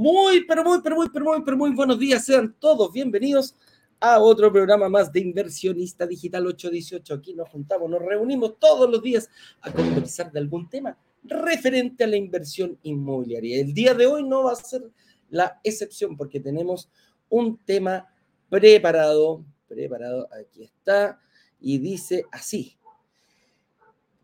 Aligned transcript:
Muy, 0.00 0.46
pero 0.46 0.64
muy, 0.64 0.80
pero 0.82 0.96
muy, 0.96 1.10
pero 1.10 1.24
muy, 1.26 1.42
pero 1.44 1.56
muy 1.58 1.74
buenos 1.74 1.98
días. 1.98 2.24
Sean 2.24 2.56
todos 2.58 2.90
bienvenidos 2.90 3.54
a 4.00 4.18
otro 4.18 4.50
programa 4.50 4.88
más 4.88 5.12
de 5.12 5.20
Inversionista 5.20 6.06
Digital 6.06 6.46
818. 6.46 7.12
Aquí 7.12 7.34
nos 7.34 7.50
juntamos, 7.50 7.90
nos 7.90 8.00
reunimos 8.00 8.58
todos 8.58 8.88
los 8.88 9.02
días 9.02 9.28
a 9.60 9.70
conversar 9.70 10.32
de 10.32 10.38
algún 10.38 10.70
tema 10.70 10.96
referente 11.22 12.04
a 12.04 12.06
la 12.06 12.16
inversión 12.16 12.78
inmobiliaria. 12.82 13.60
El 13.60 13.74
día 13.74 13.92
de 13.92 14.06
hoy 14.06 14.26
no 14.26 14.44
va 14.44 14.52
a 14.52 14.56
ser 14.56 14.90
la 15.28 15.60
excepción 15.62 16.16
porque 16.16 16.40
tenemos 16.40 16.88
un 17.28 17.58
tema 17.58 18.08
preparado, 18.48 19.44
preparado, 19.68 20.30
aquí 20.32 20.62
está, 20.62 21.20
y 21.60 21.76
dice 21.76 22.24
así. 22.32 22.78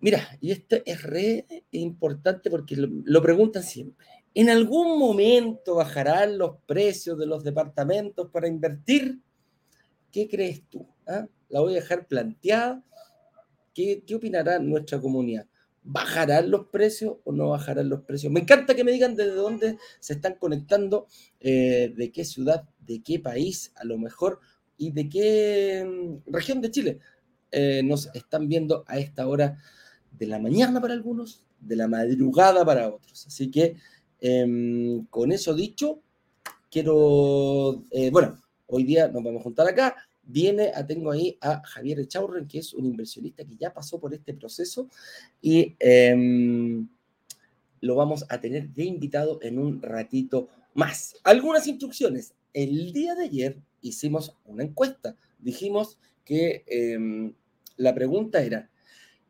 Mira, 0.00 0.38
y 0.40 0.52
esto 0.52 0.76
es 0.86 1.02
re 1.02 1.44
importante 1.72 2.48
porque 2.48 2.76
lo, 2.76 2.88
lo 3.04 3.20
preguntan 3.20 3.62
siempre. 3.62 4.15
¿En 4.36 4.50
algún 4.50 4.98
momento 4.98 5.76
bajarán 5.76 6.36
los 6.36 6.58
precios 6.66 7.16
de 7.16 7.24
los 7.24 7.42
departamentos 7.42 8.28
para 8.30 8.46
invertir? 8.46 9.18
¿Qué 10.12 10.28
crees 10.28 10.62
tú? 10.68 10.86
¿Ah? 11.06 11.26
La 11.48 11.60
voy 11.60 11.72
a 11.72 11.76
dejar 11.76 12.06
planteada. 12.06 12.84
¿Qué, 13.72 14.04
¿Qué 14.06 14.14
opinará 14.14 14.58
nuestra 14.58 15.00
comunidad? 15.00 15.46
¿Bajarán 15.82 16.50
los 16.50 16.66
precios 16.66 17.16
o 17.24 17.32
no 17.32 17.48
bajarán 17.48 17.88
los 17.88 18.02
precios? 18.02 18.30
Me 18.30 18.40
encanta 18.40 18.74
que 18.74 18.84
me 18.84 18.92
digan 18.92 19.16
desde 19.16 19.32
dónde 19.32 19.78
se 20.00 20.12
están 20.12 20.34
conectando, 20.34 21.06
eh, 21.40 21.94
de 21.96 22.12
qué 22.12 22.26
ciudad, 22.26 22.68
de 22.80 23.02
qué 23.02 23.18
país, 23.18 23.72
a 23.76 23.86
lo 23.86 23.96
mejor, 23.96 24.40
y 24.76 24.90
de 24.90 25.08
qué 25.08 25.82
mm, 25.82 26.30
región 26.30 26.60
de 26.60 26.70
Chile 26.70 26.98
eh, 27.52 27.80
nos 27.82 28.10
están 28.12 28.48
viendo 28.48 28.84
a 28.86 28.98
esta 28.98 29.26
hora 29.28 29.56
de 30.10 30.26
la 30.26 30.38
mañana 30.38 30.78
para 30.78 30.92
algunos, 30.92 31.46
de 31.58 31.76
la 31.76 31.88
madrugada 31.88 32.66
para 32.66 32.88
otros. 32.90 33.26
Así 33.26 33.50
que 33.50 33.76
Em, 34.28 35.06
con 35.06 35.30
eso 35.30 35.54
dicho, 35.54 36.00
quiero, 36.68 37.84
eh, 37.92 38.10
bueno, 38.10 38.42
hoy 38.66 38.82
día 38.82 39.06
nos 39.06 39.22
vamos 39.22 39.40
a 39.40 39.44
juntar 39.44 39.68
acá. 39.68 39.94
Viene, 40.24 40.72
a, 40.74 40.84
tengo 40.84 41.12
ahí 41.12 41.38
a 41.40 41.62
Javier 41.64 42.00
Echaurren, 42.00 42.48
que 42.48 42.58
es 42.58 42.74
un 42.74 42.86
inversionista 42.86 43.44
que 43.44 43.56
ya 43.56 43.72
pasó 43.72 44.00
por 44.00 44.12
este 44.12 44.34
proceso 44.34 44.88
y 45.40 45.76
em, 45.78 46.88
lo 47.80 47.94
vamos 47.94 48.24
a 48.28 48.40
tener 48.40 48.68
de 48.70 48.84
invitado 48.84 49.38
en 49.42 49.60
un 49.60 49.80
ratito 49.80 50.48
más. 50.74 51.14
Algunas 51.22 51.68
instrucciones. 51.68 52.34
El 52.52 52.92
día 52.92 53.14
de 53.14 53.26
ayer 53.26 53.56
hicimos 53.80 54.34
una 54.44 54.64
encuesta. 54.64 55.14
Dijimos 55.38 55.98
que 56.24 56.64
em, 56.66 57.32
la 57.76 57.94
pregunta 57.94 58.42
era, 58.42 58.70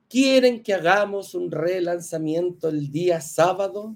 ¿quieren 0.09 0.63
que 0.63 0.73
hagamos 0.73 1.35
un 1.35 1.51
relanzamiento 1.51 2.71
el 2.71 2.91
día 2.91 3.21
sábado? 3.21 3.95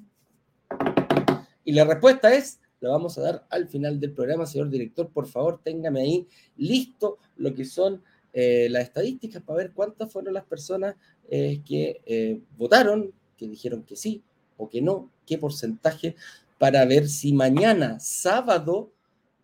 Y 1.65 1.73
la 1.73 1.85
respuesta 1.85 2.35
es, 2.35 2.61
la 2.81 2.91
vamos 2.91 3.19
a 3.19 3.23
dar 3.23 3.47
al 3.51 3.69
final 3.69 4.01
del 4.01 4.13
programa, 4.13 4.47
señor 4.47 4.71
director. 4.71 5.11
Por 5.11 5.27
favor, 5.27 5.61
téngame 5.63 6.01
ahí 6.01 6.27
listo 6.57 7.19
lo 7.37 7.55
que 7.55 7.65
son 7.65 8.03
eh, 8.33 8.69
las 8.71 8.85
estadísticas 8.85 9.43
para 9.43 9.59
ver 9.59 9.73
cuántas 9.73 10.13
fueron 10.13 10.35
las 10.35 10.45
personas 10.45 10.95
eh, 11.29 11.61
que 11.67 12.01
eh, 12.07 12.41
votaron, 12.57 13.13
que 13.37 13.49
dijeron 13.49 13.83
que 13.83 13.97
sí 13.97 14.23
o 14.57 14.69
que 14.69 14.81
no, 14.81 15.11
qué 15.27 15.39
porcentaje, 15.39 16.17
para 16.59 16.85
ver 16.85 17.09
si 17.09 17.33
mañana, 17.33 17.99
sábado, 17.99 18.93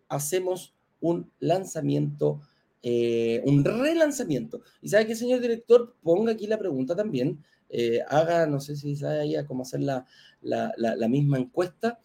hacemos 0.07 0.73
un 1.01 1.31
lanzamiento, 1.39 2.39
un 2.83 3.63
relanzamiento. 3.63 4.61
Y 4.81 4.89
sabe 4.89 5.07
que, 5.07 5.15
señor 5.15 5.41
director, 5.41 5.95
ponga 6.01 6.31
aquí 6.31 6.47
la 6.47 6.57
pregunta 6.59 6.95
también. 6.95 7.43
haga, 8.09 8.47
no 8.47 8.59
sé 8.59 8.75
si 8.75 8.95
sabe 8.95 9.19
ahí 9.21 9.35
cómo 9.45 9.63
hacer 9.63 9.81
la, 9.81 10.05
la 10.41 11.07
misma 11.07 11.37
encuesta 11.37 11.99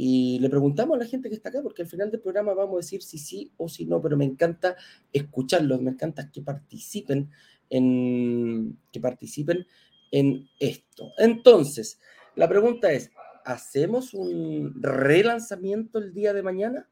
y 0.00 0.38
le 0.38 0.48
preguntamos 0.48 0.94
a 0.94 1.00
la 1.00 1.06
gente 1.06 1.28
que 1.28 1.34
está 1.34 1.48
acá, 1.48 1.60
porque 1.60 1.82
al 1.82 1.88
final 1.88 2.08
del 2.08 2.20
programa 2.20 2.54
vamos 2.54 2.74
a 2.74 2.76
decir 2.76 3.02
si 3.02 3.18
sí 3.18 3.50
o 3.56 3.68
si 3.68 3.84
no, 3.84 4.00
pero 4.00 4.16
me 4.16 4.24
encanta 4.24 4.76
escucharlos, 5.12 5.82
me 5.82 5.90
encanta 5.90 6.30
que 6.30 6.40
participen 6.40 7.28
en, 7.68 8.78
que 8.92 9.00
participen 9.00 9.66
en 10.12 10.48
esto. 10.60 11.10
Entonces, 11.18 11.98
la 12.36 12.48
pregunta 12.48 12.92
es, 12.92 13.10
¿hacemos 13.44 14.14
un 14.14 14.80
relanzamiento 14.80 15.98
el 15.98 16.14
día 16.14 16.32
de 16.32 16.44
mañana? 16.44 16.88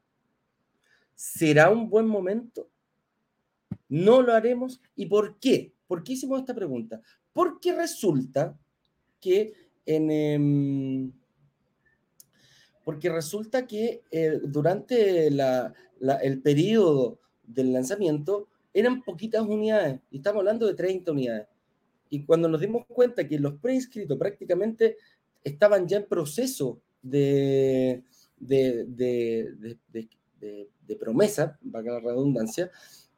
¿Será 1.14 1.70
un 1.70 1.88
buen 1.88 2.08
momento? 2.08 2.68
¿No 3.88 4.22
lo 4.22 4.32
haremos? 4.32 4.80
¿Y 4.94 5.06
por 5.06 5.38
qué? 5.38 5.72
¿Por 5.86 6.02
qué 6.02 6.14
hicimos 6.14 6.40
esta 6.40 6.54
pregunta? 6.54 7.00
Porque 7.32 7.74
resulta 7.74 8.58
que 9.20 9.52
en... 9.84 10.10
Em, 10.10 11.12
porque 12.84 13.10
resulta 13.10 13.66
que 13.66 14.02
eh, 14.12 14.38
durante 14.44 15.26
el 15.26 16.40
periodo 16.40 17.18
del 17.42 17.72
lanzamiento 17.72 18.46
eran 18.72 19.02
poquitas 19.02 19.42
unidades, 19.42 20.00
y 20.10 20.18
estamos 20.18 20.40
hablando 20.40 20.66
de 20.66 20.74
30 20.74 21.10
unidades. 21.10 21.48
Y 22.10 22.24
cuando 22.24 22.48
nos 22.48 22.60
dimos 22.60 22.84
cuenta 22.86 23.26
que 23.26 23.38
los 23.40 23.54
preinscritos 23.54 24.16
prácticamente 24.16 24.98
estaban 25.42 25.88
ya 25.88 25.96
en 25.96 26.06
proceso 26.06 26.80
de, 27.02 28.04
de, 28.36 29.48
promesa, 31.00 31.58
valga 31.62 31.94
la 31.94 32.00
redundancia, 32.00 32.70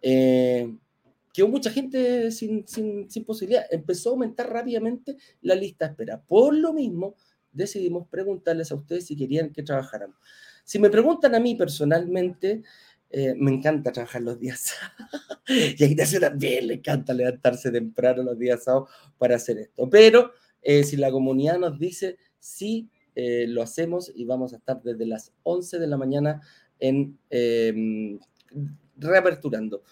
eh, 0.03 0.73
quedó 1.39 1.49
mucha 1.49 1.71
gente 1.71 2.31
sin, 2.33 2.65
posibilidad. 3.25 3.65
Empezó 3.71 4.11
a 4.11 4.13
aumentar 4.13 4.51
rápidamente 4.51 5.17
la 5.43 5.55
lista 5.55 5.85
de 5.87 5.93
espera. 5.93 6.21
Por 6.21 6.55
lo 6.55 6.73
mismo, 6.73 7.15
decidimos 7.53 8.09
preguntarles 8.09 8.73
a 8.73 8.75
ustedes 8.75 9.07
si 9.07 9.17
querían 9.17 9.53
que 9.53 9.63
trabajáramos. 9.63 10.17
Si 10.65 10.79
me 10.79 10.91
preguntan 10.91 11.35
a 11.37 11.41
mí 11.41 11.55
personalmente, 11.55 12.63
eh, 13.11 13.35
me 13.37 13.53
encanta 13.53 13.93
trabajar 13.93 14.21
los 14.21 14.39
días 14.39 14.75
y 15.49 15.83
a 15.83 15.87
Ignacio 15.87 16.21
también 16.21 16.67
le 16.67 16.75
encanta 16.75 17.15
levantarse 17.15 17.71
temprano 17.71 18.23
los 18.23 18.39
días 18.39 18.65
sábados 18.65 18.91
para 19.17 19.37
hacer 19.37 19.59
esto. 19.59 19.89
Pero 19.89 20.33
eh, 20.61 20.85
si 20.85 20.97
la 20.97 21.11
comunidad 21.11 21.59
nos 21.59 21.79
dice 21.79 22.19
sí, 22.39 22.91
eh, 23.15 23.47
lo 23.49 23.63
hacemos 23.63 24.13
y 24.15 24.25
vamos 24.25 24.53
a 24.53 24.57
estar 24.57 24.83
desde 24.83 25.07
las 25.07 25.33
11 25.45 25.79
de 25.79 25.87
la 25.87 25.97
mañana 25.97 26.43
en 26.81 27.19
reaperturando. 28.99 29.83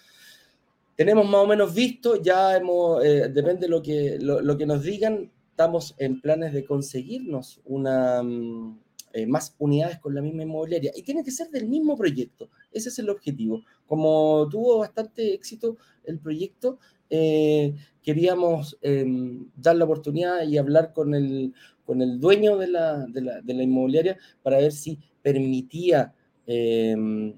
Tenemos 0.95 1.25
más 1.25 1.41
o 1.41 1.47
menos 1.47 1.73
visto, 1.73 2.21
ya 2.21 2.55
hemos, 2.57 3.01
depende 3.01 3.61
de 3.61 3.69
lo 3.69 3.81
que, 3.81 4.17
lo 4.19 4.57
que 4.57 4.65
nos 4.65 4.81
digan, 4.83 5.31
estamos 5.57 5.95
en 5.97 6.21
planes 6.21 6.53
de 6.53 6.65
conseguirnos 6.65 7.61
una, 7.65 8.21
mm, 8.21 8.77
eh, 9.13 9.25
más 9.25 9.55
unidades 9.57 9.97
con 9.97 10.13
la 10.13 10.21
misma 10.21 10.43
inmobiliaria. 10.43 10.91
Y 10.95 11.01
tiene 11.01 11.23
que 11.23 11.31
ser 11.31 11.49
del 11.49 11.67
mismo 11.67 11.97
proyecto. 11.97 12.51
Ese 12.71 12.89
es 12.89 12.99
el 12.99 13.09
objetivo. 13.09 13.63
Como 13.87 14.47
tuvo 14.51 14.77
bastante 14.77 15.33
éxito 15.33 15.77
el 16.03 16.19
proyecto, 16.19 16.77
eh, 17.09 17.73
queríamos 18.03 18.77
em, 18.81 19.49
dar 19.55 19.75
la 19.77 19.85
oportunidad 19.85 20.43
y 20.43 20.59
hablar 20.59 20.93
con 20.93 21.15
el, 21.15 21.55
con 21.83 22.03
el 22.03 22.19
dueño 22.19 22.57
de 22.57 22.67
la, 22.67 23.07
de 23.07 23.21
la, 23.21 23.41
de 23.41 23.53
la 23.55 23.63
inmobiliaria 23.63 24.17
para 24.43 24.57
ver 24.57 24.71
si 24.71 24.99
permitía 25.23 26.13
em, 26.45 27.33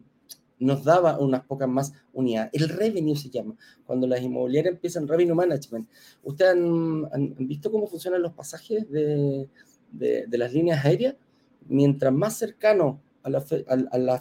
nos 0.60 0.84
daba 0.84 1.18
unas 1.20 1.46
pocas 1.46 1.68
más 1.68 1.94
unidades. 2.14 2.52
El 2.54 2.70
revenue 2.70 3.16
se 3.16 3.30
llama, 3.30 3.56
cuando 3.86 4.08
las 4.08 4.22
inmobiliarias 4.22 4.74
empiezan 4.76 5.08
revenue 5.08 5.36
management. 5.36 5.88
¿Ustedes 6.24 6.52
han, 6.52 7.36
visto 7.40 7.72
cómo 7.72 7.88
funcionan 7.88 8.22
los 8.22 8.34
pasajes 8.34 8.90
de, 8.90 9.48
de, 9.92 10.38
las 10.38 10.54
líneas 10.54 10.84
aéreas? 10.86 11.16
Mientras 11.68 12.14
más 12.14 12.38
cercano 12.38 13.02
a 13.24 13.30
la, 13.30 13.42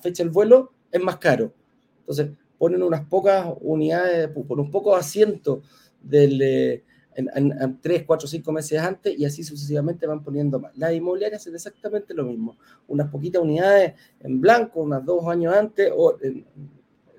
fecha 0.01 0.23
del 0.23 0.31
vuelo, 0.31 0.73
es 0.91 1.03
más 1.03 1.19
caro. 1.19 1.53
Entonces, 2.01 2.31
ponen 2.59 2.83
unas 2.83 3.05
pocas 3.07 3.47
unidades, 3.61 4.29
por 4.29 4.61
un 4.61 4.71
poco 4.71 4.97
asiento 4.97 5.63
del, 6.03 6.83
en, 7.19 7.81
tres, 7.81 8.05
cuatro, 8.07 8.29
cinco 8.29 8.53
meses 8.53 8.81
antes 8.81 9.19
y 9.19 9.25
así 9.25 9.43
sucesivamente 9.43 10.07
van 10.07 10.23
poniendo 10.23 10.61
más. 10.61 10.77
Las 10.77 10.95
inmobiliarias 10.95 11.43
hacen 11.43 11.55
exactamente 11.55 12.15
lo 12.15 12.25
mismo. 12.25 12.57
Unas 12.87 13.11
poquitas 13.11 13.43
unidades 13.43 13.95
en 14.21 14.41
blanco, 14.41 14.83
unas 14.83 15.05
dos 15.05 15.27
años 15.27 15.53
antes, 15.55 15.91
o 15.95 16.17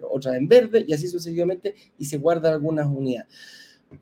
otras 0.10 0.36
en 0.36 0.48
verde 0.48 0.86
y 0.88 0.94
así 0.94 1.08
sucesivamente 1.08 1.76
y 1.98 2.06
se 2.06 2.18
guardan 2.18 2.54
algunas 2.54 2.88
unidades. 2.88 3.28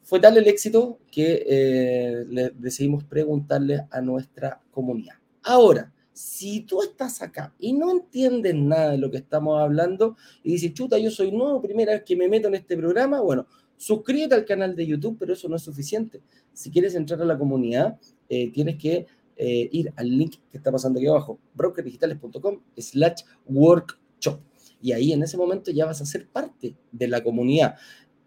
Fue 0.03 0.19
tal 0.19 0.37
el 0.37 0.47
éxito 0.47 0.99
que 1.11 1.43
eh, 1.47 2.51
decidimos 2.55 3.03
preguntarle 3.03 3.87
a 3.89 4.01
nuestra 4.01 4.61
comunidad. 4.71 5.15
Ahora, 5.43 5.91
si 6.11 6.61
tú 6.61 6.81
estás 6.81 7.21
acá 7.21 7.53
y 7.57 7.73
no 7.73 7.91
entiendes 7.91 8.53
nada 8.53 8.91
de 8.91 8.97
lo 8.97 9.09
que 9.09 9.17
estamos 9.17 9.59
hablando 9.61 10.17
y 10.43 10.51
dices, 10.53 10.73
chuta, 10.73 10.97
yo 10.97 11.09
soy 11.09 11.31
nuevo, 11.31 11.61
primera 11.61 11.93
vez 11.93 12.03
que 12.03 12.15
me 12.15 12.27
meto 12.27 12.49
en 12.49 12.55
este 12.55 12.75
programa, 12.75 13.21
bueno, 13.21 13.47
Suscríbete 13.77 14.35
al 14.35 14.45
canal 14.45 14.75
de 14.75 14.85
YouTube, 14.85 15.17
pero 15.19 15.33
eso 15.33 15.47
no 15.47 15.55
es 15.55 15.61
suficiente. 15.61 16.21
Si 16.51 16.71
quieres 16.71 16.95
entrar 16.95 17.21
a 17.21 17.25
la 17.25 17.37
comunidad, 17.37 17.99
eh, 18.27 18.51
tienes 18.51 18.77
que 18.77 19.05
eh, 19.35 19.69
ir 19.71 19.93
al 19.95 20.09
link 20.09 20.35
que 20.51 20.57
está 20.57 20.71
pasando 20.71 20.99
aquí 20.99 21.07
abajo, 21.07 21.39
brokerdigitales.com 21.53 22.59
slash 22.75 23.21
workshop. 23.45 24.39
Y 24.81 24.91
ahí 24.91 25.13
en 25.13 25.21
ese 25.21 25.37
momento 25.37 25.71
ya 25.71 25.85
vas 25.85 26.01
a 26.01 26.05
ser 26.05 26.27
parte 26.27 26.75
de 26.91 27.07
la 27.07 27.23
comunidad. 27.23 27.75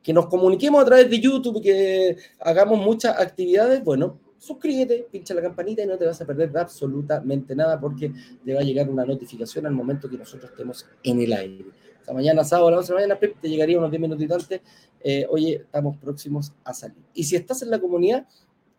Que 0.02 0.12
nos 0.12 0.26
comuniquemos 0.26 0.80
a 0.80 0.84
través 0.84 1.10
de 1.10 1.20
YouTube, 1.20 1.60
que 1.60 2.16
hagamos 2.38 2.78
muchas 2.78 3.18
actividades, 3.18 3.82
bueno, 3.82 4.18
suscríbete, 4.38 5.06
pincha 5.10 5.34
la 5.34 5.42
campanita 5.42 5.82
y 5.82 5.86
no 5.86 5.98
te 5.98 6.06
vas 6.06 6.20
a 6.20 6.26
perder 6.26 6.56
absolutamente 6.56 7.54
nada 7.54 7.78
porque 7.78 8.12
te 8.44 8.54
va 8.54 8.60
a 8.60 8.64
llegar 8.64 8.88
una 8.88 9.04
notificación 9.04 9.66
al 9.66 9.72
momento 9.72 10.08
que 10.08 10.16
nosotros 10.16 10.50
estemos 10.50 10.86
en 11.02 11.20
el 11.20 11.32
aire. 11.32 11.66
Esta 12.00 12.12
mañana, 12.12 12.44
sábado 12.44 12.68
a 12.68 12.70
las 12.72 12.80
11 12.80 12.92
de 12.92 13.08
la 13.08 13.14
mañana, 13.14 13.38
te 13.40 13.48
llegaría 13.48 13.78
unos 13.78 13.90
10 13.90 14.00
minutitos 14.00 14.42
antes. 14.42 14.60
Eh, 15.02 15.26
oye, 15.30 15.56
estamos 15.56 15.96
próximos 15.98 16.52
a 16.64 16.74
salir. 16.74 17.02
Y 17.14 17.24
si 17.24 17.36
estás 17.36 17.62
en 17.62 17.70
la 17.70 17.78
comunidad, 17.78 18.26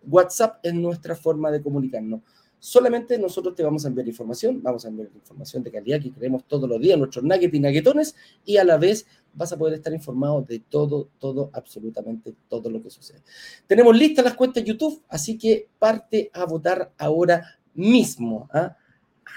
WhatsApp 0.08 0.60
es 0.64 0.74
nuestra 0.74 1.16
forma 1.16 1.52
de 1.52 1.62
comunicarnos. 1.62 2.22
Solamente 2.60 3.18
nosotros 3.18 3.56
te 3.56 3.64
vamos 3.64 3.86
a 3.86 3.88
enviar 3.88 4.08
información, 4.08 4.62
vamos 4.62 4.86
a 4.86 4.90
enviar 4.90 5.10
información 5.16 5.64
de 5.64 5.72
calidad 5.72 6.00
que 6.00 6.12
creemos 6.12 6.44
todos 6.46 6.70
los 6.70 6.80
días, 6.80 6.98
nuestros 6.98 7.24
nuggets 7.24 7.54
y 7.56 7.60
nuggetones, 7.60 8.16
y 8.46 8.58
a 8.58 8.64
la 8.64 8.78
vez 8.78 9.08
vas 9.34 9.52
a 9.52 9.58
poder 9.58 9.76
estar 9.76 9.92
informado 9.94 10.44
de 10.44 10.60
todo, 10.60 11.10
todo, 11.18 11.50
absolutamente 11.54 12.36
todo 12.48 12.70
lo 12.70 12.84
que 12.84 12.92
sucede. 12.92 13.22
Tenemos 13.66 13.98
listas 13.98 14.26
las 14.26 14.36
cuentas 14.36 14.64
YouTube, 14.64 15.02
así 15.10 15.40
que 15.40 15.70
parte 15.80 16.30
a 16.34 16.46
votar 16.46 16.92
ahora 17.00 17.60
mismo. 17.74 18.48
¿ah? 18.54 18.78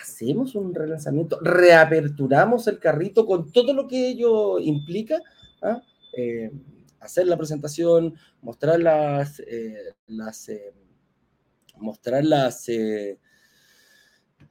Hacemos 0.02 0.54
un 0.54 0.74
relanzamiento, 0.74 1.38
reaperturamos 1.40 2.66
el 2.68 2.78
carrito 2.78 3.26
con 3.26 3.50
todo 3.52 3.72
lo 3.72 3.88
que 3.88 4.08
ello 4.08 4.58
implica. 4.58 5.20
¿ah? 5.62 5.82
Eh, 6.16 6.50
hacer 7.00 7.26
la 7.26 7.36
presentación, 7.36 8.14
mostrar 8.40 8.80
las, 8.80 9.40
eh, 9.40 9.94
las 10.06 10.48
eh, 10.48 10.72
mostrar 11.76 12.24
las, 12.24 12.68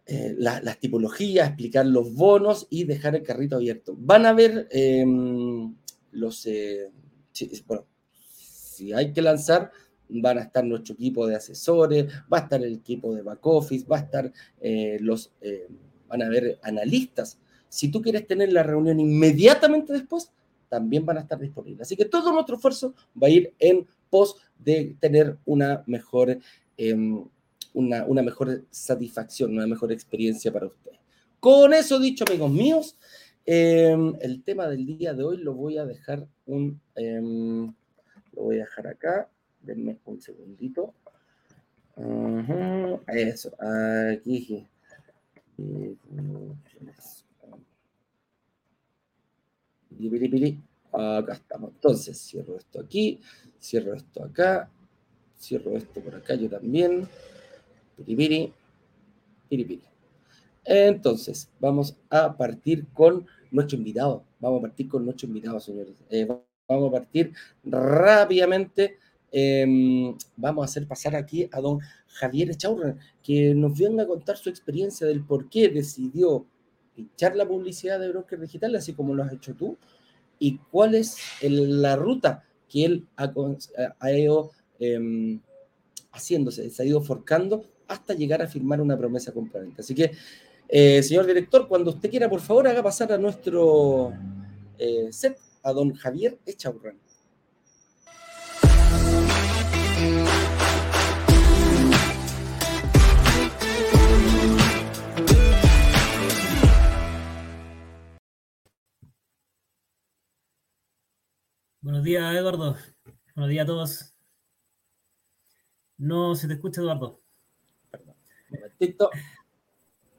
las 0.05 0.79
tipologías, 0.79 1.47
explicar 1.47 1.85
los 1.85 2.13
bonos 2.13 2.67
y 2.69 2.83
dejar 2.83 3.15
el 3.15 3.23
carrito 3.23 3.55
abierto. 3.55 3.95
Van 3.97 4.25
a 4.25 4.33
ver 4.33 4.67
em, 4.71 5.75
los, 6.11 6.47
bueno, 7.65 7.87
si 8.73 8.91
hay 8.93 9.13
que 9.13 9.21
lanzar, 9.21 9.71
van 10.21 10.37
a 10.37 10.41
estar 10.41 10.63
nuestro 10.63 10.95
equipo 10.95 11.27
de 11.27 11.35
asesores, 11.35 12.05
va 12.31 12.39
a 12.39 12.41
estar 12.41 12.63
el 12.63 12.73
equipo 12.73 13.13
de 13.13 13.21
back 13.21 13.45
office, 13.45 13.85
va 13.85 13.97
a 13.97 14.01
estar 14.01 14.31
los, 14.99 15.31
van 16.07 16.21
a 16.21 16.25
haber 16.25 16.59
analistas. 16.61 17.39
Si 17.69 17.89
tú 17.89 18.01
quieres 18.01 18.27
tener 18.27 18.53
la 18.53 18.63
reunión 18.63 18.99
inmediatamente 18.99 19.93
después, 19.93 20.31
también 20.69 21.05
van 21.05 21.17
a 21.17 21.21
estar 21.21 21.39
disponibles. 21.39 21.87
Así 21.87 21.95
que 21.95 22.05
todo 22.05 22.31
nuestro 22.31 22.55
esfuerzo 22.55 22.93
va 23.21 23.27
a 23.27 23.31
ir 23.31 23.53
en 23.59 23.87
pos 24.09 24.37
de 24.57 24.95
tener 24.99 25.37
una 25.45 25.83
mejor 25.87 26.39
Em, 26.77 27.23
una, 27.73 28.21
mejor 28.21 28.65
satisfacción, 28.69 29.53
una 29.53 29.65
mejor 29.65 29.91
experiencia 29.91 30.51
para 30.51 30.67
ustedes. 30.67 30.99
Con 31.39 31.73
eso 31.73 31.99
dicho, 31.99 32.23
amigos 32.27 32.51
míos, 32.51 32.97
em, 33.45 34.13
el 34.21 34.43
tema 34.43 34.67
del 34.67 34.85
día 34.85 35.13
de 35.13 35.23
hoy 35.23 35.37
lo 35.37 35.53
voy 35.53 35.77
a 35.77 35.85
dejar 35.85 36.27
un, 36.45 36.79
em, 36.95 37.73
lo 38.33 38.43
voy 38.43 38.57
a 38.57 38.59
dejar 38.59 38.87
acá. 38.87 39.29
Denme 39.63 39.97
un 40.05 40.21
segundito. 40.21 40.93
eso, 43.07 43.51
aquí. 43.59 44.67
Acá 50.91 51.33
estamos. 51.33 51.71
Entonces, 51.71 52.19
cierro 52.19 52.55
esto 52.57 52.79
aquí, 52.79 53.19
cierro 53.59 53.95
esto 53.95 54.23
acá, 54.23 54.69
Cierro 55.43 55.75
esto 55.75 55.99
por 55.99 56.15
acá 56.15 56.35
yo 56.35 56.49
también. 56.49 57.05
Piripiri. 57.97 58.53
Piripiri. 59.49 59.81
Entonces, 60.63 61.49
vamos 61.59 61.97
a 62.09 62.37
partir 62.37 62.87
con 62.93 63.27
nuestro 63.51 63.77
invitado. 63.77 64.23
Vamos 64.39 64.59
a 64.59 64.61
partir 64.61 64.87
con 64.87 65.03
nuestro 65.03 65.27
invitado, 65.27 65.59
señores. 65.59 65.95
Eh, 66.09 66.25
vamos 66.65 66.87
a 66.87 66.91
partir 66.91 67.33
rápidamente. 67.65 68.99
Em, 69.33 70.15
vamos 70.37 70.61
a 70.61 70.65
hacer 70.65 70.87
pasar 70.87 71.15
aquí 71.15 71.49
a 71.51 71.59
don 71.59 71.79
Javier 72.07 72.51
Echaurra, 72.51 72.95
que 73.21 73.53
nos 73.53 73.77
venga 73.77 74.03
a 74.03 74.07
contar 74.07 74.37
su 74.37 74.49
experiencia 74.49 75.05
del 75.05 75.25
por 75.25 75.49
qué 75.49 75.67
decidió 75.67 76.45
echar 76.95 77.35
la 77.35 77.45
publicidad 77.45 77.99
de 77.99 78.09
Broker 78.09 78.39
Digital, 78.39 78.75
así 78.75 78.93
como 78.93 79.13
lo 79.13 79.23
has 79.23 79.33
hecho 79.33 79.55
tú, 79.55 79.77
y 80.39 80.59
cuál 80.71 80.95
es 80.95 81.17
la 81.41 81.95
ruta 81.95 82.45
que 82.69 82.85
él 82.85 83.07
ha, 83.17 84.11
ido 84.11 84.51
Em, 84.85 85.39
haciéndose, 86.11 86.69
se 86.69 86.83
ha 86.83 86.85
ido 86.85 87.01
forcando 87.01 87.65
hasta 87.87 88.13
llegar 88.13 88.41
a 88.41 88.47
firmar 88.47 88.81
una 88.81 88.97
promesa 88.97 89.31
compraventa. 89.31 89.81
Así 89.81 89.95
que, 89.95 90.11
eh, 90.67 91.01
señor 91.01 91.25
director, 91.25 91.67
cuando 91.69 91.91
usted 91.91 92.09
quiera, 92.09 92.29
por 92.29 92.41
favor, 92.41 92.67
haga 92.67 92.83
pasar 92.83 93.11
a 93.13 93.17
nuestro 93.17 94.11
eh, 94.77 95.07
set 95.11 95.37
a 95.63 95.71
don 95.71 95.93
Javier 95.93 96.37
Echaurran. 96.45 96.97
Buenos 111.83 112.01
días, 112.01 112.33
Eduardo. 112.33 112.77
Buenos 113.35 113.49
días 113.49 113.63
a 113.65 113.67
todos. 113.67 114.15
No 115.97 116.33
se 116.33 116.47
te 116.47 116.53
escucha, 116.53 116.79
Eduardo. 116.79 117.19
Perdón. 118.79 119.09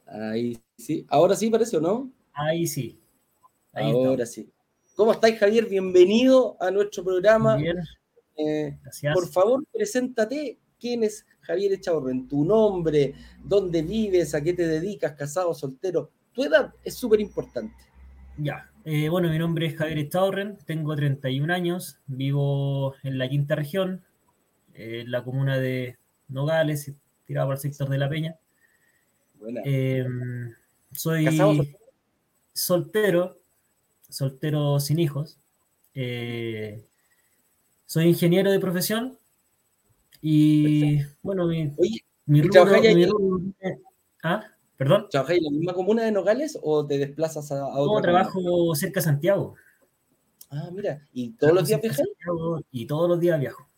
Ahí 0.05 0.59
sí. 0.77 1.07
Ahora 1.09 1.35
sí 1.35 1.49
parece 1.49 1.79
o 1.79 1.81
no? 1.81 2.13
Ahí 2.35 2.67
sí. 2.67 3.01
Ahora 3.73 4.27
sí. 4.27 4.53
¿Cómo 4.95 5.13
estáis, 5.13 5.39
Javier? 5.39 5.65
Bienvenido 5.65 6.59
a 6.61 6.71
nuestro 6.71 7.03
programa. 7.03 7.57
Bien. 7.57 7.79
Eh, 8.37 8.79
por 9.15 9.27
favor, 9.27 9.65
preséntate. 9.73 10.59
¿Quién 10.79 11.03
es 11.03 11.25
Javier 11.41 11.73
Echaurren? 11.73 12.29
Tu 12.29 12.45
nombre, 12.45 13.15
dónde 13.43 13.81
vives, 13.81 14.35
a 14.35 14.43
qué 14.43 14.53
te 14.53 14.69
dedicas, 14.69 15.15
casado, 15.15 15.55
soltero. 15.55 16.11
Tu 16.35 16.45
edad 16.45 16.75
es 16.85 16.95
súper 16.95 17.23
importante. 17.23 17.75
Ya. 18.37 18.71
Eh, 18.87 19.09
bueno, 19.09 19.31
mi 19.31 19.39
nombre 19.39 19.65
es 19.65 19.77
Javier 19.77 19.97
Echaurren, 19.97 20.59
tengo 20.67 20.95
31 20.95 21.55
años, 21.55 21.97
vivo 22.07 22.95
en 23.03 23.17
la 23.17 23.31
quinta 23.31 23.55
región, 23.55 24.05
en 24.75 25.11
la 25.11 25.25
comuna 25.25 25.59
de 25.59 25.97
Nogales, 26.29 26.93
tirado 27.25 27.47
por 27.49 27.55
el 27.55 27.61
sector 27.63 27.89
de 27.89 27.97
La 27.97 28.11
Peña. 28.11 28.37
Em, 29.65 30.53
soy 30.93 31.27
soltero, 32.53 33.39
soltero 34.07 34.79
sin 34.79 34.99
hijos. 34.99 35.39
Eh, 35.95 36.85
soy 37.87 38.09
ingeniero 38.09 38.51
de 38.51 38.61
profesión 38.61 39.17
y 40.21 40.99
bueno, 41.23 41.47
mi, 41.47 41.73
mi, 42.27 42.43
¿Ah? 44.23 44.45
¿Perdón? 44.77 45.07
¿Trabajáis 45.11 45.39
en 45.39 45.45
la 45.45 45.51
misma 45.51 45.73
comuna 45.73 46.03
de 46.03 46.13
Nogales 46.13 46.59
o 46.63 46.87
te 46.87 46.99
desplazas 46.99 47.51
a, 47.53 47.61
a 47.61 47.79
otra? 47.79 47.95
No, 47.95 48.01
trabajo 48.01 48.75
cerca 48.75 49.01
de 49.01 49.05
Santiago. 49.05 49.55
Ah, 50.51 50.71
mira, 50.73 51.03
¿y 51.13 51.31
todos 51.31 51.53
los 51.53 51.69
días 51.69 51.81
viajas? 51.81 52.07
Y 52.71 52.87
todos 52.87 53.09
los 53.09 53.21
días 53.21 53.41
viajo. 53.41 53.69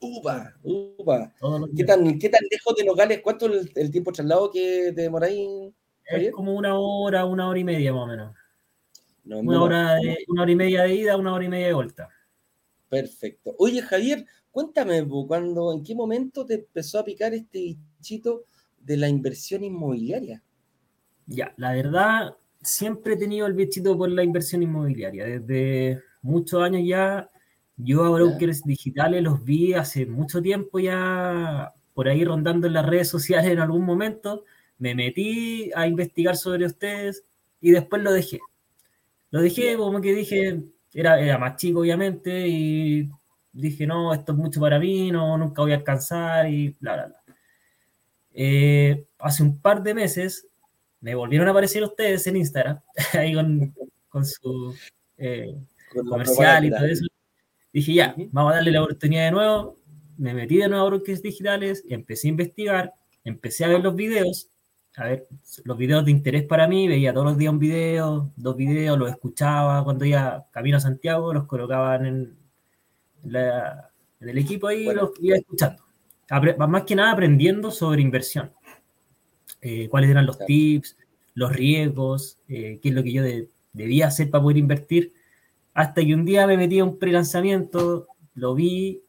Upa, 0.00 0.54
upa. 0.62 1.34
¿Qué 1.76 1.84
tan, 1.84 2.18
¿Qué 2.18 2.30
tan 2.30 2.40
lejos 2.50 2.74
de 2.74 2.84
Nogales? 2.84 3.20
¿Cuánto 3.22 3.52
es 3.52 3.70
el, 3.76 3.90
tiempo 3.90 4.12
traslado 4.12 4.50
que 4.50 4.92
te 4.94 5.02
demoráis? 5.02 5.74
Es 6.04 6.32
como 6.32 6.54
una 6.54 6.78
hora, 6.78 7.26
una 7.26 7.48
hora 7.48 7.58
y 7.58 7.64
media 7.64 7.92
más 7.92 8.04
o 8.04 8.06
menos. 8.06 8.34
una, 9.24 9.62
hora 9.62 9.98
una 10.28 10.42
hora 10.42 10.50
y 10.50 10.56
media 10.56 10.82
de 10.84 10.94
ida, 10.94 11.16
una 11.16 11.34
hora 11.34 11.44
y 11.44 11.48
media 11.48 11.66
de 11.66 11.74
vuelta. 11.74 12.08
Perfecto. 12.88 13.54
Oye, 13.58 13.82
Javier, 13.82 14.24
cuéntame, 14.50 15.06
cuando, 15.28 15.72
¿en 15.72 15.84
qué 15.84 15.94
momento 15.94 16.46
te 16.46 16.54
empezó 16.54 16.98
a 16.98 17.04
picar 17.04 17.34
este 17.34 17.76
bichito 17.98 18.44
de 18.80 18.96
la 18.96 19.08
inversión 19.08 19.64
inmobiliaria? 19.64 20.42
Ya, 21.26 21.54
la 21.56 21.72
verdad, 21.72 22.36
siempre 22.60 23.14
he 23.14 23.16
tenido 23.16 23.46
el 23.46 23.54
bichito 23.54 23.96
por 23.96 24.10
la 24.10 24.24
inversión 24.24 24.62
inmobiliaria. 24.62 25.24
Desde 25.24 26.02
muchos 26.22 26.62
años 26.62 26.82
ya 26.84 27.30
yo 27.76 28.04
a 28.04 28.10
brokers 28.10 28.62
digitales 28.64 29.22
los 29.22 29.42
vi 29.44 29.72
hace 29.74 30.06
mucho 30.06 30.42
tiempo 30.42 30.78
ya 30.78 31.72
por 31.94 32.08
ahí 32.08 32.24
rondando 32.24 32.66
en 32.66 32.74
las 32.74 32.86
redes 32.86 33.08
sociales 33.08 33.50
en 33.50 33.60
algún 33.60 33.84
momento. 33.84 34.44
Me 34.78 34.94
metí 34.94 35.70
a 35.74 35.86
investigar 35.86 36.36
sobre 36.36 36.66
ustedes 36.66 37.24
y 37.60 37.70
después 37.70 38.02
lo 38.02 38.12
dejé. 38.12 38.40
Lo 39.30 39.40
dejé 39.40 39.76
como 39.76 40.00
que 40.00 40.14
dije, 40.14 40.62
era, 40.92 41.20
era 41.20 41.38
más 41.38 41.56
chico 41.56 41.80
obviamente 41.80 42.48
y 42.48 43.08
dije, 43.52 43.86
no, 43.86 44.12
esto 44.12 44.32
es 44.32 44.38
mucho 44.38 44.60
para 44.60 44.78
mí, 44.78 45.10
no, 45.10 45.36
nunca 45.38 45.62
voy 45.62 45.72
a 45.72 45.76
alcanzar 45.76 46.48
y 46.50 46.76
bla, 46.80 46.94
bla, 46.94 47.06
bla. 47.06 47.19
Eh, 48.42 49.04
hace 49.18 49.42
un 49.42 49.60
par 49.60 49.82
de 49.82 49.92
meses 49.92 50.48
me 51.02 51.14
volvieron 51.14 51.46
a 51.48 51.50
aparecer 51.50 51.84
ustedes 51.84 52.26
en 52.26 52.36
Instagram, 52.36 52.80
ahí 53.12 53.34
con, 53.34 53.74
con 54.08 54.24
su 54.24 54.74
eh, 55.18 55.54
comercial 56.08 56.64
y 56.64 56.70
todo 56.70 56.86
eso. 56.86 57.04
Dije, 57.70 57.92
ya, 57.92 58.14
vamos 58.32 58.52
a 58.52 58.56
darle 58.56 58.70
la 58.70 58.82
oportunidad 58.82 59.26
de 59.26 59.30
nuevo. 59.32 59.76
Me 60.16 60.32
metí 60.32 60.56
de 60.56 60.70
nuevo 60.70 60.86
a 60.86 60.88
brokers 60.88 61.20
digitales, 61.20 61.84
empecé 61.86 62.28
a 62.28 62.30
investigar, 62.30 62.94
empecé 63.24 63.66
a 63.66 63.68
ver 63.68 63.80
los 63.80 63.94
videos, 63.94 64.48
a 64.96 65.04
ver 65.04 65.28
los 65.64 65.76
videos 65.76 66.06
de 66.06 66.10
interés 66.10 66.44
para 66.44 66.66
mí, 66.66 66.88
veía 66.88 67.12
todos 67.12 67.26
los 67.26 67.36
días 67.36 67.52
un 67.52 67.58
video, 67.58 68.32
dos 68.36 68.56
videos, 68.56 68.98
los 68.98 69.10
escuchaba 69.10 69.84
cuando 69.84 70.06
iba 70.06 70.46
camino 70.50 70.78
a 70.78 70.80
Santiago, 70.80 71.34
los 71.34 71.44
colocaban 71.44 72.06
en, 72.06 72.38
en 73.22 74.28
el 74.28 74.38
equipo 74.38 74.66
ahí 74.68 74.88
y 74.88 74.94
los 74.94 75.10
iba 75.20 75.36
escuchando. 75.36 75.89
Más 76.56 76.84
que 76.84 76.94
nada 76.94 77.12
aprendiendo 77.12 77.70
sobre 77.70 78.02
inversión. 78.02 78.50
Eh, 79.62 79.88
cuáles 79.88 80.10
eran 80.10 80.26
los 80.26 80.38
tips, 80.38 80.96
los 81.34 81.52
riesgos, 81.52 82.38
eh, 82.48 82.78
qué 82.82 82.88
es 82.88 82.94
lo 82.94 83.02
que 83.02 83.12
yo 83.12 83.22
debía 83.72 84.06
hacer 84.06 84.30
para 84.30 84.42
poder 84.42 84.58
invertir. 84.58 85.12
Hasta 85.74 86.04
que 86.04 86.14
un 86.14 86.24
día 86.24 86.46
me 86.46 86.56
metí 86.56 86.78
a 86.78 86.84
un 86.84 86.98
pre-lanzamiento, 86.98 88.06
lo 88.34 88.54
vi 88.54 89.02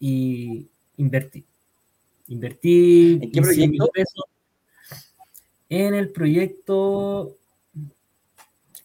y 0.00 0.66
invertí. 0.96 1.44
Invertí 2.28 3.18
¿En 3.22 3.30
qué 3.30 3.40
proyecto? 3.40 3.88
Pesos 3.92 4.24
en 5.68 5.94
el 5.94 6.10
proyecto 6.10 7.36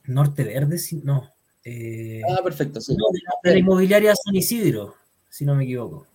Norte 0.06 0.44
Verde, 0.44 0.80
no. 1.04 1.30
Eh, 1.64 2.22
ah, 2.28 2.42
perfecto, 2.44 2.82
sí. 2.82 2.96
de, 3.44 3.52
la, 3.52 3.60
inmobiliaria 3.60 4.16
San 4.16 4.36
Isidro, 4.36 4.96
si 5.30 5.46
no 5.46 5.56
me 5.56 5.64
equivoco. 5.64 6.08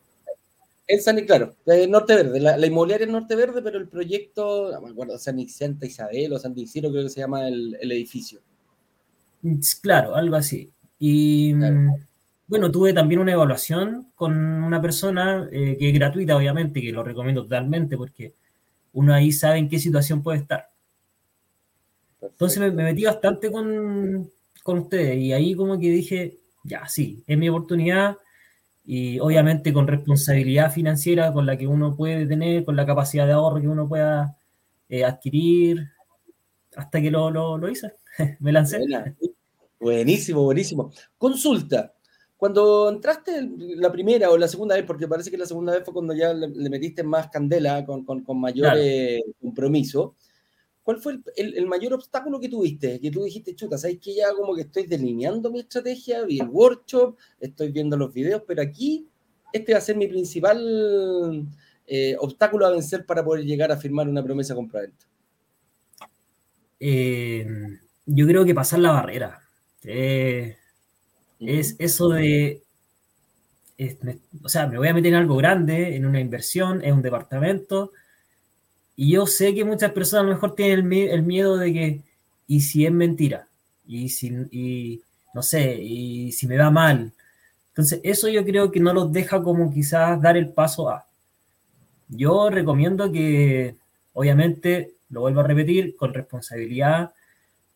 En 0.89 1.03
San 1.03 1.19
claro, 1.25 1.57
de 1.65 1.89
Norte 1.89 2.15
Verde, 2.15 2.39
la, 2.39 2.65
inmobiliaria 2.65 3.07
es 3.07 3.13
Norte 3.13 3.35
Verde, 3.35 3.61
pero 3.61 3.79
el 3.79 3.89
proyecto, 3.89 4.71
no 4.71 4.81
me 4.83 4.91
acuerdo, 4.91 5.19
San 5.19 5.49
Santa 5.49 5.85
Isabel 5.85 6.33
o 6.33 6.39
San 6.39 6.57
Isidro 6.57 6.91
creo 6.91 7.03
que 7.03 7.11
se 7.11 7.21
llama 7.21 7.49
el, 7.49 7.77
edificio. 7.91 8.41
Claro, 9.83 10.15
algo 10.15 10.37
así. 10.37 10.71
Y 10.99 11.53
mm, 11.55 11.91
bueno, 12.47 12.71
tuve 12.71 12.93
también 12.93 13.21
una 13.21 13.33
evaluación 13.33 14.13
con 14.15 14.37
una 14.37 14.81
persona 14.81 15.49
eh, 15.51 15.77
que 15.77 15.89
es 15.89 15.95
gratuita, 15.95 16.37
obviamente, 16.37 16.81
que 16.81 16.93
lo 16.93 17.03
recomiendo 17.03 17.43
totalmente 17.43 17.97
porque 17.97 18.35
uno 18.93 19.13
ahí 19.13 19.33
sabe 19.33 19.59
en 19.59 19.69
qué 19.69 19.81
situación 19.81 20.23
puede 20.23 20.39
estar. 20.39 20.71
Entonces 22.21 22.61
me, 22.61 22.71
metí 22.71 23.05
bastante 23.05 23.51
con, 23.51 24.31
con 24.63 24.79
ustedes 24.79 25.19
y 25.19 25.33
ahí 25.33 25.55
como 25.55 25.79
que 25.81 25.91
dije, 25.91 26.39
ya, 26.63 26.87
sí, 26.87 27.25
es 27.27 27.37
mi 27.37 27.49
oportunidad 27.49 28.17
y 28.87 29.19
obviamente 29.19 29.73
con 29.73 29.89
responsabilidad 29.89 30.73
financiera 30.73 31.33
con 31.33 31.45
la 31.45 31.59
que 31.59 31.67
uno 31.67 31.97
puede 31.97 32.25
tener, 32.25 32.65
con 32.65 32.77
la 32.77 32.87
capacidad 32.87 33.27
de 33.27 33.33
ahorro 33.33 33.61
que 33.61 33.67
uno 33.67 33.89
pueda 33.89 34.39
eh, 34.89 35.05
adquirir, 35.05 35.89
hasta 36.77 37.01
que 37.03 37.11
lo, 37.11 37.31
lo, 37.31 37.69
hice, 37.69 37.95
me 38.39 38.53
lancé. 38.53 38.81
Buenísimo, 39.81 40.45
buenísimo. 40.45 40.93
Consulta, 41.19 41.95
cuando 42.37 42.89
entraste 42.89 43.51
la 43.77 43.91
primera 43.91 44.31
o 44.31 44.39
la 44.39 44.47
segunda 44.47 44.77
vez, 44.77 44.85
porque 44.85 45.09
parece 45.09 45.33
que 45.33 45.39
la 45.39 45.47
segunda 45.47 45.73
vez 45.73 45.85
fue 45.85 45.93
cuando 45.93 46.15
ya 46.15 46.33
le, 46.33 46.71
metiste 46.71 47.03
más 47.03 47.29
candela, 47.29 47.85
con, 47.85 48.05
con, 48.05 48.41
mayor 48.41 48.75
eh, 48.79 49.21
compromiso, 49.41 50.15
¿cuál 50.87 51.01
fue 51.01 51.19
el, 51.35 51.67
mayor 51.67 51.95
obstáculo 51.95 52.39
que 52.39 52.49
tuviste? 52.49 53.01
Que 53.01 53.11
tú 53.11 53.25
dijiste, 53.25 53.57
chuta, 53.57 53.77
¿sabes 53.77 53.99
que 53.99 54.15
ya 54.15 54.33
como 54.33 54.55
que 54.55 54.63
estoy 54.63 54.87
delineando 54.87 55.51
mi 55.51 55.59
estrategia, 55.59 56.23
vi 56.23 56.39
el 56.39 56.49
workshop, 56.49 57.17
estoy 57.41 57.73
viendo 57.73 57.97
los 57.97 58.15
videos, 58.15 58.45
pero 58.47 58.63
aquí 58.63 59.09
este 59.53 59.73
va 59.73 59.79
a 59.79 59.83
ser 59.83 59.97
mi 59.97 60.07
principal 60.07 61.45
eh, 61.89 62.15
obstáculo 62.21 62.67
a 62.67 62.71
vencer 62.71 63.05
para 63.05 63.25
poder 63.25 63.45
llegar 63.45 63.73
a 63.73 63.77
firmar 63.77 64.09
una 64.09 64.23
promesa 64.23 64.55
compraventa? 64.55 65.05
Eh, 66.79 67.45
yo 68.05 68.27
creo 68.29 68.45
que 68.45 68.55
pasar 68.55 68.79
la 68.79 68.93
barrera. 68.93 69.43
Eh, 69.83 70.57
es 71.41 71.75
eso 71.81 72.11
de, 72.11 72.63
o 74.41 74.49
sea, 74.49 74.69
me 74.69 74.79
voy 74.79 74.87
a 74.87 74.95
meter 74.95 75.13
en 75.13 75.19
algo 75.19 75.35
grande, 75.35 75.97
en 75.97 76.07
una 76.07 76.21
inversión, 76.21 76.85
en 76.85 76.95
un 76.95 77.03
departamento, 77.03 77.91
y 78.97 79.11
yo 79.11 79.27
sé 79.27 79.55
que 79.55 79.65
muchas 79.65 79.93
personas 79.93 80.23
a 80.23 80.29
lo 80.29 80.35
mejor 80.35 80.55
tienen 80.55 80.91
el, 81.11 81.23
miedo 81.23 81.59
de 81.59 81.73
que, 81.73 82.01
¿y 82.47 82.61
si 82.63 82.87
es 82.87 82.93
mentira? 82.93 83.47
Y 83.87 84.09
si, 84.09 84.29
y, 84.51 85.03
no 85.35 85.43
sé, 85.43 85.75
y 85.75 86.33
si 86.33 86.47
me 86.47 86.57
va 86.57 86.71
mal. 86.71 87.13
Entonces, 87.69 88.01
eso 88.03 88.29
yo 88.29 88.43
creo 88.43 88.73
que 88.73 88.81
no 88.81 88.95
los 88.95 89.13
deja 89.13 89.43
como 89.43 89.71
quizás 89.73 90.21
dar 90.23 90.39
el 90.39 90.49
paso 90.49 90.89
a. 90.89 91.07
Yo 92.09 92.49
recomiendo 92.49 93.13
que, 93.13 93.77
obviamente, 94.15 94.95
lo 95.11 95.21
vuelvo 95.21 95.41
a 95.41 95.47
repetir, 95.47 95.95
con 95.95 96.15
responsabilidad 96.15 97.13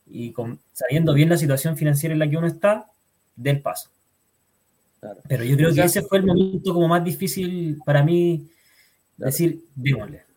y 0.07 0.33
con, 0.33 0.59
sabiendo 0.73 1.12
bien 1.12 1.29
la 1.29 1.37
situación 1.37 1.77
financiera 1.77 2.15
en 2.15 2.19
la 2.19 2.31
que 2.31 2.39
uno 2.39 2.47
está, 2.47 2.87
del 3.37 3.61
paso. 3.61 3.91
Pero 5.29 5.45
yo 5.45 5.57
creo 5.57 5.75
que 5.75 5.83
ese 5.83 6.03
fue 6.03 6.19
el 6.19 6.27
momento 6.27 6.73
como 6.73 6.89
más 6.89 7.05
difícil 7.05 7.79
para 7.85 8.03
mí 8.03 8.49
decir, 9.19 9.65
démosle, 9.75 10.30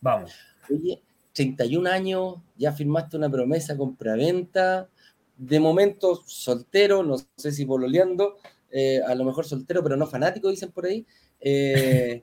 vamos. 0.00 0.32
Oye, 0.70 1.02
31 1.32 1.88
años, 1.88 2.36
ya 2.56 2.72
firmaste 2.72 3.16
una 3.16 3.30
promesa 3.30 3.76
compra-venta, 3.76 4.88
de 5.36 5.60
momento 5.60 6.22
soltero, 6.26 7.02
no 7.02 7.16
sé 7.36 7.52
si 7.52 7.64
pololeando, 7.64 8.36
eh, 8.70 9.00
a 9.06 9.14
lo 9.14 9.24
mejor 9.24 9.46
soltero, 9.46 9.82
pero 9.82 9.96
no 9.96 10.06
fanático, 10.06 10.50
dicen 10.50 10.70
por 10.70 10.86
ahí. 10.86 11.06
Eh, 11.40 12.22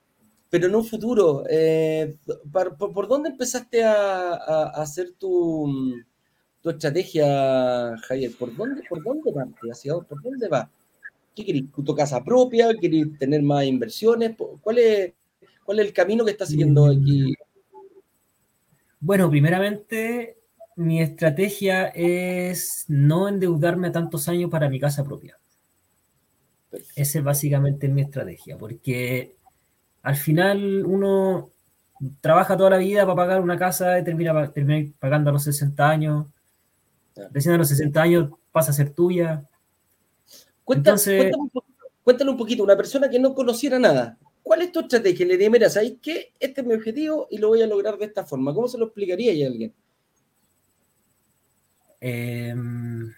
pero 0.50 0.66
en 0.66 0.74
un 0.74 0.84
futuro, 0.84 1.44
eh, 1.48 2.16
por, 2.52 3.08
dónde 3.08 3.30
empezaste 3.30 3.84
a 3.84 4.64
hacer 4.74 5.12
tu, 5.12 6.02
tu 6.62 6.70
estrategia, 6.70 7.96
Javier? 8.02 8.32
¿Por 8.38 8.54
dónde, 8.56 8.82
por 8.88 9.02
dónde 9.02 9.32
va? 9.32 9.46
¿Hacia 9.70 9.94
¿Por 9.94 10.22
dónde 10.22 10.48
va? 10.48 10.70
¿Qué 11.34 11.44
querés? 11.44 11.64
¿Tu 11.84 11.94
casa 11.94 12.22
propia? 12.22 12.74
¿Querés 12.74 13.16
tener 13.18 13.42
más 13.42 13.64
inversiones? 13.64 14.36
¿Cuál 14.60 14.78
es, 14.78 15.12
cuál 15.68 15.80
es 15.80 15.86
el 15.88 15.92
camino 15.92 16.24
que 16.24 16.30
estás 16.30 16.48
siguiendo 16.48 16.86
aquí? 16.86 17.34
Bueno, 19.00 19.28
primeramente, 19.28 20.38
mi 20.76 21.02
estrategia 21.02 21.88
es 21.88 22.86
no 22.88 23.28
endeudarme 23.28 23.90
tantos 23.90 24.26
años 24.30 24.50
para 24.50 24.70
mi 24.70 24.80
casa 24.80 25.04
propia. 25.04 25.38
Esa 26.96 27.18
es 27.18 27.22
básicamente 27.22 27.86
mi 27.86 28.00
estrategia, 28.00 28.56
porque 28.56 29.36
al 30.00 30.16
final 30.16 30.86
uno 30.86 31.50
trabaja 32.22 32.56
toda 32.56 32.70
la 32.70 32.78
vida 32.78 33.02
para 33.02 33.16
pagar 33.16 33.42
una 33.42 33.58
casa 33.58 33.98
y 33.98 34.04
termina, 34.04 34.50
termina 34.50 34.90
pagando 34.98 35.28
a 35.28 35.34
los 35.34 35.44
60 35.44 35.86
años 35.86 36.26
Recién 37.30 37.54
a 37.54 37.58
los 37.58 37.68
60 37.68 38.00
años 38.00 38.30
pasa 38.52 38.70
a 38.70 38.74
ser 38.74 38.88
tuya. 38.94 39.44
Cuéntale, 40.64 41.30
un 42.26 42.36
poquito, 42.38 42.62
una 42.62 42.74
persona 42.74 43.10
que 43.10 43.18
no 43.18 43.34
conociera 43.34 43.78
nada, 43.78 44.16
¿cuál 44.48 44.62
es 44.62 44.72
tu 44.72 44.80
estrategia? 44.80 45.26
Le 45.26 45.34
diría, 45.34 45.50
mira, 45.50 45.68
¿sabes 45.68 45.96
qué? 46.00 46.32
Este 46.40 46.62
es 46.62 46.66
mi 46.66 46.72
objetivo 46.72 47.28
y 47.30 47.36
lo 47.36 47.48
voy 47.48 47.60
a 47.60 47.66
lograr 47.66 47.98
de 47.98 48.06
esta 48.06 48.24
forma. 48.24 48.54
¿Cómo 48.54 48.66
se 48.66 48.78
lo 48.78 48.86
explicaría 48.86 49.44
a 49.44 49.46
alguien? 49.46 49.74
Em, 52.00 53.12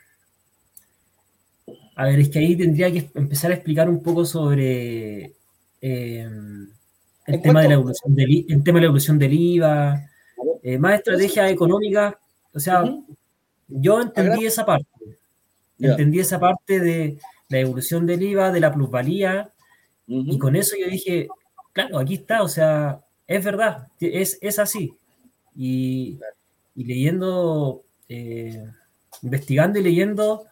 a 1.95 2.05
ver, 2.07 2.19
es 2.19 2.31
que 2.31 2.41
ahí 2.41 2.57
tendría 2.57 2.91
que 2.91 3.09
empezar 3.15 3.53
a 3.53 3.55
explicar 3.55 3.89
un 3.89 4.03
poco 4.03 4.25
sobre 4.25 5.37
em, 5.81 6.69
el, 7.27 7.41
tema 7.41 7.63
de 7.63 7.69
la 7.69 7.75
evolución 7.75 8.15
del, 8.17 8.47
el 8.49 8.65
tema 8.65 8.79
de 8.79 8.81
la 8.81 8.87
evolución 8.87 9.19
del 9.19 9.33
IVA, 9.33 10.11
eh, 10.65 10.79
más 10.79 10.95
estrategia 10.95 11.49
económica, 11.49 12.19
o 12.53 12.59
sea, 12.59 12.83
yo 13.69 14.01
entendí 14.01 14.47
esa 14.47 14.67
parte. 14.67 14.89
Entendí 15.79 16.19
esa 16.19 16.41
parte 16.41 16.81
de 16.81 17.19
la 17.49 17.61
evolución 17.61 18.05
del 18.05 18.21
IVA, 18.21 18.51
de 18.51 18.61
la 18.61 18.75
plusvalía, 18.75 19.53
y 20.13 20.39
con 20.39 20.57
eso 20.57 20.75
yo 20.77 20.89
dije, 20.89 21.29
claro, 21.73 21.99
aquí 21.99 22.15
está, 22.15 22.43
o 22.43 22.49
sea, 22.49 23.01
es 23.29 23.45
verdad, 23.45 23.87
es, 24.01 24.39
es 24.41 24.59
así. 24.59 24.93
Y, 25.55 26.19
leyendo, 26.75 27.85
eh, 28.09 28.67
investigando 29.23 29.79
y 29.79 29.83
leyendo, 29.85 30.47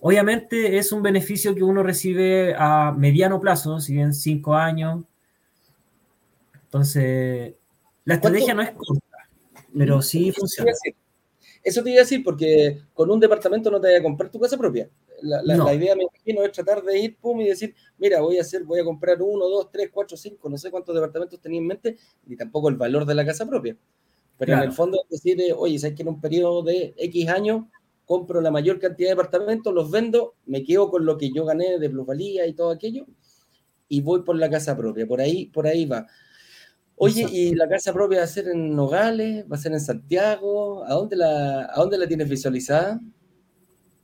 obviamente 0.00 0.76
es 0.76 0.92
un 0.92 1.02
beneficio 1.02 1.54
que 1.54 1.62
uno 1.62 1.82
recibe 1.82 2.54
a 2.58 2.92
mediano 2.92 3.40
plazo, 3.40 3.80
si 3.80 3.94
bien 3.94 4.12
cinco 4.12 4.54
años. 4.54 5.02
Entonces, 6.64 7.54
la 8.04 8.14
estrategia 8.14 8.52
no 8.52 8.60
es 8.60 8.72
corta, 8.72 9.28
pero 9.74 10.02
sí 10.02 10.30
funciona. 10.30 10.72
Eso 11.64 11.82
te 11.82 11.90
iba 11.90 12.00
a 12.00 12.04
decir, 12.04 12.22
porque 12.22 12.82
con 12.92 13.10
un 13.10 13.18
departamento 13.18 13.70
no 13.70 13.80
te 13.80 13.92
vas 13.92 14.00
a 14.00 14.02
comprar 14.02 14.30
tu 14.30 14.38
casa 14.38 14.58
propia. 14.58 14.90
La, 15.22 15.74
idea, 15.74 15.96
me 15.96 16.04
imagino, 16.04 16.42
es 16.42 16.52
tratar 16.52 16.82
de 16.82 16.98
ir, 16.98 17.16
pum, 17.16 17.40
y 17.40 17.48
decir, 17.48 17.74
mira, 17.98 18.20
voy 18.20 18.38
a 18.38 18.42
hacer, 18.42 18.64
voy 18.64 18.80
a 18.80 18.84
comprar 18.84 19.20
uno, 19.20 19.48
dos, 19.48 19.70
tres, 19.70 19.90
cuatro, 19.92 20.16
cinco, 20.16 20.48
no 20.48 20.56
sé 20.56 20.70
cuántos 20.70 20.94
departamentos 20.94 21.40
tenía 21.40 21.58
en 21.58 21.66
mente, 21.66 21.96
ni 22.26 22.36
tampoco 22.36 22.68
el 22.68 22.76
valor 22.76 23.04
de 23.04 23.14
la 23.14 23.24
casa 23.24 23.46
propia. 23.46 23.76
Pero 24.36 24.54
en 24.54 24.60
el 24.60 24.72
fondo 24.72 25.00
es 25.02 25.22
decir, 25.22 25.42
oye, 25.56 25.78
¿sabes 25.78 25.96
que 25.96 26.02
en 26.02 26.08
un 26.08 26.20
periodo 26.20 26.62
de 26.62 26.94
X 26.96 27.28
años 27.28 27.64
compro 28.04 28.40
la 28.40 28.50
mayor 28.50 28.78
cantidad 28.78 29.08
de 29.08 29.16
departamentos, 29.16 29.74
los 29.74 29.90
vendo, 29.90 30.34
me 30.46 30.64
quedo 30.64 30.90
con 30.90 31.04
lo 31.04 31.18
que 31.18 31.30
yo 31.30 31.44
gané 31.44 31.78
de 31.78 31.90
plusvalía 31.90 32.46
y 32.46 32.54
todo 32.54 32.70
aquello, 32.70 33.06
y 33.88 34.00
voy 34.00 34.22
por 34.22 34.36
la 34.36 34.48
casa 34.48 34.76
propia. 34.76 35.06
Por 35.06 35.20
ahí, 35.20 35.46
por 35.46 35.66
ahí 35.66 35.84
va. 35.84 36.06
Oye, 36.96 37.26
¿y 37.30 37.54
la 37.54 37.68
casa 37.68 37.92
propia 37.92 38.18
va 38.18 38.24
a 38.24 38.28
ser 38.28 38.48
en 38.48 38.74
Nogales? 38.74 39.44
¿Va 39.50 39.56
a 39.56 39.58
ser 39.58 39.72
en 39.72 39.80
Santiago? 39.80 40.84
¿A 40.84 40.94
dónde 40.94 41.16
la, 41.16 41.64
a 41.66 41.74
dónde 41.76 41.98
la 41.98 42.08
tienes 42.08 42.28
visualizada? 42.28 43.00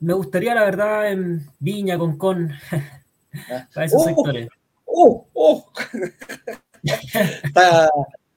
Me 0.05 0.13
gustaría, 0.13 0.55
la 0.55 0.65
verdad, 0.65 1.11
en 1.11 1.47
Viña, 1.59 1.97
con 1.97 2.19
Con, 2.19 2.51
ah. 2.51 3.69
para 3.75 3.87
esos 3.87 4.03
¡Oh! 4.03 4.05
sectores. 4.05 4.49
¡Oh! 4.85 5.27
¡Oh! 5.33 5.73
está, 6.83 7.89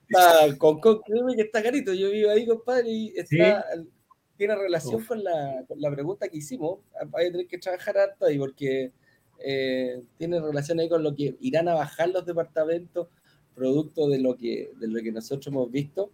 está, 0.08 0.56
con 0.56 0.80
Con, 0.80 1.02
créeme 1.02 1.36
que 1.36 1.42
está 1.42 1.62
carito. 1.62 1.92
Yo 1.92 2.10
vivo 2.10 2.30
ahí, 2.30 2.46
compadre, 2.46 2.88
y 2.88 3.12
está, 3.14 3.66
tiene 4.38 4.56
relación 4.56 5.04
con 5.04 5.22
la, 5.22 5.62
con 5.68 5.78
la, 5.78 5.90
pregunta 5.90 6.26
que 6.28 6.38
hicimos. 6.38 6.78
Hay 7.12 7.26
a 7.26 7.32
tener 7.32 7.46
que 7.46 7.58
trabajar 7.58 7.98
harto 7.98 8.24
ahí 8.24 8.38
porque 8.38 8.92
eh, 9.44 10.02
tiene 10.16 10.40
relación 10.40 10.80
ahí 10.80 10.88
con 10.88 11.02
lo 11.02 11.14
que 11.14 11.36
irán 11.40 11.68
a 11.68 11.74
bajar 11.74 12.08
los 12.08 12.24
departamentos 12.24 13.08
producto 13.54 14.08
de 14.08 14.20
lo 14.20 14.36
que, 14.38 14.70
de 14.80 14.88
lo 14.88 15.02
que 15.02 15.12
nosotros 15.12 15.48
hemos 15.48 15.70
visto. 15.70 16.12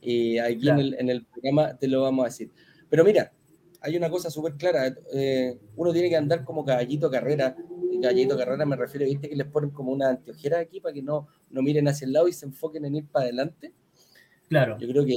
Y 0.00 0.38
aquí 0.38 0.70
en, 0.70 0.78
el, 0.78 0.94
en, 0.94 1.10
el, 1.10 1.26
programa 1.26 1.76
te 1.76 1.88
lo 1.88 2.00
vamos 2.00 2.24
a 2.24 2.28
decir. 2.28 2.50
Pero 2.88 3.04
mira, 3.04 3.32
hay 3.84 3.98
una 3.98 4.08
cosa 4.08 4.30
súper 4.30 4.54
clara. 4.54 4.94
Eh, 5.12 5.58
uno 5.76 5.92
tiene 5.92 6.08
que 6.08 6.16
andar 6.16 6.42
como 6.42 6.64
caballito 6.64 7.10
carrera. 7.10 7.54
caballito 8.00 8.36
carrera 8.36 8.64
me 8.64 8.76
refiero, 8.76 9.04
viste 9.04 9.28
que 9.28 9.36
les 9.36 9.46
ponen 9.46 9.70
como 9.70 9.92
una 9.92 10.08
anteojera 10.08 10.58
aquí 10.58 10.80
para 10.80 10.94
que 10.94 11.02
no, 11.02 11.28
no 11.50 11.62
miren 11.62 11.86
hacia 11.86 12.06
el 12.06 12.14
lado 12.14 12.26
y 12.26 12.32
se 12.32 12.46
enfoquen 12.46 12.86
en 12.86 12.96
ir 12.96 13.06
para 13.06 13.26
adelante. 13.26 13.74
Claro. 14.48 14.78
Yo 14.78 14.88
creo 14.88 15.04
que 15.04 15.16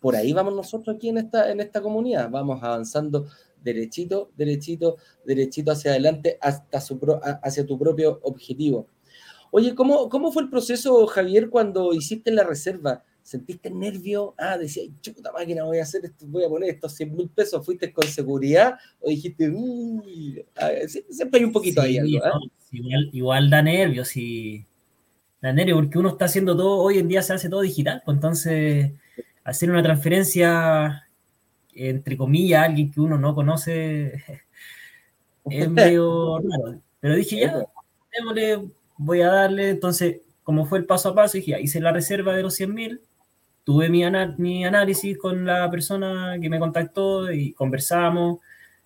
por 0.00 0.16
ahí 0.16 0.32
vamos 0.32 0.54
nosotros 0.54 0.96
aquí 0.96 1.10
en 1.10 1.18
esta, 1.18 1.50
en 1.50 1.60
esta 1.60 1.80
comunidad. 1.80 2.28
Vamos 2.28 2.60
avanzando 2.60 3.28
derechito, 3.62 4.32
derechito, 4.36 4.96
derechito 5.24 5.70
hacia 5.70 5.92
adelante 5.92 6.38
hasta 6.40 6.80
su 6.80 6.98
hacia 7.40 7.64
tu 7.64 7.78
propio 7.78 8.18
objetivo. 8.24 8.88
Oye, 9.52 9.76
¿cómo, 9.76 10.08
¿cómo 10.08 10.32
fue 10.32 10.42
el 10.42 10.50
proceso, 10.50 11.06
Javier, 11.06 11.50
cuando 11.50 11.94
hiciste 11.94 12.32
la 12.32 12.42
reserva? 12.42 13.04
¿Sentiste 13.26 13.70
nervio? 13.70 14.34
Ah, 14.38 14.56
decía, 14.56 14.84
chuta 15.00 15.32
máquina, 15.32 15.64
voy 15.64 15.78
a 15.78 15.82
hacer 15.82 16.04
esto, 16.04 16.26
voy 16.28 16.44
a 16.44 16.48
poner 16.48 16.70
estos 16.70 16.94
100 16.94 17.16
mil 17.16 17.28
pesos. 17.28 17.64
¿Fuiste 17.66 17.92
con 17.92 18.06
seguridad? 18.06 18.78
¿O 19.00 19.08
dijiste, 19.08 19.50
uy? 19.50 20.44
Ah, 20.56 20.70
siempre 21.10 21.40
hay 21.40 21.44
un 21.44 21.52
poquito 21.52 21.80
ahí 21.80 21.98
algo, 21.98 22.18
¿eh? 22.18 22.50
igual, 22.70 23.10
igual, 23.12 23.50
da 23.50 23.62
nervios 23.62 24.16
y 24.16 24.64
da 25.40 25.52
nervios 25.52 25.78
porque 25.78 25.98
uno 25.98 26.10
está 26.10 26.26
haciendo 26.26 26.56
todo, 26.56 26.78
hoy 26.78 26.98
en 26.98 27.08
día 27.08 27.20
se 27.20 27.32
hace 27.32 27.48
todo 27.48 27.62
digital, 27.62 28.00
pues 28.04 28.14
entonces 28.14 28.92
hacer 29.42 29.70
una 29.70 29.82
transferencia 29.82 31.06
entre 31.76 32.16
comillas, 32.16 32.64
alguien 32.64 32.90
que 32.90 33.00
uno 33.00 33.18
no 33.18 33.34
conoce, 33.34 34.22
es 35.50 35.70
medio 35.70 36.38
raro. 36.38 36.80
Pero 37.00 37.16
dije, 37.16 37.40
ya, 37.40 37.66
voy 38.96 39.20
a 39.20 39.30
darle. 39.30 39.70
Entonces, 39.70 40.20
como 40.42 40.64
fue 40.66 40.78
el 40.78 40.86
paso 40.86 41.10
a 41.10 41.14
paso, 41.14 41.36
dije, 41.36 41.60
hice 41.60 41.80
la 41.80 41.92
reserva 41.92 42.34
de 42.34 42.42
los 42.42 42.54
100 42.54 42.74
mil, 42.74 43.00
tuve 43.66 43.88
mi, 43.88 44.04
mi, 44.38 44.64
análisis 44.64 45.18
con 45.18 45.44
la 45.44 45.68
persona 45.68 46.38
que 46.40 46.48
me 46.48 46.60
contactó 46.60 47.32
y 47.32 47.52
conversamos 47.52 48.38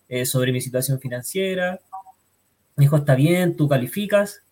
eh, 0.09 0.25
sobre 0.25 0.53
mi 0.53 0.63
situación 0.63 0.99
financiera. 0.99 1.79
Me 2.77 2.87
dijo, 2.87 2.97
está 2.97 3.15
bien, 3.15 3.57
tú 3.57 3.69
calificas. 3.69 4.43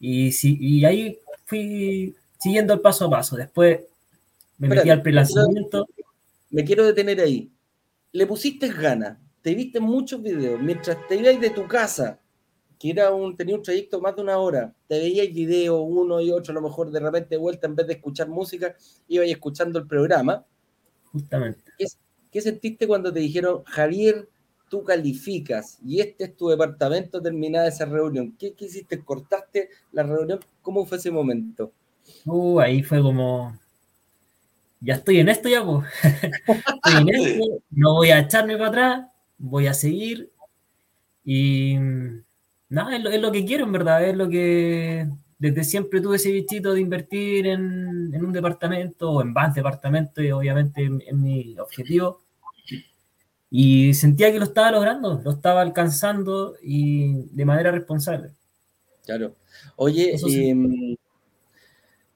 Y, 0.00 0.32
si, 0.32 0.58
y 0.60 0.84
ahí 0.84 1.20
fui 1.44 2.16
siguiendo 2.40 2.74
el 2.74 2.80
paso 2.80 3.06
a 3.06 3.10
paso. 3.10 3.36
Después 3.36 3.80
me 4.58 4.66
metí 4.66 4.90
al 4.90 5.00
prelanzamiento 5.00 5.86
me 6.50 6.64
quiero 6.64 6.84
detener 6.84 7.20
ahí. 7.20 7.52
Le 8.12 8.26
pusiste 8.26 8.68
ganas, 8.68 9.18
te 9.42 9.54
viste 9.54 9.78
muchos 9.78 10.22
videos, 10.22 10.60
mientras 10.60 10.96
te 11.06 11.16
ibas 11.16 11.40
de 11.40 11.50
tu 11.50 11.68
casa, 11.68 12.18
que 12.78 12.90
era 12.90 13.12
un, 13.12 13.36
tenía 13.36 13.56
un 13.56 13.62
trayecto 13.62 14.00
más 14.00 14.16
de 14.16 14.22
una 14.22 14.38
hora, 14.38 14.74
te 14.88 14.98
veías 14.98 15.32
video 15.32 15.80
uno 15.80 16.20
y 16.20 16.30
otro, 16.30 16.52
a 16.52 16.54
lo 16.54 16.62
mejor 16.62 16.90
de 16.90 17.00
repente 17.00 17.30
de 17.30 17.38
vuelta, 17.38 17.66
en 17.66 17.76
vez 17.76 17.86
de 17.86 17.94
escuchar 17.94 18.28
música, 18.28 18.74
ibas 19.08 19.28
escuchando 19.28 19.78
el 19.78 19.86
programa. 19.86 20.44
Justamente. 21.12 21.62
¿Qué, 22.30 22.40
sentiste 22.40 22.86
cuando 22.86 23.12
te 23.12 23.20
dijeron, 23.20 23.62
Javier, 23.64 24.28
tú 24.68 24.84
calificas 24.84 25.78
y 25.82 26.00
este 26.00 26.24
es 26.24 26.36
tu 26.36 26.48
departamento 26.48 27.22
terminada 27.22 27.68
esa 27.68 27.86
reunión? 27.86 28.36
¿Qué, 28.38 28.52
qué 28.52 28.66
hiciste? 28.66 29.02
¿Cortaste 29.02 29.70
la 29.92 30.02
reunión? 30.02 30.40
¿Cómo 30.60 30.84
fue 30.84 30.98
ese 30.98 31.10
momento? 31.10 31.72
Uh, 32.26 32.60
ahí 32.60 32.82
fue 32.82 33.00
como, 33.00 33.58
ya 34.80 34.94
estoy 34.94 35.20
en 35.20 35.28
esto 35.28 35.48
ya, 35.48 35.64
pues. 35.64 35.86
estoy 36.84 37.02
en 37.02 37.08
esto, 37.08 37.62
no 37.70 37.94
voy 37.94 38.10
a 38.10 38.20
echarme 38.20 38.56
para 38.56 38.68
atrás, 38.68 39.06
voy 39.38 39.66
a 39.66 39.74
seguir. 39.74 40.30
Y 41.24 41.76
nada, 42.68 42.96
es 42.96 43.20
lo, 43.20 43.32
que 43.32 43.44
quiero, 43.44 43.64
en 43.64 43.72
verdad, 43.72 44.04
es 44.08 44.16
lo 44.16 44.28
que 44.28 45.08
desde 45.38 45.64
siempre 45.64 46.00
tuve 46.00 46.16
ese 46.16 46.32
bichito 46.32 46.72
de 46.72 46.80
invertir 46.80 47.46
en, 47.46 48.24
un 48.24 48.32
departamento 48.32 49.10
o 49.12 49.22
en 49.22 49.32
más 49.32 49.54
departamentos 49.54 50.24
y 50.24 50.30
obviamente 50.30 50.82
en, 50.82 51.22
mi 51.22 51.58
objetivo. 51.58 52.22
Y 53.50 53.94
sentía 53.94 54.32
que 54.32 54.38
lo 54.38 54.44
estaba 54.44 54.72
logrando, 54.72 55.20
lo 55.22 55.30
estaba 55.30 55.62
alcanzando 55.62 56.56
y 56.62 57.26
de 57.30 57.44
manera 57.44 57.70
responsable. 57.70 58.30
Claro. 59.04 59.36
Oye, 59.76 60.16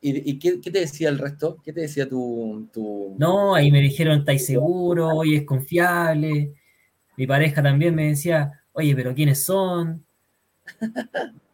¿Y, 0.03 0.39
qué, 0.39 0.57
te 0.59 0.81
decía 0.81 1.11
el 1.11 1.19
resto? 1.19 1.59
¿Qué 1.63 1.75
te 1.75 1.83
decía 1.83 2.09
tu, 2.09 2.69
tu... 2.73 3.15
No, 3.19 3.55
ahí 3.55 3.71
me 3.71 3.83
dijeron, 3.83 4.21
¿estáis 4.21 4.47
seguro? 4.47 5.09
Oye, 5.09 5.37
es 5.37 5.45
confiable. 5.45 6.55
Mi 7.19 7.27
pareja 7.27 7.63
también 7.63 7.95
me 7.95 8.09
decía, 8.09 8.63
oye, 8.73 8.97
pero 8.97 9.15
¿quiénes 9.15 9.45
son? 9.45 10.05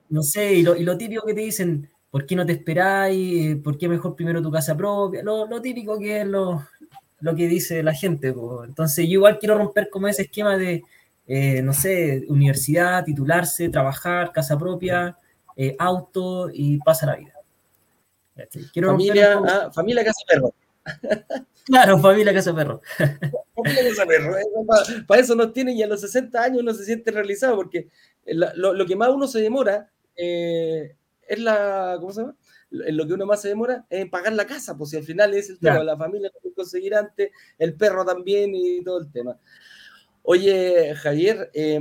No 0.08 0.22
sé, 0.22 0.54
y 0.54 0.62
lo, 0.62 0.76
y 0.76 0.84
lo 0.84 0.96
típico 0.96 1.26
que 1.26 1.34
te 1.34 1.40
dicen, 1.40 1.90
¿por 2.10 2.26
qué 2.26 2.36
no 2.36 2.46
te 2.46 2.52
esperáis? 2.52 3.56
¿Por 3.56 3.76
qué 3.76 3.88
mejor 3.88 4.14
primero 4.14 4.40
tu 4.42 4.50
casa 4.50 4.76
propia? 4.76 5.22
Lo, 5.22 5.46
lo 5.46 5.60
típico 5.60 5.98
que 5.98 6.20
es 6.20 6.26
lo, 6.26 6.66
lo, 7.20 7.34
que 7.34 7.48
dice 7.48 7.82
la 7.82 7.92
gente. 7.92 8.34
Entonces 8.64 9.06
yo 9.06 9.14
igual 9.14 9.38
quiero 9.38 9.58
romper 9.58 9.88
como 9.90 10.08
ese 10.08 10.22
esquema 10.22 10.56
de, 10.56 10.84
eh, 11.26 11.62
no 11.62 11.72
sé, 11.72 12.24
universidad, 12.28 13.04
titularse, 13.04 13.68
trabajar, 13.68 14.32
casa 14.32 14.56
propia, 14.58 15.18
eh, 15.56 15.74
auto 15.78 16.50
y 16.52 16.78
pasa 16.78 17.06
la 17.06 17.16
vida 17.16 17.36
familia, 18.84 19.40
ah, 19.46 19.70
familia 19.72 20.04
Casa 20.04 20.20
Perro. 20.26 20.54
Claro, 21.66 21.98
familia 21.98 22.32
Casa 22.32 22.54
Perro. 22.54 22.80
familia 23.56 23.88
Casa 23.88 24.06
Perro. 24.06 24.38
Eh, 24.38 24.44
para, 25.04 25.20
eso 25.20 25.34
nos 25.34 25.52
tienen 25.52 25.76
y 25.76 25.82
a 25.82 25.88
los 25.88 26.00
60 26.00 26.40
años 26.40 26.62
uno 26.62 26.72
se 26.72 26.84
siente 26.84 27.10
realizado 27.10 27.56
porque 27.56 27.88
lo, 28.34 28.86
que 28.86 28.96
más 28.96 29.10
uno 29.10 29.26
se 29.26 29.40
demora 29.40 29.90
eh, 30.16 30.96
es 31.22 31.38
la, 31.38 31.96
¿cómo 32.00 32.12
se 32.12 32.20
llama? 32.22 32.36
lo 32.68 33.06
que 33.06 33.12
uno 33.12 33.26
más 33.26 33.40
se 33.40 33.48
demora 33.48 33.86
es 33.88 34.08
pagar 34.10 34.32
la 34.32 34.46
casa, 34.46 34.76
pues 34.76 34.90
si 34.90 34.96
al 34.96 35.04
final 35.04 35.32
es 35.34 35.50
el 35.50 35.58
tema, 35.58 35.84
la 35.84 35.96
familia 35.96 36.30
lo 36.42 36.52
conseguir 36.52 36.94
antes, 36.94 37.30
el 37.58 37.74
perro 37.74 38.04
también 38.04 38.54
y 38.54 38.82
todo 38.82 38.98
el 38.98 39.10
tema. 39.10 39.38
Oye, 40.22 40.94
Javier, 40.96 41.50
eh, 41.54 41.78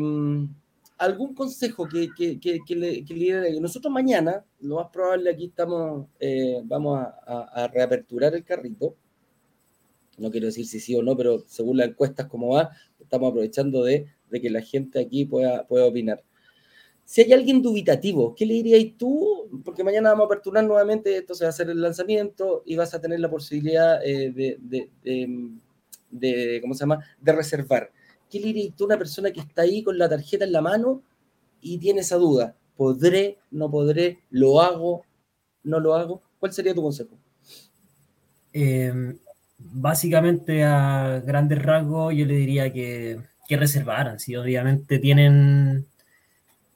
algún 0.97 1.33
consejo 1.33 1.87
que, 1.87 2.09
que, 2.15 2.39
que, 2.39 2.75
le, 2.75 3.03
que 3.03 3.59
Nosotros 3.59 3.91
mañana, 3.91 4.45
lo 4.61 4.75
más 4.75 4.89
probable 4.91 5.31
aquí 5.31 5.45
estamos, 5.45 6.07
eh, 6.19 6.61
vamos 6.63 6.99
a, 6.99 7.67
reaperturar 7.73 8.35
el 8.35 8.43
carrito. 8.43 8.95
No 10.17 10.31
quiero 10.31 10.47
decir 10.47 10.65
si 10.65 10.79
sí 10.79 10.95
o 10.95 11.03
no, 11.03 11.17
pero 11.17 11.39
según 11.47 11.77
las 11.77 11.89
encuestas 11.89 12.27
como 12.27 12.53
va, 12.53 12.71
estamos 12.99 13.29
aprovechando 13.29 13.83
de, 13.83 14.07
de 14.29 14.41
que 14.41 14.49
la 14.49 14.61
gente 14.61 14.99
aquí 14.99 15.25
pueda, 15.25 15.67
pueda 15.67 15.85
opinar. 15.85 16.23
Si 17.05 17.21
hay 17.21 17.33
alguien 17.33 17.61
dubitativo, 17.61 18.33
¿qué 18.35 18.47
le 18.47 18.55
dirías 18.55 18.97
tú? 18.97 19.61
Porque 19.63 19.83
mañana 19.83 20.09
vamos 20.09 20.23
a 20.23 20.25
aperturar 20.25 20.63
nuevamente, 20.63 21.17
esto 21.17 21.35
se 21.35 21.43
va 21.43 21.49
a 21.49 21.51
hacer 21.51 21.69
el 21.69 21.79
lanzamiento 21.79 22.63
y 22.65 22.75
vas 22.75 22.95
a 22.95 22.99
tener 22.99 23.19
la 23.19 23.29
posibilidad 23.29 23.99
eh, 24.03 24.33
de, 26.09 26.59
¿cómo 26.61 26.73
se 26.73 26.79
llama?, 26.79 27.05
de 27.21 27.31
reservar. 27.31 27.91
¿qué 28.29 28.39
le 28.39 28.47
dirías 28.47 28.75
tú 28.75 28.85
a 28.85 28.87
una 28.87 28.97
persona 28.97 29.31
que 29.31 29.39
está 29.39 29.61
ahí 29.61 29.83
con 29.83 29.97
la 29.99 30.09
tarjeta 30.09 30.45
en 30.45 30.51
la 30.51 30.61
mano 30.61 31.03
y 31.61 31.77
tiene 31.77 32.01
esa 32.01 32.17
duda? 32.17 32.55
¿Podré? 32.75 33.37
¿No 33.51 33.69
podré? 33.69 34.19
¿Lo 34.31 34.61
hago? 34.61 35.03
¿No 35.63 35.79
lo 35.79 35.93
hago? 35.93 36.23
¿Cuál 36.39 36.53
sería 36.53 36.73
tu 36.73 36.81
consejo? 36.81 37.17
Em, 38.51 39.17
básicamente 39.57 40.63
a 40.63 41.21
grandes 41.25 41.61
rasgos 41.61 42.15
yo 42.15 42.25
le 42.25 42.35
diría 42.35 42.73
que 42.73 43.19
reservaran, 43.47 44.19
si 44.19 44.35
obviamente 44.35 44.97
tienen, 44.97 45.85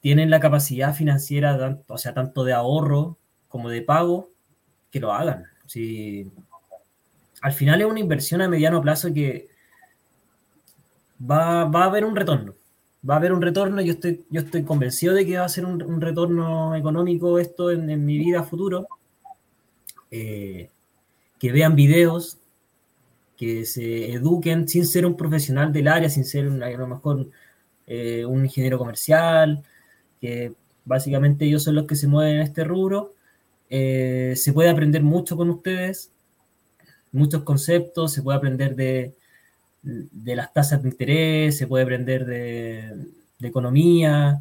tienen 0.00 0.30
la 0.30 0.40
capacidad 0.40 0.94
financiera, 0.94 1.78
o 1.86 1.98
sea, 1.98 2.14
tanto 2.14 2.44
de 2.44 2.52
ahorro 2.52 3.18
como 3.48 3.68
de 3.68 3.82
pago, 3.82 4.30
que 4.90 5.00
lo 5.00 5.12
hagan. 5.12 5.44
Si, 5.66 6.30
al 7.42 7.52
final 7.52 7.80
es 7.80 7.86
una 7.86 8.00
inversión 8.00 8.42
a 8.42 8.48
mediano 8.48 8.80
plazo 8.80 9.12
que, 9.12 9.48
va, 11.20 11.62
a 11.62 11.84
haber 11.84 12.04
un 12.04 12.16
retorno. 12.16 12.54
Va 13.08 13.14
a 13.14 13.16
haber 13.16 13.32
un 13.32 13.40
retorno, 13.40 13.80
yo 13.80 13.92
estoy, 13.92 14.24
yo 14.30 14.42
estoy 14.42 14.62
convencido 14.62 15.14
de 15.14 15.24
que 15.24 15.38
va 15.38 15.44
a 15.44 15.48
ser 15.48 15.64
un, 15.64 16.00
retorno 16.00 16.74
económico 16.74 17.38
esto 17.38 17.70
en, 17.70 18.04
mi 18.04 18.18
vida 18.18 18.42
futuro. 18.42 18.86
Eh, 20.10 20.68
que 21.38 21.52
vean 21.52 21.74
videos, 21.74 22.38
que 23.36 23.64
se 23.64 24.12
eduquen 24.12 24.68
sin 24.68 24.86
ser 24.86 25.06
un 25.06 25.16
profesional 25.16 25.72
del 25.72 25.88
área, 25.88 26.10
sin 26.10 26.26
ser 26.26 26.46
a 26.46 26.70
lo 26.70 26.86
mejor 26.86 27.30
eh, 27.86 28.26
un 28.26 28.44
ingeniero 28.44 28.76
comercial, 28.76 29.62
que 30.20 30.52
básicamente 30.84 31.44
ellos 31.44 31.62
son 31.62 31.74
los 31.76 31.86
que 31.86 31.96
se 31.96 32.06
mueven 32.06 32.36
en 32.36 32.42
este 32.42 32.64
rubro. 32.64 33.14
Eh, 33.68 34.34
se 34.36 34.52
puede 34.52 34.68
aprender 34.68 35.02
mucho 35.02 35.36
con 35.36 35.50
ustedes, 35.50 36.10
muchos 37.12 37.42
conceptos, 37.44 38.12
se 38.12 38.22
puede 38.22 38.38
aprender 38.38 38.74
de, 38.76 39.14
de 39.82 40.36
las 40.36 40.52
tasas 40.52 40.82
de 40.82 40.88
interés, 40.88 41.56
se 41.56 41.66
puede 41.66 41.84
aprender 41.84 42.26
de, 42.26 43.06
economía. 43.40 44.40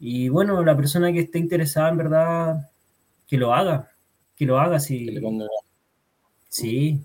Y 0.00 0.28
bueno, 0.28 0.64
la 0.64 0.76
persona 0.76 1.12
que 1.12 1.20
esté 1.20 1.38
interesada 1.38 1.90
en 1.90 1.96
verdad, 1.98 2.70
que 3.26 3.36
lo 3.36 3.54
haga, 3.54 3.90
que 4.36 4.46
lo 4.46 4.58
haga. 4.58 4.80
Si, 4.80 5.20
Sí. 6.48 7.00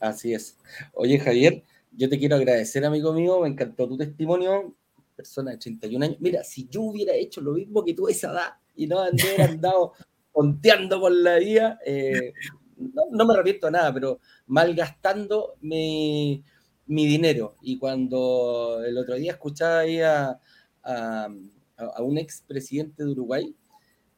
Así 0.00 0.34
es. 0.34 0.56
Oye, 0.94 1.18
Javier, 1.18 1.62
yo 1.92 2.08
te 2.08 2.18
quiero 2.18 2.36
agradecer, 2.36 2.84
amigo 2.84 3.12
mío, 3.12 3.40
me 3.40 3.48
encantó 3.48 3.88
tu 3.88 3.96
testimonio. 3.96 4.74
Persona 5.14 5.52
de 5.52 5.58
31 5.58 6.04
años. 6.04 6.16
Mira, 6.20 6.44
si 6.44 6.68
yo 6.68 6.82
hubiera 6.82 7.14
hecho 7.14 7.40
lo 7.40 7.52
mismo 7.52 7.84
que 7.84 7.94
tú 7.94 8.08
a 8.08 8.10
esa 8.10 8.32
edad 8.32 8.52
y 8.74 8.86
no 8.86 9.02
hubiera 9.02 9.44
andado 9.44 9.92
ponteando 10.32 11.00
por 11.00 11.12
la 11.12 11.38
vida. 11.38 11.78
Eh, 11.84 12.32
no, 12.76 13.24
me 13.24 13.34
arrepiento 13.34 13.66
de 13.66 13.72
nada, 13.72 13.92
pero 13.92 14.20
malgastando 14.46 15.54
mi, 15.60 16.42
mi 16.86 17.06
dinero. 17.06 17.56
Y 17.62 17.78
cuando 17.78 18.82
el 18.84 18.96
otro 18.98 19.14
día 19.16 19.32
escuchaba 19.32 19.82
a, 19.82 20.40
a, 20.82 21.28
a 21.76 22.02
un 22.02 22.18
expresidente 22.18 23.04
de 23.04 23.10
Uruguay 23.10 23.54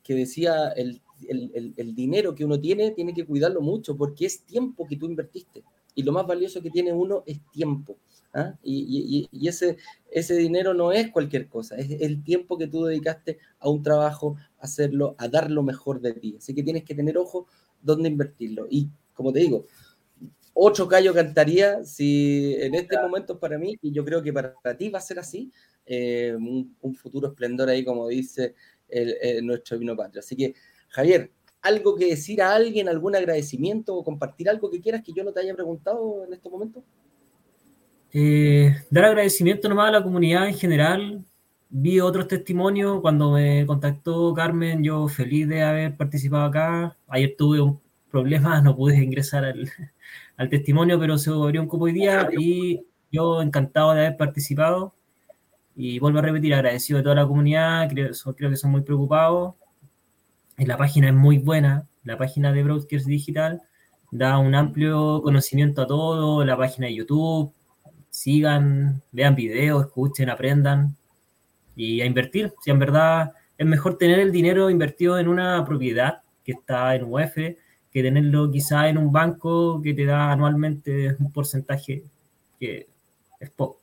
que 0.02 0.14
decía 0.14 0.68
el, 0.76 1.00
el, 1.28 1.74
el, 1.76 1.94
dinero 1.94 2.34
que 2.34 2.44
uno 2.44 2.60
tiene 2.60 2.90
tiene 2.90 3.14
que 3.14 3.24
cuidarlo 3.24 3.62
mucho 3.62 3.96
porque 3.96 4.26
es 4.26 4.42
tiempo 4.42 4.86
que 4.86 4.96
tú 4.96 5.06
invertiste 5.06 5.64
y 5.94 6.02
lo 6.02 6.12
más 6.12 6.26
valioso 6.26 6.60
que 6.60 6.70
tiene 6.70 6.92
uno 6.92 7.22
es 7.26 7.40
tiempo. 7.52 7.96
¿Ah? 8.34 8.58
Y, 8.62 9.28
y, 9.28 9.28
y, 9.32 9.48
ese, 9.48 9.78
ese 10.10 10.36
dinero 10.36 10.74
no 10.74 10.92
es 10.92 11.10
cualquier 11.10 11.48
cosa, 11.48 11.76
es 11.76 11.90
el 12.02 12.22
tiempo 12.22 12.58
que 12.58 12.66
tú 12.66 12.84
dedicaste 12.84 13.38
a 13.58 13.70
un 13.70 13.82
trabajo, 13.82 14.36
a 14.58 14.64
hacerlo, 14.64 15.14
a 15.18 15.28
dar 15.28 15.50
lo 15.50 15.62
mejor 15.62 16.00
de 16.00 16.12
ti. 16.12 16.34
Así 16.38 16.54
que 16.54 16.62
tienes 16.62 16.84
que 16.84 16.94
tener 16.94 17.16
ojo 17.16 17.46
dónde 17.80 18.08
invertirlo. 18.08 18.66
Y 18.68 18.90
como 19.14 19.32
te 19.32 19.40
digo, 19.40 19.64
otro 20.52 20.86
callo 20.86 21.14
cantaría 21.14 21.84
si 21.84 22.54
en 22.58 22.74
este 22.74 22.98
momento 23.00 23.38
para 23.38 23.58
mí, 23.58 23.76
y 23.80 23.92
yo 23.92 24.04
creo 24.04 24.22
que 24.22 24.32
para 24.32 24.76
ti 24.76 24.88
va 24.90 24.98
a 24.98 25.02
ser 25.02 25.18
así, 25.18 25.50
eh, 25.86 26.34
un, 26.36 26.76
un, 26.80 26.94
futuro 26.94 27.28
esplendor 27.28 27.68
ahí, 27.68 27.84
como 27.84 28.08
dice 28.08 28.54
el, 28.88 29.16
el, 29.20 29.46
nuestro 29.46 29.78
vino 29.78 29.96
patrio. 29.96 30.20
Así 30.20 30.36
que, 30.36 30.54
Javier, 30.88 31.30
algo 31.60 31.94
que 31.96 32.06
decir 32.06 32.40
a 32.42 32.54
alguien, 32.54 32.88
algún 32.88 33.16
agradecimiento 33.16 33.94
o 33.94 34.04
compartir 34.04 34.48
algo 34.48 34.70
que 34.70 34.80
quieras 34.80 35.02
que 35.02 35.12
yo 35.12 35.24
no 35.24 35.32
te 35.32 35.40
haya 35.40 35.54
preguntado 35.54 36.24
en 36.24 36.32
este 36.32 36.48
momento? 36.48 36.84
Eh, 38.16 38.76
dar 38.90 39.06
agradecimiento 39.06 39.68
nomás 39.68 39.88
a 39.88 39.92
la 39.98 40.02
comunidad 40.02 40.46
en 40.46 40.54
general. 40.54 41.24
Vi 41.68 41.98
otros 42.00 42.28
testimonios 42.28 43.00
cuando 43.00 43.32
me 43.32 43.66
contactó 43.66 44.32
Carmen, 44.32 44.84
yo 44.84 45.08
feliz 45.08 45.48
de 45.48 45.62
haber 45.64 45.96
participado 45.96 46.44
acá. 46.44 46.96
Ayer 47.08 47.34
tuve 47.36 47.60
un 47.60 47.80
problema, 48.10 48.60
no 48.62 48.76
pude 48.76 49.02
ingresar 49.02 49.44
al, 49.44 49.68
al 50.36 50.48
testimonio, 50.48 50.98
pero 50.98 51.18
se 51.18 51.30
abrió 51.30 51.60
un 51.60 51.68
cupo 51.68 51.86
hoy 51.86 51.92
día 51.92 52.28
y 52.38 52.86
yo 53.10 53.42
encantado 53.42 53.92
de 53.94 54.06
haber 54.06 54.16
participado. 54.16 54.94
Y 55.76 55.98
vuelvo 55.98 56.20
a 56.20 56.22
repetir, 56.22 56.54
agradecido 56.54 56.98
de 56.98 57.02
toda 57.02 57.16
la 57.16 57.26
comunidad, 57.26 57.88
creo, 57.90 58.10
que 58.10 58.56
son 58.56 58.70
muy 58.70 58.82
preocupados 58.82 59.54
la 60.58 60.76
página 60.76 61.08
es 61.08 61.14
muy 61.14 61.38
buena, 61.38 61.86
la 62.04 62.16
página 62.16 62.52
de 62.52 62.62
Broadcast 62.62 63.06
Digital 63.06 63.62
da 64.10 64.38
un 64.38 64.54
amplio 64.54 65.20
conocimiento 65.22 65.82
a 65.82 65.86
todo, 65.86 66.44
la 66.44 66.56
página 66.56 66.86
de 66.86 66.94
YouTube, 66.94 67.52
sigan, 68.24 69.02
vean 69.12 69.34
videos, 69.34 69.84
escuchen, 69.84 70.30
aprendan 70.30 70.96
y 71.76 72.00
a 72.00 72.06
invertir. 72.06 72.54
Si 72.64 72.70
en 72.70 72.78
verdad 72.78 73.34
es 73.58 73.66
mejor 73.66 73.98
tener 73.98 74.18
el 74.18 74.32
dinero 74.32 74.70
invertido 74.70 75.18
en 75.18 75.28
una 75.28 75.62
propiedad 75.66 76.22
que 76.42 76.52
está 76.52 76.94
en 76.94 77.04
UF 77.04 77.34
que 77.34 78.02
tenerlo 78.02 78.50
quizá 78.50 78.88
en 78.88 78.96
un 78.96 79.12
banco 79.12 79.80
que 79.82 79.92
te 79.92 80.06
da 80.06 80.32
anualmente 80.32 81.14
un 81.20 81.30
porcentaje 81.32 82.02
que 82.58 82.88
es 83.38 83.50
poco. 83.50 83.82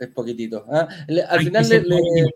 Es 0.00 0.08
poquitito. 0.08 0.64
¿ah? 0.68 0.88
Al 1.28 1.40
final 1.40 1.68
le, 1.68 1.80
le, 1.80 2.34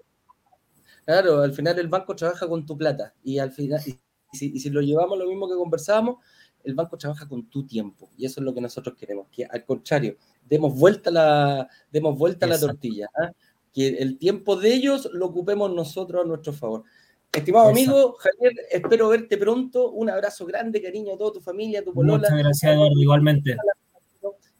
Claro, 1.05 1.41
al 1.41 1.53
final 1.53 1.77
el 1.81 1.89
banco 1.89 2.15
trabaja 2.15 2.47
con 2.47 2.65
tu 2.65 2.79
plata 2.79 3.13
y 3.25 3.39
al 3.39 3.51
final, 3.51 3.81
y 3.85 3.99
si, 4.39 4.53
y 4.55 4.61
si, 4.61 4.71
lo 4.71 4.81
llevamos 4.81 5.19
lo 5.19 5.27
mismo 5.27 5.49
que 5.49 5.57
conversábamos, 5.57 6.19
el 6.63 6.75
banco 6.75 6.97
trabaja 6.97 7.29
con 7.29 7.51
tu 7.51 7.67
tiempo 7.67 8.09
y 8.17 8.25
eso 8.25 8.41
es 8.41 8.45
lo 8.45 8.55
que 8.55 8.61
nosotros 8.61 8.97
queremos, 8.97 9.27
que 9.33 9.45
al 9.45 9.65
contrario, 9.65 10.17
demos 10.49 10.75
vuelta 10.75 11.11
la, 11.11 11.69
demos 11.91 12.19
vuelta 12.19 12.47
la 12.47 12.59
tortilla, 12.59 13.07
¿eh? 13.23 13.31
que 13.73 13.89
el 13.89 14.19
tiempo 14.19 14.57
de 14.57 14.73
ellos 14.73 15.09
lo 15.13 15.27
ocupemos 15.27 15.73
nosotros 15.73 16.25
a 16.25 16.29
nuestro 16.29 16.53
favor. 16.53 16.85
Estimado 17.33 17.71
Exacto. 17.71 17.91
amigo, 17.91 18.15
Javier, 18.15 18.53
espero 18.71 19.09
verte 19.09 19.37
pronto. 19.37 19.91
Un 19.91 20.09
abrazo 20.09 20.47
grande, 20.47 20.81
cariño 20.81 21.15
a 21.15 21.19
toda 21.19 21.33
tu 21.33 21.41
familia, 21.41 21.81
a 21.81 21.83
tu 21.83 21.93
polola. 21.93 22.19
Muchas 22.19 22.39
gracias, 22.39 22.73
Eduardo, 22.73 23.01
igualmente 23.01 23.57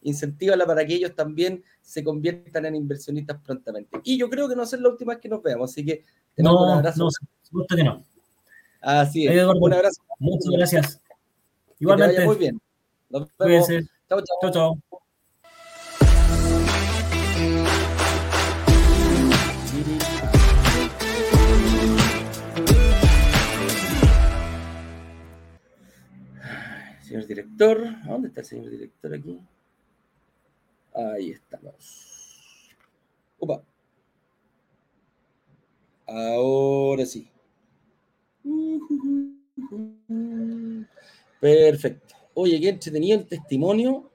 incentívala 0.05 0.67
para 0.67 0.87
que 0.87 0.95
ellos 0.95 1.15
también 1.15 1.65
se 1.83 2.05
conviertan 2.05 2.67
en 2.67 2.77
inversionistas 2.77 3.39
prontamente. 3.43 4.01
Y 4.05 4.17
yo 4.17 4.31
creo 4.31 4.49
que 4.49 4.55
no 4.55 4.65
ser 4.65 4.81
la 4.81 4.91
última 4.91 5.15
vez 5.15 5.21
que 5.21 5.29
nos 5.29 5.43
veamos, 5.43 5.71
así 5.71 5.85
que 5.85 6.05
te 6.35 6.43
no, 6.43 6.63
un 6.63 6.71
abrazo. 6.71 7.09
No, 7.53 7.65
que 7.77 7.85
no. 7.85 8.05
Así 8.81 9.27
es. 9.27 9.33
Eduardo, 9.33 9.61
un 9.61 9.73
abrazo. 9.73 10.03
Muchas 10.19 10.53
gracias. 10.53 11.01
Igualmente. 11.79 12.25
muy 12.25 12.37
bien. 12.37 12.61
Nos 13.11 13.29
vemos. 13.39 13.69
Chao, 14.09 14.51
chao. 14.53 14.79
Director, 27.27 28.03
¿dónde 28.07 28.29
está 28.29 28.41
el 28.41 28.47
señor 28.47 28.71
director 28.71 29.15
aquí? 29.15 29.41
Ahí 30.95 31.31
estamos. 31.31 32.71
Opa. 33.39 33.63
Ahora 36.07 37.05
sí. 37.07 37.29
Perfecto. 41.41 42.15
Oye, 42.35 42.61
qué 42.61 42.69
entretenido 42.69 43.19
el 43.19 43.27
testimonio 43.27 44.11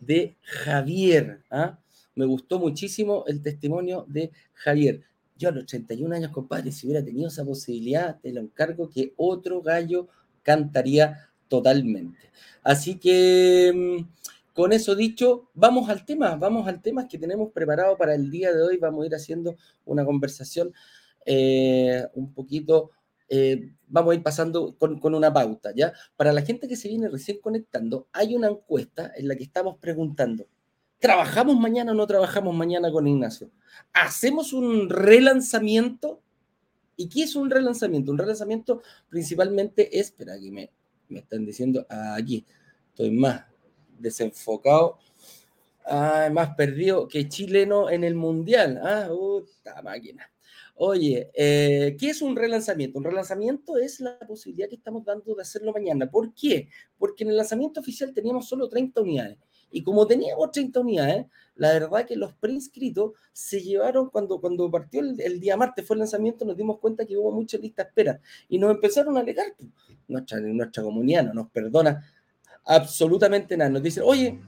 de 0.00 0.36
Javier. 0.42 1.42
¿ah? 1.50 1.78
Me 2.14 2.26
gustó 2.26 2.58
muchísimo 2.58 3.24
el 3.26 3.42
testimonio 3.42 4.04
de 4.08 4.30
Javier. 4.54 5.02
Yo 5.36 5.48
a 5.48 5.52
los 5.52 5.66
31 5.66 6.14
años, 6.14 6.30
compadre, 6.30 6.70
si 6.70 6.86
hubiera 6.86 7.04
tenido 7.04 7.28
esa 7.28 7.44
posibilidad, 7.44 8.20
te 8.20 8.32
lo 8.32 8.40
encargo 8.40 8.90
que 8.90 9.12
otro 9.16 9.62
gallo 9.62 10.08
cantaría 10.42 11.31
totalmente. 11.52 12.30
Así 12.62 12.98
que 12.98 13.70
mm, 13.74 14.54
con 14.54 14.72
eso 14.72 14.94
dicho, 14.94 15.50
vamos 15.52 15.90
al 15.90 16.06
tema, 16.06 16.34
vamos 16.36 16.66
al 16.66 16.80
tema 16.80 17.06
que 17.06 17.18
tenemos 17.18 17.52
preparado 17.52 17.98
para 17.98 18.14
el 18.14 18.30
día 18.30 18.54
de 18.54 18.62
hoy. 18.62 18.78
Vamos 18.78 19.02
a 19.02 19.06
ir 19.06 19.14
haciendo 19.14 19.56
una 19.84 20.02
conversación 20.02 20.72
eh, 21.26 22.06
un 22.14 22.32
poquito, 22.32 22.92
eh, 23.28 23.70
vamos 23.86 24.12
a 24.12 24.14
ir 24.14 24.22
pasando 24.22 24.74
con, 24.78 24.98
con, 24.98 25.14
una 25.14 25.30
pauta, 25.30 25.72
¿ya? 25.76 25.92
Para 26.16 26.32
la 26.32 26.40
gente 26.40 26.66
que 26.66 26.76
se 26.76 26.88
viene 26.88 27.10
recién 27.10 27.38
conectando, 27.38 28.08
hay 28.14 28.34
una 28.34 28.48
encuesta 28.48 29.12
en 29.14 29.28
la 29.28 29.36
que 29.36 29.44
estamos 29.44 29.76
preguntando, 29.76 30.46
¿trabajamos 31.00 31.60
mañana 31.60 31.92
o 31.92 31.94
no 31.94 32.06
trabajamos 32.06 32.54
mañana 32.54 32.90
con 32.90 33.06
Ignacio? 33.06 33.50
¿Hacemos 33.92 34.54
un 34.54 34.88
relanzamiento? 34.88 36.22
¿Y 36.96 37.10
qué 37.10 37.24
es 37.24 37.36
un 37.36 37.50
relanzamiento? 37.50 38.10
Un 38.10 38.18
relanzamiento 38.18 38.80
principalmente 39.10 39.98
es, 39.98 40.06
espera, 40.06 40.34
aquí 40.34 40.50
me, 40.50 40.70
me 41.12 41.20
están 41.20 41.44
diciendo, 41.44 41.86
aquí, 41.88 42.44
estoy 42.90 43.10
más 43.10 43.44
desenfocado, 43.98 44.98
ah, 45.86 46.28
más 46.32 46.54
perdido 46.56 47.06
que 47.08 47.28
chileno 47.28 47.90
en 47.90 48.04
el 48.04 48.14
mundial. 48.14 48.80
Ah, 48.82 49.06
puta 49.08 49.80
máquina. 49.82 50.28
Oye, 50.74 51.30
eh, 51.34 51.96
¿qué 51.98 52.10
es 52.10 52.22
un 52.22 52.34
relanzamiento? 52.34 52.98
Un 52.98 53.04
relanzamiento 53.04 53.76
es 53.76 54.00
la 54.00 54.18
posibilidad 54.18 54.68
que 54.68 54.76
estamos 54.76 55.04
dando 55.04 55.34
de 55.34 55.42
hacerlo 55.42 55.72
mañana. 55.72 56.10
¿Por 56.10 56.34
qué? 56.34 56.68
Porque 56.98 57.24
en 57.24 57.30
el 57.30 57.36
lanzamiento 57.36 57.80
oficial 57.80 58.12
teníamos 58.12 58.48
solo 58.48 58.68
30 58.68 59.00
unidades. 59.02 59.38
Y 59.72 59.82
como 59.82 60.06
teníamos 60.06 60.50
30 60.50 60.80
unidades, 60.80 61.26
la 61.56 61.72
verdad 61.72 62.06
que 62.06 62.16
los 62.16 62.32
preinscritos 62.34 63.12
se 63.32 63.60
llevaron, 63.60 64.10
cuando, 64.10 64.40
cuando 64.40 64.70
partió 64.70 65.00
el, 65.00 65.40
día 65.40 65.56
martes, 65.56 65.86
fue 65.86 65.94
el 65.94 66.00
lanzamiento, 66.00 66.44
nos 66.44 66.56
dimos 66.56 66.78
cuenta 66.78 67.04
que 67.04 67.16
hubo 67.16 67.32
mucha 67.32 67.58
lista 67.58 67.82
espera. 67.82 68.20
Y 68.48 68.58
nos 68.58 68.70
empezaron 68.70 69.16
a 69.16 69.20
alegar. 69.20 69.46
Nuestra, 70.08 70.40
nuestra 70.40 70.82
comunidad 70.82 71.24
no 71.24 71.34
nos 71.34 71.50
perdona 71.50 72.04
absolutamente 72.64 73.56
nada. 73.56 73.70
Nos 73.70 73.82
dicen, 73.82 74.02
oye, 74.06 74.38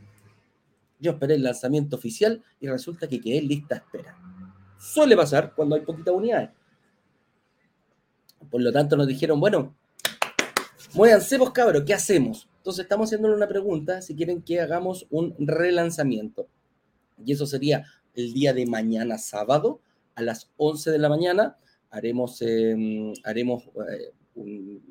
yo 0.99 1.13
esperé 1.13 1.35
el 1.35 1.43
lanzamiento 1.43 1.97
oficial 1.97 2.43
y 2.61 2.69
resulta 2.69 3.09
que 3.09 3.21
quedé 3.21 3.41
lista 3.43 3.77
espera. 3.77 4.17
Suele 4.79 5.17
pasar 5.17 5.55
cuando 5.55 5.75
hay 5.75 5.83
poquitas 5.83 6.15
unidades. 6.15 6.51
Por 8.51 8.61
lo 8.61 8.71
tanto, 8.73 8.97
nos 8.97 9.07
dijeron, 9.07 9.41
bueno, 9.41 9.75
muévanse 10.95 11.39
vos, 11.39 11.51
cabros, 11.51 11.83
¿qué 11.85 11.95
hacemos? 11.95 12.49
Entonces, 12.65 12.85
estamos 12.85 13.09
haciéndole 13.09 13.35
una 13.35 13.47
pregunta 13.47 14.01
si 14.01 14.17
quieren 14.17 14.41
que 14.41 14.59
hagamos 14.59 15.07
un 15.11 15.35
relanzamiento. 15.39 16.49
Y 17.23 17.33
eso 17.33 17.45
sería 17.45 17.85
el 18.15 18.33
día 18.33 18.55
de 18.55 18.65
mañana, 18.65 19.19
sábado, 19.19 19.83
a 20.15 20.23
las 20.23 20.51
11 20.57 20.91
de 20.91 20.99
la 20.99 21.11
mañana. 21.11 21.59
Haremos, 21.91 22.41
eh, 22.41 23.13
haremos 23.23 23.65
eh, 23.65 24.13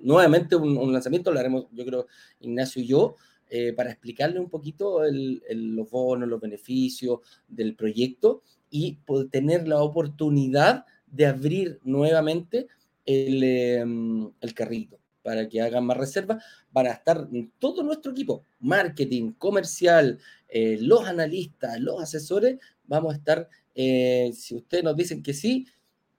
nuevamente 0.03 0.55
un, 0.55 0.93
lanzamiento, 0.93 1.31
lo 1.31 1.39
haremos, 1.39 1.65
yo 1.71 1.83
creo, 1.83 2.05
Ignacio 2.41 2.79
y 2.79 2.85
yo, 2.85 3.15
eh, 3.49 3.73
para 3.73 3.89
explicarle 3.89 4.39
un 4.39 4.51
poquito 4.51 5.01
los 5.09 5.89
bonos, 5.89 6.29
los 6.29 6.39
beneficios 6.39 7.21
del 7.47 7.75
proyecto 7.75 8.43
y 8.69 8.97
poder 9.03 9.29
tener 9.31 9.67
la 9.67 9.81
oportunidad 9.81 10.85
de 11.07 11.25
abrir 11.25 11.79
nuevamente 11.83 12.67
el, 13.03 13.43
el 13.43 14.53
carrito 14.53 14.99
para 15.23 15.47
que 15.49 15.61
hagan 15.61 15.85
más 15.85 15.97
reservas, 15.97 16.43
van 16.71 16.87
a 16.87 16.91
estar 16.91 17.27
todo 17.57 17.81
nuestro 17.81 18.11
equipo, 18.11 18.43
marketing, 18.59 19.31
comercial, 19.31 20.19
eh, 20.49 20.77
los 20.79 21.05
analistas, 21.07 21.79
los 21.79 22.01
asesores, 22.01 22.59
vamos 22.85 23.13
a 23.13 23.17
estar, 23.17 23.49
eh, 23.73 24.31
si 24.35 24.55
ustedes 24.55 24.83
nos 24.83 24.95
dicen 24.95 25.23
que 25.23 25.33
sí, 25.33 25.65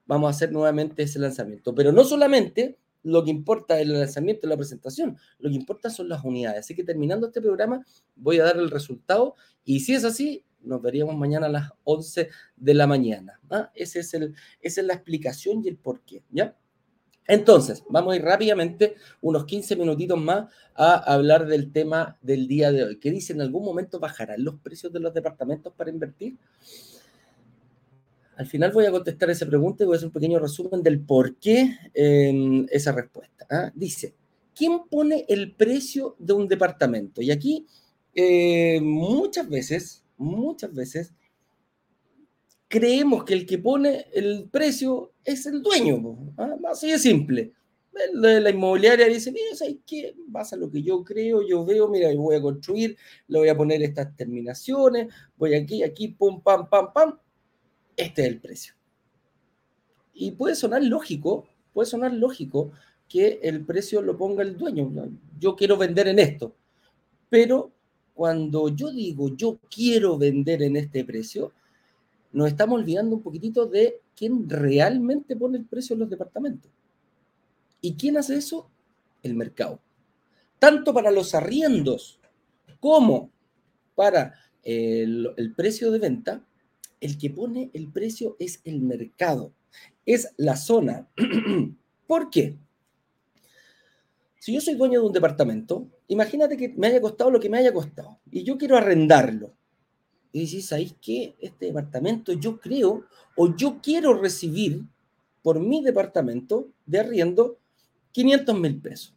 vamos 0.07 0.29
a 0.29 0.31
hacer 0.31 0.51
nuevamente 0.51 1.03
ese 1.03 1.19
lanzamiento. 1.19 1.75
Pero 1.75 1.93
no 1.93 2.05
solamente 2.05 2.79
lo 3.03 3.23
que 3.23 3.31
importa 3.31 3.79
es 3.79 3.83
el 3.87 3.93
lanzamiento, 3.93 4.49
la 4.49 4.57
presentación, 4.57 5.19
lo 5.39 5.51
que 5.51 5.57
importa 5.57 5.91
son 5.91 6.09
las 6.09 6.25
unidades. 6.25 6.61
Así 6.61 6.75
que 6.75 6.85
terminando 6.85 7.27
este 7.27 7.41
programa, 7.41 7.85
voy 8.17 8.39
a 8.39 8.45
dar 8.45 8.57
el 8.57 8.71
resultado 8.71 9.37
y 9.65 9.81
si 9.81 9.95
es 9.95 10.05
así, 10.05 10.45
nos 10.63 10.81
veríamos 10.81 11.15
mañana 11.17 11.47
a 11.47 11.51
las 11.51 11.71
11 11.85 12.31
de 12.57 12.75
la 12.75 12.87
mañana. 12.87 13.39
¿ah? 13.51 13.71
Es 13.75 13.97
esa 13.97 14.19
es 14.63 14.79
la 14.79 14.95
explicación 14.95 15.63
y 15.63 15.69
el 15.69 15.77
porqué, 15.77 16.23
¿ya? 16.31 16.57
Entonces, 17.27 17.85
vamos 17.89 18.13
a 18.13 18.17
ir 18.17 18.23
rápidamente, 18.23 18.97
unos 19.23 19.45
15 19.47 19.77
minutitos 19.77 20.21
más, 20.21 20.53
a 20.75 20.97
hablar 21.15 21.47
del 21.47 21.73
tema 21.73 22.19
del 22.21 22.47
día 22.47 22.71
de 22.71 22.85
hoy. 22.85 22.99
¿Qué 22.99 23.11
dice? 23.11 23.33
¿En 23.33 23.41
algún 23.41 23.65
momento 23.65 23.99
bajarán 23.99 24.45
los 24.45 24.57
precios 24.57 24.93
de 24.93 25.01
los 25.01 25.15
departamentos 25.15 25.73
para 25.75 25.91
invertir? 25.91 26.37
Al 28.37 28.47
final 28.47 28.73
voy 28.73 28.85
a 28.87 28.91
contestar 28.91 29.31
esa 29.31 29.47
pregunta 29.47 29.85
y 29.85 29.87
voy 29.87 29.95
a 29.95 29.97
hacer 29.97 30.09
un 30.09 30.13
pequeño 30.13 30.39
resumen 30.39 30.83
del 30.83 31.01
por 31.01 31.37
qué 31.37 31.79
em, 31.95 32.67
esa 32.71 32.93
respuesta. 32.93 33.47
¿ah? 33.49 33.71
Dice, 33.75 34.15
¿quién 34.55 34.81
pone 34.91 35.25
el 35.29 35.53
precio 35.53 36.17
de 36.19 36.33
un 36.33 36.49
departamento? 36.49 37.23
Y 37.23 37.31
aquí 37.31 37.67
eh, 38.15 38.81
muchas 38.83 39.49
veces, 39.49 40.05
muchas 40.17 40.75
veces, 40.75 41.15
creemos 42.75 43.23
que 43.23 43.35
el 43.35 43.47
que 43.47 43.59
pone 43.59 44.07
el 44.13 44.49
precio 44.51 45.13
es 45.25 45.47
el 45.47 45.63
dueño. 45.63 46.35
¿ah? 46.37 46.57
Así 46.73 46.91
de 46.91 46.99
simple. 46.99 47.53
La, 48.15 48.51
inmobiliaria 48.51 49.07
dice, 49.07 49.31
mira, 49.31 49.55
¿sabes 49.55 49.77
qué? 49.87 50.17
Pasa 50.33 50.57
lo 50.57 50.69
que 50.69 50.83
yo 50.83 51.05
creo, 51.05 51.47
yo 51.47 51.65
veo, 51.65 51.87
mira, 51.87 52.13
yo 52.13 52.21
voy 52.21 52.35
a 52.35 52.43
construir, 52.43 52.97
le 53.29 53.39
voy 53.39 53.49
a 53.49 53.57
poner 53.57 53.81
estas 53.85 54.17
terminaciones, 54.17 55.15
voy 55.37 55.55
aquí, 55.55 55.85
aquí, 55.85 56.09
pum, 56.09 56.43
pam, 56.43 56.69
pam, 56.69 56.93
pam, 56.93 57.17
este 57.97 58.23
es 58.23 58.29
el 58.29 58.41
precio. 58.41 58.75
Y 60.13 60.33
puede 60.33 60.57
sonar 60.57 60.83
lógico, 60.83 61.47
puede 61.73 61.87
sonar 61.87 62.13
lógico 62.13 62.73
que 63.09 63.39
el 63.45 63.65
precio 63.65 64.03
lo 64.03 64.19
ponga 64.19 64.43
el 64.43 64.57
dueño. 64.57 64.91
Yo 65.39 65.55
quiero 65.55 65.77
vender 65.77 66.09
en 66.09 66.19
esto. 66.19 66.57
Pero 67.31 67.71
cuando 68.15 68.69
yo 68.69 68.91
digo 68.91 69.29
yo 69.37 69.61
quiero 69.71 70.19
vender 70.19 70.65
en 70.65 70.75
este 70.75 71.05
precio, 71.05 71.53
nos 72.35 72.49
estamos 72.49 72.81
olvidando 72.81 73.15
un 73.17 73.23
poquitito 73.23 73.67
de 73.67 74.01
quién 74.17 74.49
realmente 74.49 75.37
pone 75.37 75.57
el 75.57 75.65
precio 75.65 75.95
en 75.95 76.01
los 76.01 76.11
departamentos. 76.11 76.71
¿Y 77.81 77.95
quién 77.95 78.17
hace 78.17 78.37
eso? 78.37 78.69
El 79.23 79.35
mercado. 79.35 79.81
Tanto 80.59 80.93
para 80.93 81.11
los 81.11 81.35
arriendos 81.35 82.19
como 82.81 83.31
para 83.95 84.35
el, 84.63 85.31
el 85.37 85.55
precio 85.55 85.91
de 85.91 85.99
venta, 85.99 86.45
el 87.01 87.19
que 87.19 87.31
pone 87.31 87.71
el 87.73 87.91
precio 87.93 88.37
es 88.39 88.61
el 88.65 88.81
mercado, 88.81 89.53
es 90.05 90.33
la 90.37 90.57
zona. 90.57 91.09
¿Por 92.07 92.31
qué? 92.31 92.59
Si 94.39 94.53
yo 94.53 94.61
soy 94.61 94.75
dueño 94.75 95.01
de 95.01 95.07
un 95.07 95.13
departamento, 95.13 95.89
imagínate 96.09 96.57
que 96.57 96.71
me 96.71 96.89
haya 96.89 97.01
costado 97.01 97.31
lo 97.31 97.41
que 97.41 97.49
me 97.49 97.59
haya 97.59 97.73
costado 97.73 98.19
y 98.31 98.43
yo 98.43 98.59
quiero 98.59 98.77
arrendarlo. 98.77 99.55
Y 100.35 100.41
dices, 100.41 100.67
¿sabéis 100.67 100.95
qué? 101.01 101.35
Este 101.41 101.67
departamento 101.67 102.35
yo 102.35 102.61
creo 102.61 103.05
o 103.37 103.57
yo 103.57 103.81
quiero 103.83 104.13
recibir 104.13 104.83
por 105.43 105.59
mi 105.59 105.83
departamento 105.83 106.69
de 106.85 106.99
arriendo 107.01 107.57
500 108.13 108.61
mil 108.61 108.79
pesos 108.79 109.15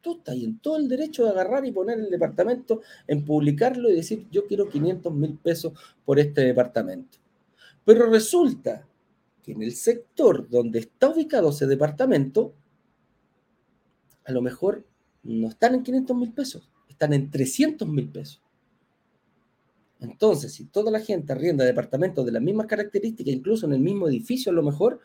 tú 0.00 0.18
estás 0.18 0.36
en 0.36 0.58
todo 0.58 0.76
el 0.76 0.88
derecho 0.88 1.24
de 1.24 1.30
agarrar 1.30 1.64
y 1.66 1.72
poner 1.72 1.98
el 1.98 2.10
departamento, 2.10 2.82
en 3.06 3.24
publicarlo 3.24 3.90
y 3.90 3.94
decir, 3.96 4.26
yo 4.30 4.46
quiero 4.46 4.68
500 4.68 5.12
mil 5.12 5.36
pesos 5.36 5.72
por 6.04 6.18
este 6.18 6.42
departamento. 6.42 7.18
Pero 7.84 8.06
resulta 8.10 8.86
que 9.42 9.52
en 9.52 9.62
el 9.62 9.72
sector 9.72 10.48
donde 10.48 10.80
está 10.80 11.08
ubicado 11.08 11.50
ese 11.50 11.66
departamento, 11.66 12.54
a 14.24 14.32
lo 14.32 14.42
mejor 14.42 14.84
no 15.22 15.48
están 15.48 15.74
en 15.74 15.82
500 15.82 16.16
mil 16.16 16.32
pesos, 16.32 16.70
están 16.88 17.12
en 17.12 17.30
300 17.30 17.88
mil 17.88 18.08
pesos. 18.08 18.42
Entonces, 20.00 20.54
si 20.54 20.66
toda 20.66 20.90
la 20.90 21.00
gente 21.00 21.32
arrienda 21.32 21.64
departamentos 21.64 22.24
de 22.24 22.32
las 22.32 22.42
mismas 22.42 22.66
características, 22.66 23.34
incluso 23.34 23.66
en 23.66 23.72
el 23.72 23.80
mismo 23.80 24.08
edificio 24.08 24.52
a 24.52 24.54
lo 24.54 24.62
mejor, 24.62 25.00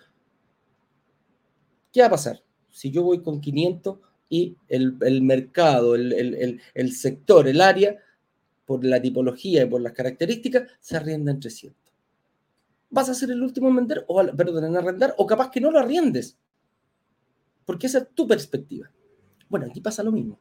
¿qué 1.91 2.01
va 2.01 2.07
a 2.07 2.11
pasar? 2.11 2.43
Si 2.69 2.91
yo 2.91 3.03
voy 3.03 3.21
con 3.21 3.41
500 3.41 3.97
y 4.29 4.57
el, 4.67 5.21
mercado, 5.21 5.95
el, 5.95 6.91
sector, 6.91 7.47
el 7.47 7.61
área, 7.61 7.97
por 8.65 8.85
la 8.85 9.01
tipología 9.01 9.63
y 9.63 9.65
por 9.65 9.81
las 9.81 9.93
características, 9.93 10.71
se 10.79 10.95
arrienda 10.95 11.31
en 11.31 11.39
300. 11.39 11.93
Vas 12.89 13.09
a 13.09 13.13
ser 13.15 13.31
el 13.31 13.41
último 13.41 13.69
en 13.69 13.75
vender, 13.75 14.05
o, 14.07 14.23
perdón, 14.35 14.65
en 14.65 14.77
arrendar, 14.77 15.15
o 15.17 15.25
capaz 15.25 15.49
que 15.49 15.59
no 15.59 15.71
lo 15.71 15.79
arriendes. 15.79 16.37
Porque 17.65 17.87
esa 17.87 17.99
es 17.99 18.09
tu 18.13 18.27
perspectiva. 18.27 18.91
Bueno, 19.49 19.67
aquí 19.67 19.81
pasa 19.81 20.03
lo 20.03 20.11
mismo. 20.11 20.39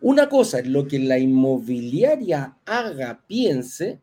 Una 0.00 0.28
cosa 0.28 0.60
es 0.60 0.66
lo 0.66 0.86
que 0.86 0.98
la 0.98 1.18
inmobiliaria 1.18 2.56
haga, 2.64 3.22
piense, 3.26 4.00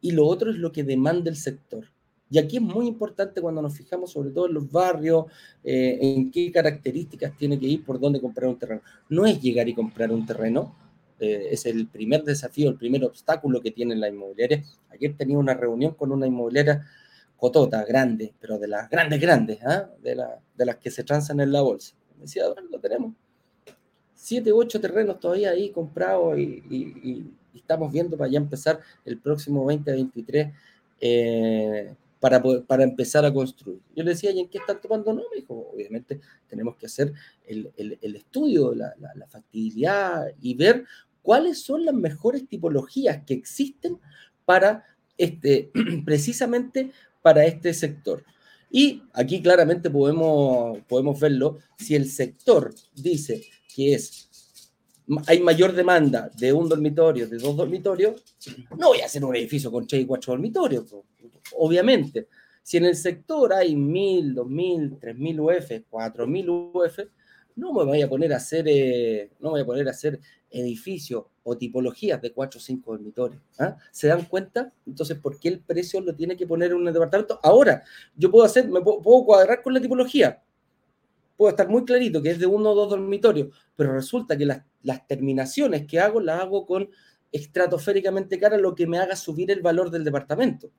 y 0.00 0.12
lo 0.12 0.26
otro 0.26 0.50
es 0.50 0.58
lo 0.58 0.72
que 0.72 0.84
demanda 0.84 1.30
el 1.30 1.36
sector. 1.36 1.86
Y 2.30 2.38
aquí 2.38 2.56
es 2.56 2.62
muy 2.62 2.86
importante 2.86 3.40
cuando 3.40 3.62
nos 3.62 3.76
fijamos 3.76 4.12
sobre 4.12 4.30
todo 4.30 4.48
en 4.48 4.54
los 4.54 4.70
barrios, 4.70 5.26
eh, 5.62 5.98
en 6.00 6.30
qué 6.30 6.50
características 6.50 7.36
tiene 7.36 7.58
que 7.58 7.66
ir, 7.66 7.84
por 7.84 8.00
dónde 8.00 8.20
comprar 8.20 8.50
un 8.50 8.58
terreno. 8.58 8.82
No 9.08 9.24
es 9.24 9.40
llegar 9.40 9.68
y 9.68 9.74
comprar 9.74 10.10
un 10.10 10.26
terreno, 10.26 10.74
eh, 11.20 11.48
es 11.52 11.64
el 11.66 11.86
primer 11.86 12.24
desafío, 12.24 12.68
el 12.68 12.76
primer 12.76 13.04
obstáculo 13.04 13.60
que 13.60 13.70
tiene 13.70 13.94
la 13.94 14.08
inmobiliaria. 14.08 14.64
Ayer 14.90 15.16
tenía 15.16 15.38
una 15.38 15.54
reunión 15.54 15.94
con 15.94 16.12
una 16.12 16.26
inmobiliaria 16.26 16.84
cotota, 17.36 17.84
grande, 17.84 18.34
pero 18.40 18.58
de 18.58 18.68
las 18.68 18.90
grandes, 18.90 19.20
grandes, 19.20 19.58
¿ah? 19.64 19.88
de, 20.02 20.16
las 20.64 20.76
que 20.76 20.90
se 20.90 21.04
transan 21.04 21.40
en 21.40 21.52
la 21.52 21.60
bolsa. 21.60 21.94
Me 22.16 22.22
decía, 22.22 22.44
lo 22.70 22.80
tenemos. 22.80 23.14
Siete, 24.14 24.52
ocho 24.52 24.80
terrenos 24.80 25.20
todavía 25.20 25.50
ahí 25.50 25.70
comprados 25.70 26.38
y, 26.38 27.24
estamos 27.54 27.92
viendo 27.92 28.16
para 28.16 28.30
ya 28.30 28.38
empezar 28.38 28.80
el 29.04 29.18
próximo 29.18 29.62
2023 29.62 30.52
eh, 31.00 31.94
para, 32.66 32.82
empezar 32.82 33.24
a 33.26 33.32
construir. 33.32 33.80
Yo 33.94 34.02
le 34.02 34.12
decía, 34.12 34.30
¿y 34.30 34.40
en 34.40 34.48
qué 34.48 34.58
están 34.58 34.80
tomando? 34.80 35.12
No, 35.12 35.22
me 35.30 35.36
dijo, 35.36 35.70
obviamente 35.74 36.20
tenemos 36.48 36.76
que 36.76 36.86
hacer 36.86 37.12
el, 37.46 37.70
estudio, 38.00 38.74
la, 38.74 38.94
factibilidad 39.28 40.26
y 40.40 40.54
ver 40.54 40.84
cuáles 41.22 41.60
son 41.60 41.84
las 41.84 41.94
mejores 41.94 42.48
tipologías 42.48 43.22
que 43.26 43.34
existen 43.34 43.98
para 44.46 44.84
este, 45.18 45.70
precisamente 46.06 46.92
para 47.20 47.44
este 47.44 47.74
sector. 47.74 48.24
Y 48.70 49.02
aquí 49.12 49.42
claramente 49.42 49.90
podemos, 49.90 50.78
podemos 50.88 51.20
verlo, 51.20 51.58
si 51.76 51.94
el 51.94 52.10
sector 52.10 52.74
dice 52.94 53.42
que 53.74 53.94
es 53.94 54.30
hay 55.26 55.40
mayor 55.40 55.74
demanda 55.74 56.30
de 56.34 56.50
un 56.50 56.66
dormitorio, 56.66 57.28
de 57.28 57.36
dos 57.36 57.54
dormitorios, 57.54 58.22
no 58.78 58.88
voy 58.88 59.00
a 59.00 59.04
hacer 59.04 59.22
un 59.22 59.36
edificio 59.36 59.70
con 59.70 59.86
tres 59.86 60.02
y 60.02 60.06
cuatro 60.06 60.32
dormitorios 60.32 60.94
obviamente. 61.56 62.28
Si 62.62 62.78
en 62.78 62.86
el 62.86 62.96
sector 62.96 63.52
hay 63.52 63.76
1000, 63.76 64.34
2000, 64.34 64.98
3000 64.98 65.40
UF, 65.40 65.70
4000 65.90 66.50
UF, 66.50 66.98
no 67.56 67.72
me 67.72 67.84
voy 67.84 68.02
a 68.02 68.08
poner 68.08 68.32
a 68.32 68.36
hacer, 68.36 68.64
eh, 68.66 69.30
no 69.40 69.50
voy 69.50 69.60
a 69.60 69.66
poner 69.66 69.86
a 69.86 69.90
hacer 69.90 70.18
edificios 70.50 71.24
o 71.42 71.56
tipologías 71.56 72.20
de 72.22 72.32
4 72.32 72.58
o 72.58 72.62
5 72.62 72.92
dormitorios. 72.92 73.42
¿ah? 73.58 73.76
¿Se 73.92 74.08
dan 74.08 74.24
cuenta? 74.24 74.72
Entonces, 74.86 75.18
¿por 75.18 75.38
qué 75.38 75.48
el 75.48 75.60
precio 75.60 76.00
lo 76.00 76.14
tiene 76.14 76.36
que 76.36 76.46
poner 76.46 76.70
en 76.70 76.78
un 76.78 76.84
departamento? 76.86 77.38
Ahora, 77.42 77.84
yo 78.16 78.30
puedo 78.30 78.44
hacer, 78.44 78.68
me 78.68 78.80
puedo, 78.80 79.24
cuadrar 79.24 79.62
con 79.62 79.74
la 79.74 79.80
tipología. 79.80 80.42
Puedo 81.36 81.50
estar 81.50 81.68
muy 81.68 81.84
clarito 81.84 82.22
que 82.22 82.30
es 82.30 82.38
de 82.38 82.46
uno 82.46 82.70
o 82.70 82.74
dos 82.74 82.90
dormitorios, 82.90 83.48
pero 83.74 83.92
resulta 83.92 84.36
que 84.36 84.46
las, 84.46 84.62
terminaciones 85.08 85.86
que 85.86 85.98
hago 85.98 86.20
las 86.20 86.40
hago 86.40 86.66
con 86.66 86.88
estratosféricamente 87.32 88.38
cara, 88.38 88.56
lo 88.56 88.74
que 88.74 88.86
me 88.86 88.98
haga 88.98 89.16
subir 89.16 89.50
el 89.50 89.60
valor 89.60 89.90
del 89.90 90.04
departamento 90.04 90.70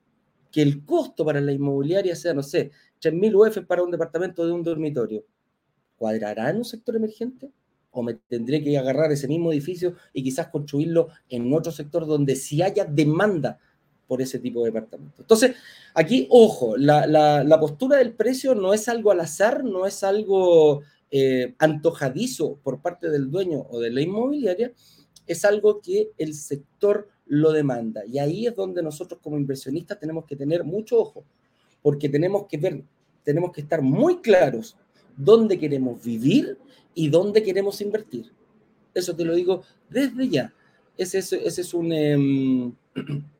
que 0.55 0.61
el 0.61 0.85
costo 0.85 1.25
para 1.25 1.41
la 1.41 1.51
inmobiliaria 1.51 2.15
sea, 2.15 2.33
no 2.33 2.41
sé, 2.41 2.71
3.000 3.01 3.35
UF 3.35 3.65
para 3.65 3.83
un 3.83 3.91
departamento 3.91 4.45
de 4.45 4.53
un 4.53 4.63
dormitorio, 4.63 5.25
¿cuadrará 5.97 6.49
en 6.49 6.55
un 6.55 6.63
sector 6.63 6.95
emergente? 6.95 7.51
¿O 7.91 8.01
me 8.01 8.13
tendré 8.13 8.63
que 8.63 8.77
agarrar 8.77 9.11
ese 9.11 9.27
mismo 9.27 9.51
edificio 9.51 9.95
y 10.13 10.23
quizás 10.23 10.47
construirlo 10.47 11.09
en 11.27 11.53
otro 11.53 11.73
sector 11.73 12.07
donde 12.07 12.37
sí 12.37 12.61
haya 12.61 12.85
demanda 12.85 13.59
por 14.07 14.21
ese 14.21 14.39
tipo 14.39 14.61
de 14.61 14.71
departamento? 14.71 15.21
Entonces, 15.21 15.55
aquí, 15.93 16.27
ojo, 16.29 16.77
la, 16.77 17.57
postura 17.59 17.97
del 17.97 18.13
precio 18.13 18.55
no 18.55 18.73
es 18.73 18.87
algo 18.87 19.11
al 19.11 19.19
azar, 19.19 19.63
no 19.63 19.85
es 19.85 20.03
algo 20.03 20.81
eh, 21.11 21.55
antojadizo 21.59 22.57
por 22.63 22.81
parte 22.81 23.09
del 23.09 23.29
dueño 23.31 23.65
o 23.69 23.79
de 23.79 23.91
la 23.91 24.01
inmobiliaria, 24.01 24.71
es 25.27 25.45
algo 25.45 25.81
que 25.81 26.11
el 26.17 26.33
sector 26.33 27.09
lo 27.25 27.51
demanda. 27.51 28.05
Y 28.05 28.19
ahí 28.19 28.45
es 28.45 28.55
donde 28.55 28.83
nosotros 28.83 29.19
como 29.21 29.37
inversionistas 29.37 29.99
tenemos 29.99 30.25
que 30.25 30.35
tener 30.35 30.63
mucho 30.63 30.99
ojo, 30.99 31.23
porque 31.81 32.09
tenemos 32.09 32.45
que 32.47 32.57
ver, 32.57 32.83
tenemos 33.23 33.51
que 33.51 33.61
estar 33.61 33.81
muy 33.81 34.17
claros 34.21 34.77
dónde 35.17 35.57
queremos 35.57 36.03
vivir 36.03 36.57
y 36.93 37.09
dónde 37.09 37.43
queremos 37.43 37.81
invertir. 37.81 38.31
Eso 38.93 39.15
te 39.15 39.25
lo 39.25 39.35
digo 39.35 39.63
desde 39.89 40.29
ya. 40.29 40.53
Ese, 40.97 41.19
ese, 41.19 41.61
es 41.61 41.73
un... 41.73 41.91
Em, 41.91 42.73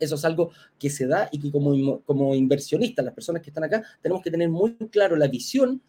Eso 0.00 0.16
es 0.16 0.24
algo 0.24 0.50
que 0.78 0.90
se 0.90 1.06
da 1.06 1.28
y 1.30 1.38
que 1.38 1.52
como, 1.52 2.00
como 2.00 2.34
inversionistas, 2.34 3.04
las 3.04 3.14
personas 3.14 3.42
que 3.42 3.50
están 3.50 3.64
acá, 3.64 3.84
tenemos 4.02 4.22
que 4.22 4.30
tener 4.30 4.48
muy 4.48 4.74
claro 4.90 5.14
la 5.14 5.28
visión 5.28 5.80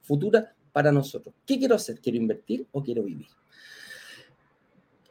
futura 0.00 0.54
para 0.72 0.92
nosotros. 0.92 1.34
¿Qué 1.44 1.58
quiero 1.58 1.74
hacer? 1.74 2.00
¿Quiero 2.00 2.16
invertir 2.16 2.66
o 2.72 2.82
quiero 2.82 3.02
vivir? 3.02 3.26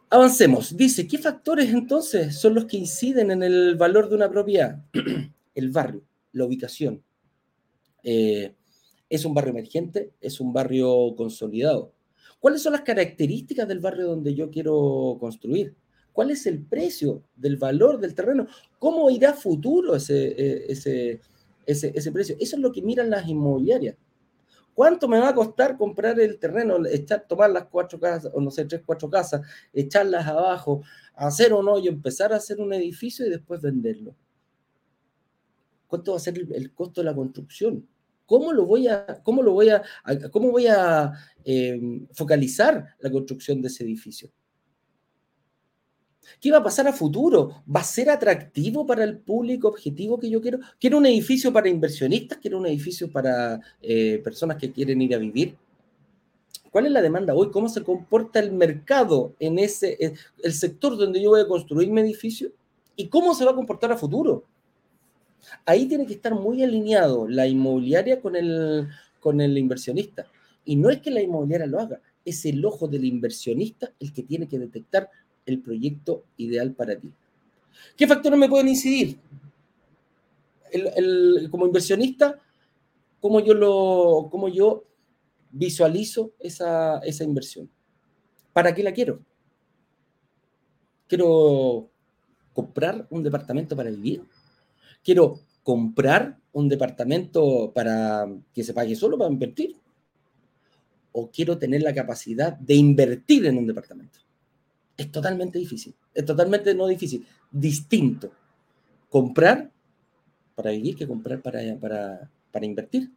Avancemos. 0.09 0.75
Dice, 0.75 1.07
¿qué 1.07 1.17
factores 1.17 1.69
entonces 1.73 2.39
son 2.39 2.55
los 2.55 2.65
que 2.65 2.77
inciden 2.77 3.29
en 3.29 3.43
el 3.43 3.75
valor 3.75 4.07
de 4.07 4.15
una 4.15 4.31
propiedad? 4.31 4.81
el 5.55 5.69
barrio, 5.69 6.03
la 6.31 6.45
ubicación. 6.45 7.03
Eh, 8.03 8.55
¿Es 9.09 9.25
un 9.25 9.33
barrio 9.33 9.51
emergente? 9.51 10.13
¿Es 10.21 10.39
un 10.39 10.53
barrio 10.53 11.13
consolidado? 11.15 11.93
¿Cuáles 12.39 12.61
son 12.61 12.73
las 12.73 12.81
características 12.81 13.67
del 13.67 13.79
barrio 13.79 14.07
donde 14.07 14.33
yo 14.33 14.49
quiero 14.49 15.17
construir? 15.19 15.75
¿Cuál 16.17 16.31
es 16.31 16.47
el 16.47 16.65
precio 16.65 17.21
del 17.35 17.57
valor 17.57 17.99
del 17.99 18.15
terreno? 18.15 18.47
¿Cómo 18.79 19.07
irá 19.11 19.33
futuro 19.33 19.95
ese, 19.95 20.29
eh, 20.29 20.65
ese, 20.67 21.21
ese, 21.63 22.11
precio? 22.11 22.35
Eso 22.39 22.55
es 22.55 22.59
lo 22.59 22.71
que 22.71 22.81
miran 22.81 23.11
las 23.11 23.27
inmobiliarias. 23.27 23.95
¿Cuánto 24.73 25.07
me 25.07 25.19
va 25.19 25.29
a 25.29 25.35
costar 25.35 25.77
comprar 25.77 26.19
el 26.19 26.39
terreno, 26.39 26.77
tomar 27.29 27.51
las 27.51 27.65
cuatro 27.65 27.99
casas, 27.99 28.31
o 28.33 28.41
no 28.41 28.49
sé, 28.49 28.65
tres, 28.65 28.81
cuatro 28.83 29.07
casas, 29.11 29.41
echarlas 29.71 30.25
abajo, 30.25 30.81
hacer 31.13 31.53
un 31.53 31.69
hoyo, 31.69 31.91
empezar 31.91 32.33
a 32.33 32.37
hacer 32.37 32.59
un 32.59 32.73
edificio 32.73 33.23
y 33.23 33.29
después 33.29 33.61
venderlo? 33.61 34.15
¿Cuánto 35.85 36.13
va 36.13 36.17
a 36.17 36.19
ser 36.19 36.35
el, 36.35 36.73
costo 36.73 37.01
de 37.01 37.05
la 37.05 37.13
construcción? 37.13 37.87
¿Cómo 38.25 38.53
lo 38.53 38.65
voy 38.65 38.87
a, 38.87 39.21
cómo 39.21 39.43
lo 39.43 39.51
voy 39.51 39.69
a, 39.69 39.83
cómo 40.31 40.49
voy 40.49 40.65
a 40.65 41.13
eh, 41.45 41.79
focalizar 42.13 42.95
la 43.01 43.11
construcción 43.11 43.61
de 43.61 43.67
ese 43.67 43.83
edificio? 43.83 44.31
¿Qué 46.39 46.51
va 46.51 46.57
a 46.57 46.63
pasar 46.63 46.87
a 46.87 46.93
futuro? 46.93 47.63
¿Va 47.73 47.81
a 47.81 47.83
ser 47.83 48.09
atractivo 48.09 48.85
para 48.85 49.03
el 49.03 49.17
público 49.17 49.67
objetivo 49.67 50.19
que 50.19 50.29
yo 50.29 50.41
quiero? 50.41 50.59
¿Quiero 50.79 50.97
un 50.97 51.05
edificio 51.05 51.51
para 51.51 51.69
inversionistas? 51.69 52.37
¿Quiero 52.39 52.57
un 52.57 52.67
edificio 52.67 53.11
para 53.11 53.59
eh, 53.81 54.21
personas 54.23 54.57
que 54.57 54.71
quieren 54.71 55.01
ir 55.01 55.15
a 55.15 55.17
vivir? 55.17 55.55
¿Cuál 56.71 56.85
es 56.85 56.91
la 56.91 57.01
demanda 57.01 57.33
hoy? 57.33 57.49
¿Cómo 57.49 57.69
se 57.69 57.83
comporta 57.83 58.39
el 58.39 58.51
mercado 58.51 59.33
en 59.39 59.57
ese, 59.57 59.97
el 60.43 60.53
sector 60.53 60.97
donde 60.97 61.21
yo 61.21 61.29
voy 61.29 61.41
a 61.41 61.47
construir 61.47 61.89
mi 61.89 62.01
edificio? 62.01 62.51
¿Y 62.95 63.07
cómo 63.07 63.33
se 63.33 63.45
va 63.45 63.51
a 63.51 63.55
comportar 63.55 63.91
a 63.91 63.97
futuro? 63.97 64.43
Ahí 65.65 65.87
tiene 65.87 66.05
que 66.05 66.13
estar 66.13 66.33
muy 66.35 66.63
alineado 66.63 67.27
la 67.27 67.47
inmobiliaria 67.47 68.19
con 68.21 68.35
el, 68.35 68.87
con 69.19 69.39
el 69.39 69.57
inversionista. 69.57 70.27
Y 70.65 70.75
no 70.75 70.89
es 70.89 70.99
que 70.99 71.11
la 71.11 71.21
inmobiliaria 71.21 71.67
lo 71.67 71.79
haga, 71.79 72.01
es 72.25 72.45
el 72.45 72.63
ojo 72.65 72.87
del 72.87 73.05
inversionista 73.05 73.93
el 73.99 74.11
que 74.11 74.23
tiene 74.23 74.47
que 74.47 74.59
detectar 74.59 75.09
el 75.47 75.59
proyecto 75.59 76.23
ideal 76.37 76.73
para 76.73 76.95
ti. 76.95 77.11
¿Qué 77.95 78.05
factores 78.05 78.37
me 78.37 78.49
pueden 78.49 78.67
incidir? 78.67 79.17
como 81.49 81.65
inversionista, 81.65 82.39
¿cómo 83.21 83.39
yo, 83.39 83.53
lo, 83.53 84.27
cómo 84.29 84.49
yo 84.49 84.83
visualizo 85.49 86.33
esa, 86.39 86.99
esa 86.99 87.23
inversión? 87.23 87.69
¿Para 88.51 88.75
qué 88.75 88.83
la 88.83 88.91
quiero? 88.91 89.21
¿Quiero 91.07 91.89
comprar 92.53 93.07
un 93.09 93.23
departamento 93.23 93.75
para 93.77 93.89
vivir? 93.89 94.23
¿Quiero 95.03 95.39
comprar 95.63 96.37
un 96.51 96.67
departamento 96.67 97.71
para 97.73 98.27
que 98.53 98.63
se 98.63 98.73
pague 98.73 98.95
solo 98.95 99.17
para 99.17 99.31
invertir? 99.31 99.77
¿O 101.13 101.31
quiero 101.31 101.57
tener 101.57 101.81
la 101.81 101.93
capacidad 101.93 102.53
de 102.53 102.75
invertir 102.75 103.45
en 103.45 103.57
un 103.57 103.67
departamento? 103.67 104.19
Es 104.97 105.11
totalmente 105.11 105.59
difícil. 105.59 105.95
Es 106.13 106.25
totalmente 106.25 106.73
no 106.73 106.87
difícil, 106.87 107.25
distinto. 107.51 108.31
Comprar 109.09 109.71
para 110.55 110.71
vivir 110.71 110.95
que 110.95 111.07
comprar 111.07 111.39
para, 111.39 111.59
para, 111.79 112.31
para 112.51 112.65
invertir. 112.65 113.11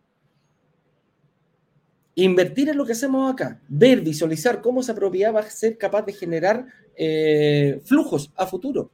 Invertir 2.14 2.68
es 2.68 2.76
lo 2.76 2.84
que 2.84 2.92
hacemos 2.92 3.32
acá. 3.32 3.58
Ver, 3.66 4.02
visualizar 4.02 4.60
cómo 4.60 4.82
esa 4.82 4.94
propiedad 4.94 5.34
va 5.34 5.40
a 5.40 5.50
ser 5.50 5.78
capaz 5.78 6.02
de 6.02 6.12
generar 6.12 6.66
eh, 6.94 7.80
flujos 7.84 8.30
a 8.36 8.46
futuro. 8.46 8.90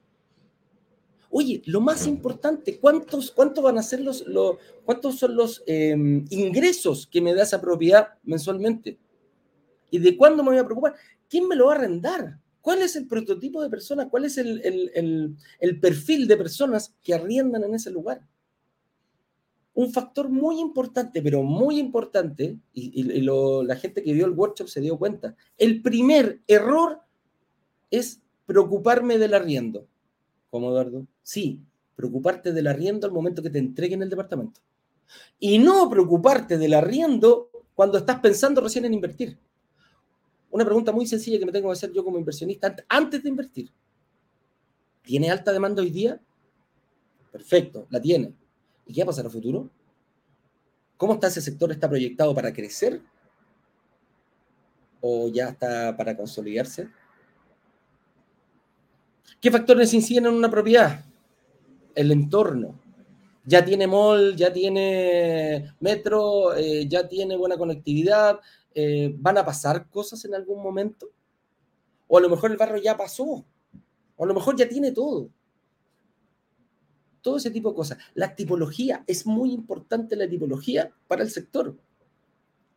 Oye, 1.29 1.61
lo 1.66 1.81
más 1.81 2.07
importante, 2.07 2.79
¿cuántos, 2.79 3.33
cuántos 3.33 3.64
van 3.64 3.79
a 3.79 3.83
ser 3.83 4.01
los, 4.01 4.25
los 4.29 4.57
cuántos 4.85 5.18
son 5.18 5.35
los 5.35 5.64
em, 5.66 6.25
ingresos 6.31 7.09
que 7.09 7.20
me 7.20 7.35
da 7.35 7.42
esa 7.42 7.61
propiedad 7.61 8.11
mensualmente? 8.22 8.96
¿Y 9.90 9.99
de 9.99 10.16
cuándo 10.16 10.44
me 10.44 10.51
voy 10.51 10.59
a 10.59 10.64
preocupar? 10.64 10.94
¿Quién 11.29 11.49
me 11.49 11.57
lo 11.57 11.66
va 11.66 11.72
a 11.72 11.77
arrendar? 11.79 12.38
¿Cuál 12.67 12.83
es 12.83 12.97
el 12.97 13.07
prototipo 13.07 13.63
de 13.63 13.71
personas? 13.71 14.09
¿Cuál 14.11 14.25
es 14.25 14.39
el, 14.39 15.37
perfil 15.81 16.27
de 16.27 16.37
personas 16.37 16.93
que 17.01 17.15
arriendan 17.15 17.63
en 17.63 17.77
ese 17.77 17.93
lugar? 17.93 18.27
Un 19.73 19.93
factor 19.93 20.29
muy 20.29 20.59
importante, 20.59 21.23
pero 21.23 21.45
muy 21.45 21.79
importante, 21.79 22.59
y, 22.73 23.21
la 23.23 23.77
gente 23.77 24.03
que 24.03 24.13
vio 24.13 24.27
el 24.27 24.33
workshop 24.33 24.67
se 24.67 24.81
dio 24.81 24.99
cuenta, 24.99 25.37
el 25.57 25.81
primer 25.81 26.41
error 26.49 27.03
es 27.89 28.21
preocuparme 28.47 29.17
del 29.17 29.35
arriendo. 29.35 29.87
¿Cómo, 30.51 30.71
Eduardo? 30.71 31.07
Sí, 31.23 31.63
preocuparte 31.95 32.53
del 32.53 32.67
arriendo 32.67 33.07
al 33.07 33.13
momento 33.13 33.45
que 33.45 33.51
te 33.51 33.61
entreguen 33.61 34.03
el 34.03 34.11
departamento. 34.11 34.61
Y 35.39 35.61
no 35.61 35.89
preocuparte 35.89 36.59
del 36.59 36.75
arriendo 36.75 37.49
cuando 37.77 37.99
estás 37.99 38.19
pensando 38.19 38.61
recién 38.61 38.87
en 38.87 38.95
invertir 38.95 39.39
una 40.57 40.64
pregunta 40.64 40.90
muy 40.90 41.07
sencilla 41.07 41.38
que 41.38 41.47
me 41.47 41.53
tengo 41.53 41.69
que 41.69 41.75
hacer 41.75 41.92
yo 41.92 42.03
como 42.03 42.19
inversionista 42.19 42.75
antes 42.88 43.23
de 43.23 43.29
invertir. 43.29 43.71
¿Tiene 45.03 45.31
alta 45.31 45.53
demanda 45.53 45.83
hoy 45.83 45.90
día? 45.90 46.21
Perfecto, 47.31 47.87
la 47.90 48.01
tiene. 48.01 48.35
¿Y 48.87 48.95
qué 48.95 49.03
va 49.03 49.05
a 49.05 49.07
pasar 49.07 49.27
a 49.27 49.31
futuro? 49.31 49.71
¿Cómo 50.97 51.14
está 51.14 51.27
ese 51.27 51.42
sector? 51.42 51.71
¿Está 51.71 51.88
proyectado 51.88 52.35
para 52.35 52.53
crecer? 52.53 53.03
¿O 55.03 55.29
ya 55.29 55.51
está 55.51 55.95
para 55.95 56.16
consolidarse? 56.16 56.88
¿Qué 59.40 59.51
factores 59.51 59.92
inciden 59.92 60.27
en 60.27 60.35
una 60.35 60.51
propiedad? 60.51 61.05
El 61.95 62.11
entorno. 62.12 62.81
Ya 63.45 63.64
tiene 63.64 63.87
mall, 63.87 64.35
ya 64.35 64.53
tiene 64.53 65.75
metro, 65.81 66.57
eh, 66.57 66.88
ya 66.88 67.07
tiene 67.07 67.37
buena 67.37 67.57
conectividad, 67.57 68.40
eh, 68.79 69.17
van 69.19 69.39
a 69.39 69.45
pasar 69.45 69.89
cosas 69.89 70.23
en 70.27 70.35
algún 70.35 70.62
momento. 70.62 71.09
O 72.09 72.19
a 72.19 72.21
lo 72.21 72.29
mejor 72.29 72.51
el 72.51 72.59
barrio 72.59 72.77
ya 72.77 72.95
pasó. 72.95 73.47
O 74.17 74.25
a 74.25 74.27
lo 74.27 74.35
mejor 74.35 74.55
ya 74.55 74.69
tiene 74.69 74.93
todo. 74.93 75.31
Todo 77.23 77.39
ese 77.39 77.51
tipo 77.51 77.71
de 77.71 77.75
cosas. 77.75 77.97
La 78.12 78.37
tipología, 78.37 79.03
es 79.07 79.25
muy 79.25 79.51
importante 79.53 80.15
la 80.15 80.29
tipología 80.29 80.93
para 81.09 81.23
el 81.23 81.31
sector. 81.31 81.75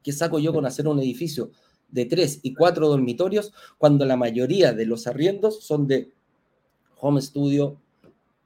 ¿Qué 0.01 0.13
saco 0.13 0.39
yo 0.39 0.53
con 0.53 0.65
hacer 0.65 0.87
un 0.87 0.99
edificio 0.99 1.51
de 1.89 2.05
tres 2.05 2.39
y 2.43 2.53
cuatro 2.53 2.87
dormitorios 2.87 3.53
cuando 3.77 4.05
la 4.05 4.15
mayoría 4.15 4.71
de 4.71 4.85
los 4.85 5.05
arriendos 5.05 5.65
son 5.65 5.85
de 5.85 6.13
home 6.95 7.21
studio, 7.21 7.77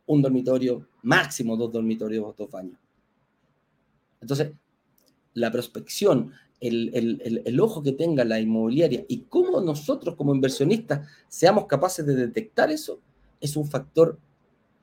un 0.07 0.23
dormitorio, 0.23 0.87
máximo 1.03 1.55
dos 1.55 1.71
dormitorios, 1.71 2.35
dos 2.35 2.49
baños? 2.49 2.79
Entonces, 4.21 4.53
la 5.33 5.51
prospección, 5.51 6.33
el, 6.67 7.59
ojo 7.59 7.83
que 7.83 7.91
tenga 7.91 8.23
la 8.23 8.39
inmobiliaria 8.39 9.03
y 9.07 9.21
cómo 9.21 9.59
nosotros 9.61 10.15
como 10.15 10.33
inversionistas 10.33 11.07
seamos 11.27 11.65
capaces 11.65 12.05
de 12.05 12.15
detectar 12.15 12.71
eso, 12.71 12.99
es 13.41 13.57
un 13.57 13.67
factor 13.67 14.17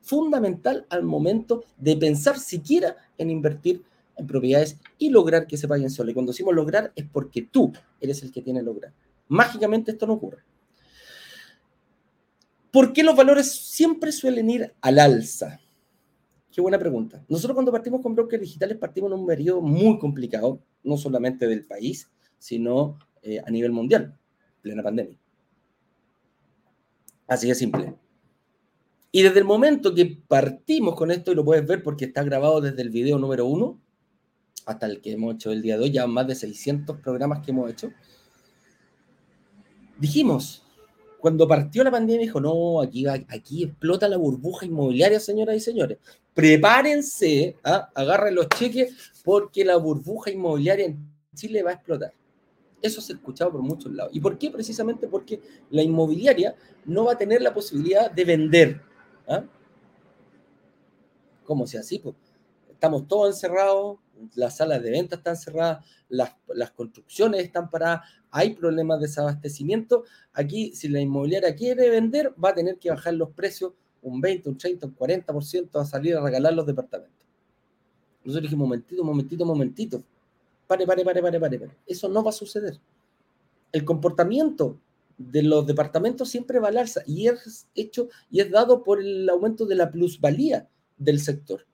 fundamental 0.01 0.85
al 0.89 1.03
momento 1.03 1.63
de 1.77 1.95
pensar 1.97 2.37
siquiera 2.37 2.97
en 3.17 3.31
invertir 3.31 3.83
en 4.15 4.27
propiedades 4.27 4.77
y 4.97 5.09
lograr 5.09 5.47
que 5.47 5.57
se 5.57 5.67
paguen 5.67 5.89
solo. 5.89 6.11
Y 6.11 6.13
cuando 6.13 6.31
decimos 6.31 6.53
lograr 6.53 6.91
es 6.95 7.05
porque 7.11 7.41
tú 7.41 7.71
eres 7.99 8.21
el 8.21 8.31
que 8.31 8.41
tiene 8.41 8.61
lograr. 8.61 8.93
Mágicamente 9.27 9.91
esto 9.91 10.05
no 10.05 10.13
ocurre. 10.13 10.43
¿Por 12.71 12.93
qué 12.93 13.03
los 13.03 13.15
valores 13.15 13.51
siempre 13.51 14.11
suelen 14.11 14.49
ir 14.49 14.73
al 14.81 14.99
alza? 14.99 15.60
Qué 16.51 16.59
buena 16.59 16.77
pregunta. 16.77 17.23
Nosotros 17.29 17.55
cuando 17.55 17.71
partimos 17.71 18.01
con 18.01 18.13
brokers 18.13 18.41
digitales 18.41 18.77
partimos 18.77 19.11
en 19.11 19.19
un 19.19 19.25
periodo 19.25 19.61
muy 19.61 19.97
complicado, 19.97 20.61
no 20.83 20.97
solamente 20.97 21.47
del 21.47 21.65
país, 21.65 22.11
sino 22.37 22.97
eh, 23.21 23.41
a 23.45 23.49
nivel 23.49 23.71
mundial, 23.71 24.17
plena 24.61 24.83
pandemia. 24.83 25.17
Así 27.27 27.47
de 27.47 27.55
simple. 27.55 27.95
Y 29.13 29.23
desde 29.23 29.39
el 29.39 29.45
momento 29.45 29.95
que 29.95 30.05
partimos 30.27 30.95
con 30.95 31.11
esto, 31.11 31.31
y 31.31 31.35
lo 31.35 31.45
puedes 31.45 31.65
ver 31.65 31.83
porque 31.83 32.05
está 32.05 32.23
grabado 32.23 32.59
desde 32.59 32.81
el 32.81 32.89
video 32.89 33.17
número 33.17 33.45
uno 33.45 33.79
hasta 34.65 34.85
el 34.85 35.01
que 35.01 35.13
hemos 35.13 35.35
hecho 35.35 35.51
el 35.51 35.61
día 35.61 35.77
de 35.77 35.83
hoy, 35.83 35.91
ya 35.91 36.05
más 36.07 36.27
de 36.27 36.35
600 36.35 36.97
programas 36.99 37.39
que 37.39 37.51
hemos 37.51 37.69
hecho, 37.71 37.91
dijimos, 39.97 40.63
cuando 41.21 41.47
partió 41.47 41.83
la 41.83 41.91
pandemia, 41.91 42.25
dijo, 42.25 42.41
no, 42.41 42.81
aquí, 42.81 43.05
aquí 43.07 43.63
explota 43.63 44.09
la 44.09 44.17
burbuja 44.17 44.65
inmobiliaria, 44.65 45.19
señoras 45.19 45.55
y 45.55 45.59
señores. 45.59 45.99
Prepárense, 46.33 47.57
¿ah? 47.63 47.89
agarren 47.93 48.33
los 48.33 48.49
cheques, 48.49 48.95
porque 49.23 49.63
la 49.63 49.77
burbuja 49.77 50.31
inmobiliaria 50.31 50.87
en 50.87 50.97
Chile 51.35 51.61
va 51.61 51.69
a 51.69 51.73
explotar. 51.75 52.11
Eso 52.81 53.01
se 53.01 53.13
ha 53.13 53.15
escuchado 53.17 53.51
por 53.51 53.61
muchos 53.61 53.91
lados. 53.93 54.11
¿Y 54.15 54.19
por 54.19 54.35
qué? 54.39 54.49
Precisamente 54.49 55.07
porque 55.07 55.39
la 55.69 55.83
inmobiliaria 55.83 56.55
no 56.85 57.05
va 57.05 57.13
a 57.13 57.17
tener 57.19 57.43
la 57.43 57.53
posibilidad 57.53 58.09
de 58.09 58.25
vender. 58.25 58.81
¿ah? 59.27 59.43
¿Cómo 61.45 61.67
sea 61.67 61.81
así? 61.81 61.99
Pues 61.99 62.15
estamos 62.71 63.07
todos 63.07 63.35
encerrados, 63.35 63.99
las 64.33 64.57
salas 64.57 64.81
de 64.81 64.89
venta 64.89 65.17
están 65.17 65.37
cerradas, 65.37 65.85
las, 66.09 66.35
las 66.47 66.71
construcciones 66.71 67.43
están 67.43 67.69
paradas, 67.69 68.09
hay 68.31 68.55
problemas 68.55 68.99
de 68.99 69.07
desabastecimiento. 69.07 70.05
Aquí, 70.33 70.73
si 70.73 70.87
la 70.87 70.99
inmobiliaria 70.99 71.55
quiere 71.55 71.89
vender, 71.89 72.33
va 72.43 72.49
a 72.49 72.55
tener 72.55 72.77
que 72.77 72.89
bajar 72.89 73.13
los 73.13 73.29
precios 73.31 73.73
un 74.01 74.19
20, 74.19 74.49
un 74.49 74.57
30, 74.57 74.87
un 74.87 74.95
40% 74.95 75.79
a 75.79 75.85
salir 75.85 76.15
a 76.15 76.21
regalar 76.23 76.53
los 76.53 76.65
departamentos. 76.65 77.15
Nosotros 78.23 78.43
dijimos, 78.43 78.67
momentito, 78.67 79.03
momentito, 79.03 79.45
momentito. 79.45 80.03
Pare, 80.67 80.85
pare, 80.85 81.03
pare, 81.03 81.21
pare, 81.21 81.39
pare. 81.39 81.71
Eso 81.85 82.07
no 82.07 82.23
va 82.23 82.29
a 82.29 82.33
suceder. 82.33 82.79
El 83.71 83.83
comportamiento 83.83 84.79
de 85.17 85.43
los 85.43 85.67
departamentos 85.67 86.29
siempre 86.29 86.59
va 86.59 86.69
al 86.69 86.77
alza 86.77 87.01
y 87.05 87.27
es 87.27 87.67
hecho 87.75 88.09
y 88.29 88.39
es 88.39 88.49
dado 88.49 88.83
por 88.83 89.01
el 89.01 89.29
aumento 89.29 89.65
de 89.65 89.75
la 89.75 89.91
plusvalía 89.91 90.67
del 90.97 91.19
sector. 91.19 91.65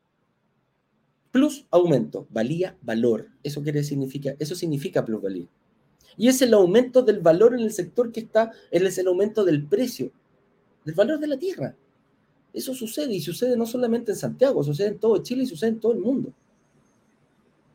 Plus 1.32 1.68
aumento, 1.70 2.28
valía, 2.30 2.78
valor. 2.82 3.28
Eso 3.44 3.62
quiere 3.62 3.84
significa, 3.84 4.36
eso 4.40 4.56
significa 4.56 5.06
plusvalía. 5.06 5.48
Y 6.18 6.28
es 6.28 6.42
el 6.42 6.54
aumento 6.54 7.04
del 7.04 7.20
valor 7.20 7.54
en 7.54 7.62
el 7.62 7.72
sector 7.72 8.12
que 8.12 8.22
está, 8.22 8.52
es 8.72 8.98
el 8.98 9.08
aumento 9.08 9.46
del 9.46 9.64
precio, 9.64 10.12
del 10.84 10.96
valor 10.96 11.20
de 11.20 11.28
la 11.28 11.38
tierra. 11.38 11.76
Eso 12.54 12.74
sucede 12.74 13.14
y 13.14 13.22
sucede 13.22 13.56
no 13.56 13.68
solamente 13.68 14.12
en 14.12 14.18
Santiago, 14.18 14.64
sucede 14.64 14.88
en 14.88 14.98
todo 14.98 15.22
Chile 15.22 15.44
y 15.44 15.46
sucede 15.46 15.70
en 15.70 15.80
todo 15.80 15.94
el 15.94 16.00
mundo. 16.00 16.34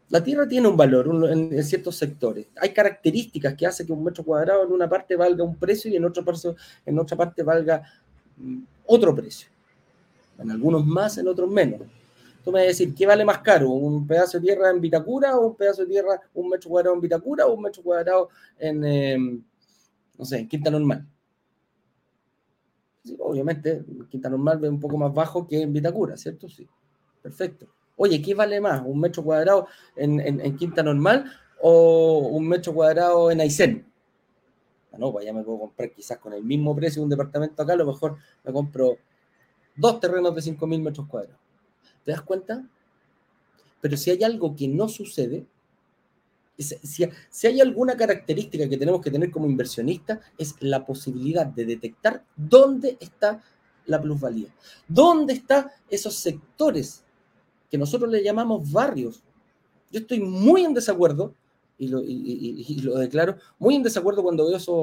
La 0.09 0.23
tierra 0.23 0.47
tiene 0.47 0.69
un 0.69 0.77
valor 0.77 1.09
en, 1.31 1.65
ciertos 1.65 1.97
sectores. 1.97 2.47
Hay 2.61 2.75
características 2.75 3.55
que 3.55 3.67
hacen 3.67 3.87
que 3.87 3.93
un 3.93 4.05
metro 4.05 4.25
cuadrado 4.25 4.65
en 4.65 4.73
una 4.73 4.89
parte 4.89 5.17
valga 5.17 5.43
un 5.45 5.57
precio 5.57 5.91
y 5.91 5.97
en 5.97 6.05
otra 6.05 6.23
parte, 6.23 6.55
en 6.85 6.99
otra 6.99 7.17
parte 7.17 7.43
valga 7.43 7.83
mm, 8.37 8.59
otro 8.87 9.15
precio. 9.15 9.49
En 10.39 10.51
algunos 10.51 10.85
más, 10.85 11.17
en 11.17 11.29
otros 11.29 11.49
menos. 11.49 11.81
Tú 12.43 12.51
me 12.51 12.61
vas 12.61 12.65
a 12.65 12.69
decir, 12.69 12.95
¿qué 12.95 13.07
vale 13.07 13.25
más 13.25 13.39
caro? 13.39 13.71
¿Un 13.71 14.07
pedazo 14.07 14.39
de 14.39 14.47
tierra 14.47 14.71
en 14.71 14.81
Vitacura 14.81 15.37
o 15.37 15.47
un 15.49 15.57
pedazo 15.57 15.83
de 15.83 15.89
tierra, 15.89 16.21
un 16.35 16.49
metro 16.49 16.71
cuadrado 16.71 16.95
en 16.95 17.01
Vitacura 17.01 17.47
o 17.47 17.55
un 17.55 17.63
metro 17.63 17.83
cuadrado 17.83 18.29
en, 18.59 18.85
em, 18.85 19.43
no 20.19 20.25
sé, 20.25 20.39
en 20.39 20.49
Quinta 20.49 20.71
Normal? 20.71 21.07
obviamente, 23.19 23.85
Quinta 24.09 24.29
Normal 24.29 24.59
ve 24.59 24.69
un 24.69 24.79
poco 24.79 24.97
más 24.97 25.13
bajo 25.13 25.47
que 25.47 25.63
en 25.63 25.73
Vitacura, 25.73 26.17
¿cierto? 26.17 26.49
Sí, 26.49 26.69
perfecto. 27.21 27.67
Oye, 27.97 28.23
¿qué 28.23 28.35
vale 28.35 28.61
más? 28.61 28.83
¿Un 28.85 29.01
metro 29.01 29.23
cuadrado 29.23 29.67
en, 29.97 30.57
Quinta 30.57 30.83
Normal 30.83 31.31
o 31.61 32.29
un 32.31 32.49
metro 32.49 32.73
cuadrado 32.73 33.31
en 33.31 33.41
Aysén? 33.41 33.87
Ah, 34.93 34.99
no, 34.99 35.11
pues 35.11 35.25
ya 35.25 35.33
me 35.33 35.43
puedo 35.43 35.61
comprar 35.61 35.91
quizás 35.93 36.19
con 36.19 36.33
el 36.33 36.45
mismo 36.45 36.77
precio 36.77 37.03
un 37.03 37.09
departamento 37.09 37.63
acá, 37.63 37.73
a 37.73 37.77
lo 37.77 37.87
mejor 37.87 38.17
me 38.45 38.53
compro 38.53 38.99
dos 39.75 40.01
terrenos 40.01 40.35
de 40.35 40.43
5.000 40.43 40.83
metros 40.83 41.07
cuadrados. 41.07 41.42
¿Te 42.05 42.13
das 42.13 42.23
cuenta? 42.23 42.67
Pero 43.81 43.97
si 43.97 44.11
hay 44.11 44.23
algo 44.23 44.55
que 44.55 44.69
no 44.69 44.89
sucede, 44.89 45.47
si, 46.59 47.47
hay 47.47 47.61
alguna 47.61 47.97
característica 47.97 48.69
que 48.69 48.77
tenemos 48.77 49.01
que 49.01 49.11
tener 49.11 49.31
como 49.31 49.47
inversionista, 49.47 50.21
es 50.39 50.55
la 50.61 50.85
posibilidad 50.85 51.47
de 51.47 51.65
detectar 51.65 52.25
dónde 52.37 52.97
está 53.01 53.43
la 53.87 54.01
plusvalía, 54.01 54.49
dónde 54.87 55.35
están 55.35 55.69
esos 55.91 56.15
sectores 56.15 57.03
que 57.71 57.79
nosotros 57.79 58.11
le 58.11 58.23
llamamos 58.23 58.71
barrios. 58.71 59.23
Yo 59.91 60.01
estoy 60.01 60.21
muy 60.21 60.65
en 60.65 60.75
desacuerdo, 60.75 61.35
y 61.79 61.89
lo, 61.89 62.99
declaro, 62.99 63.37
muy 63.59 63.75
en 63.75 63.83
desacuerdo 63.83 64.23
cuando 64.23 64.47
veo 64.47 64.57
esas 64.57 64.75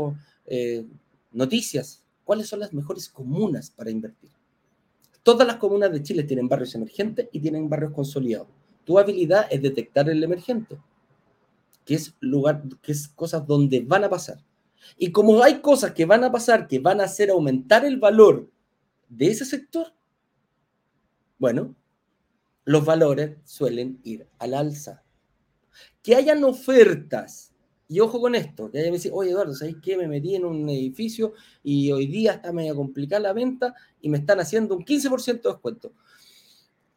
eh, 0.48 0.86
noticias, 1.32 2.04
cuáles 2.26 2.50
son 2.50 2.60
las 2.60 2.74
mejores 2.74 3.08
comunas 3.08 3.72
para 3.72 3.90
invertir. 3.90 4.32
Todas 5.24 5.46
las 5.46 5.58
comunas 5.58 5.92
de 5.92 6.02
Chile 6.02 6.24
tienen 6.24 6.48
barrios 6.48 6.74
emergentes 6.76 7.30
y 7.32 7.40
tienen 7.40 7.70
barrios 7.70 7.92
consolidados. 7.92 8.48
Tu 8.86 8.98
habilidad 8.98 9.48
es 9.52 9.62
detectar 9.62 10.10
el 10.10 10.24
emergente, 10.24 10.78
que 11.86 11.96
es 11.96 12.16
lugar, 12.20 12.64
que 12.82 12.92
es 12.92 13.08
cosas 13.10 13.46
donde 13.46 13.82
van 13.82 14.04
a 14.06 14.10
pasar. 14.10 14.44
Y 14.98 15.12
como 15.12 15.44
hay 15.44 15.62
cosas 15.62 15.92
que 15.92 16.06
van 16.06 16.24
a 16.24 16.32
pasar 16.32 16.68
que 16.68 16.80
van 16.80 17.02
a 17.02 17.06
hacer 17.06 17.30
aumentar 17.30 17.86
el 17.86 17.98
valor 17.98 18.50
de 19.10 19.28
ese 19.28 19.46
sector, 19.46 19.94
bueno, 21.38 21.76
los 22.66 22.86
valores 22.86 23.38
suelen 23.44 24.00
ir 24.04 24.28
al 24.38 24.54
alza. 24.54 25.04
Que 26.02 26.16
hayan 26.16 26.44
ofertas, 26.44 27.49
y 27.92 28.00
ojo 28.02 28.22
con 28.22 28.36
esto, 28.36 28.70
que 28.70 28.78
haya 28.78 28.92
me 28.92 28.98
dice, 28.98 29.10
oye 29.12 29.32
Eduardo, 29.32 29.56
¿sabes 29.56 29.78
qué? 29.82 29.98
Me 29.98 30.08
metí 30.08 30.36
en 30.36 30.46
un 30.46 30.70
edificio 30.70 31.34
y 31.64 31.92
hoy 31.92 32.06
día 32.06 32.34
está 32.34 32.54
medio 32.54 32.76
complicada 32.76 33.20
la 33.20 33.34
venta 33.34 33.74
y 34.00 34.10
me 34.10 34.20
están 34.20 34.40
haciendo 34.40 34.76
un 34.76 34.86
15% 34.86 35.42
de 35.42 35.50
descuento. 35.50 35.94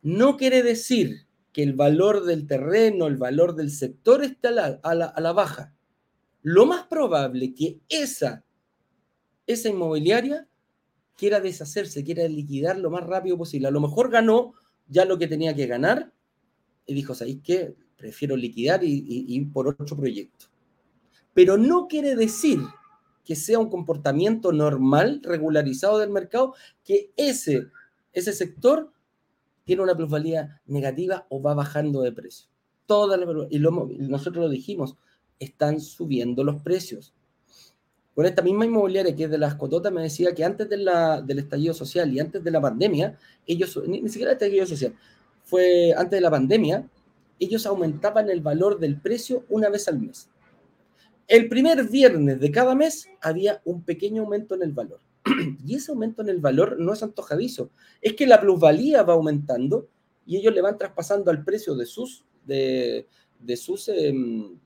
No 0.03 0.37
quiere 0.37 0.63
decir 0.63 1.27
que 1.51 1.63
el 1.63 1.73
valor 1.73 2.25
del 2.25 2.47
terreno, 2.47 3.07
el 3.07 3.17
valor 3.17 3.55
del 3.55 3.71
sector 3.71 4.23
esté 4.23 4.49
a 4.49 4.51
la, 4.51 4.81
a 4.83 5.21
la, 5.21 5.33
baja. 5.33 5.75
Lo 6.43 6.67
más 6.67 6.87
probable 6.89 7.55
que 7.55 7.81
esa, 7.89 8.45
esa 9.47 9.71
inmobiliaria 9.71 10.47
quiera 11.17 11.41
deshacerse, 11.41 12.05
quiera 12.05 12.29
liquidar 12.29 12.79
lo 12.79 12.91
más 12.91 13.05
rápido 13.05 13.39
posible. 13.39 13.69
A 13.69 13.71
lo 13.71 13.81
mejor 13.81 14.11
ganó 14.11 14.53
ya 14.89 15.07
lo 15.07 15.19
que 15.19 15.27
tenía 15.27 15.55
que 15.55 15.67
ganar 15.67 16.13
y 16.85 16.93
dijo, 16.93 17.15
¿sabéis 17.15 17.41
qué? 17.43 17.75
Prefiero 17.97 18.37
liquidar 18.37 18.85
y, 18.85 19.25
ir 19.29 19.51
por 19.51 19.69
otro 19.69 19.97
proyecto. 19.97 20.52
Pero 21.35 21.57
no 21.57 21.89
quiere 21.89 22.15
decir 22.17 22.61
que 23.25 23.37
sea 23.37 23.59
un 23.59 23.71
comportamiento 23.71 24.53
normal, 24.53 25.21
regularizado 25.23 25.99
del 25.99 26.11
mercado, 26.11 26.55
que 26.85 27.13
ese, 27.17 27.69
ese 28.13 28.33
sector 28.33 28.93
tiene 29.65 29.83
una 29.83 29.97
plusvalía 29.97 30.61
negativa 30.67 31.27
o 31.29 31.41
va 31.41 31.55
bajando 31.55 32.03
de 32.03 32.13
precio. 32.13 32.49
Toda 32.87 33.19
y 33.49 33.59
nosotros 33.59 34.45
lo 34.45 34.49
dijimos, 34.49 34.97
están 35.39 35.81
subiendo 35.81 36.45
los 36.45 36.61
precios. 36.63 37.15
Con 38.15 38.27
esta 38.27 38.43
misma 38.43 38.67
inmobiliaria 38.67 39.17
que 39.17 39.25
es 39.25 39.31
de 39.31 39.39
las 39.39 39.55
Cototas 39.55 39.93
me 39.93 40.03
decía 40.03 40.35
que 40.35 40.45
antes 40.45 40.69
del 40.69 41.39
estallido 41.39 41.73
social 41.73 42.13
y 42.13 42.21
antes 42.21 42.45
de 42.45 42.51
la 42.51 42.61
pandemia, 42.61 43.19
ellos, 43.47 43.81
ni, 43.87 44.07
siquiera 44.09 44.33
el 44.33 44.37
estallido 44.37 44.67
social, 44.67 44.95
fue 45.45 45.95
antes 45.97 46.19
de 46.19 46.21
la 46.21 46.31
pandemia, 46.31 46.87
ellos 47.39 47.65
aumentaban 47.67 48.29
el 48.29 48.41
valor 48.41 48.79
del 48.79 49.01
precio 49.01 49.45
una 49.49 49.71
vez 49.71 49.89
al 49.89 50.01
mes. 50.01 50.29
El 51.33 51.49
primer 51.49 51.89
viernes 51.89 52.39
de 52.41 52.51
cada 52.51 52.75
mes 52.75 53.09
había 53.23 53.63
un 53.65 53.85
pequeño 53.85 54.21
aumento 54.21 54.55
en 54.55 54.65
el 54.65 54.73
valor. 54.73 55.01
y 55.67 55.77
ese 55.77 55.91
aumento 55.91 56.21
en 56.21 56.29
el 56.29 56.41
valor 56.41 56.79
no 56.79 56.93
es 56.93 57.03
antojadizo, 57.03 57.71
es 58.03 58.13
que 58.13 58.27
la 58.27 58.39
plusvalía 58.39 59.03
va 59.03 59.15
aumentando 59.15 59.89
y 60.27 60.37
ellos 60.37 60.53
le 60.53 60.61
van 60.61 60.77
traspasando 60.77 61.31
al 61.31 61.43
precio 61.43 61.75
de 61.75 61.87
sus, 61.87 62.27
de, 62.45 63.07
sus 63.57 63.89
em, 63.89 64.59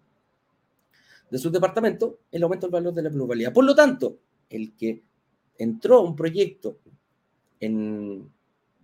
de 1.30 1.38
su 1.38 1.52
departamento 1.52 2.18
el 2.32 2.42
aumento 2.42 2.66
del 2.66 2.72
valor 2.72 2.94
de 2.94 3.02
la 3.02 3.10
plusvalía. 3.10 3.52
Por 3.52 3.64
lo 3.64 3.76
tanto, 3.76 4.18
el 4.50 4.74
que 4.74 5.04
entró 5.58 5.98
a 5.98 6.02
un 6.02 6.16
proyecto 6.16 6.80
en 7.60 8.28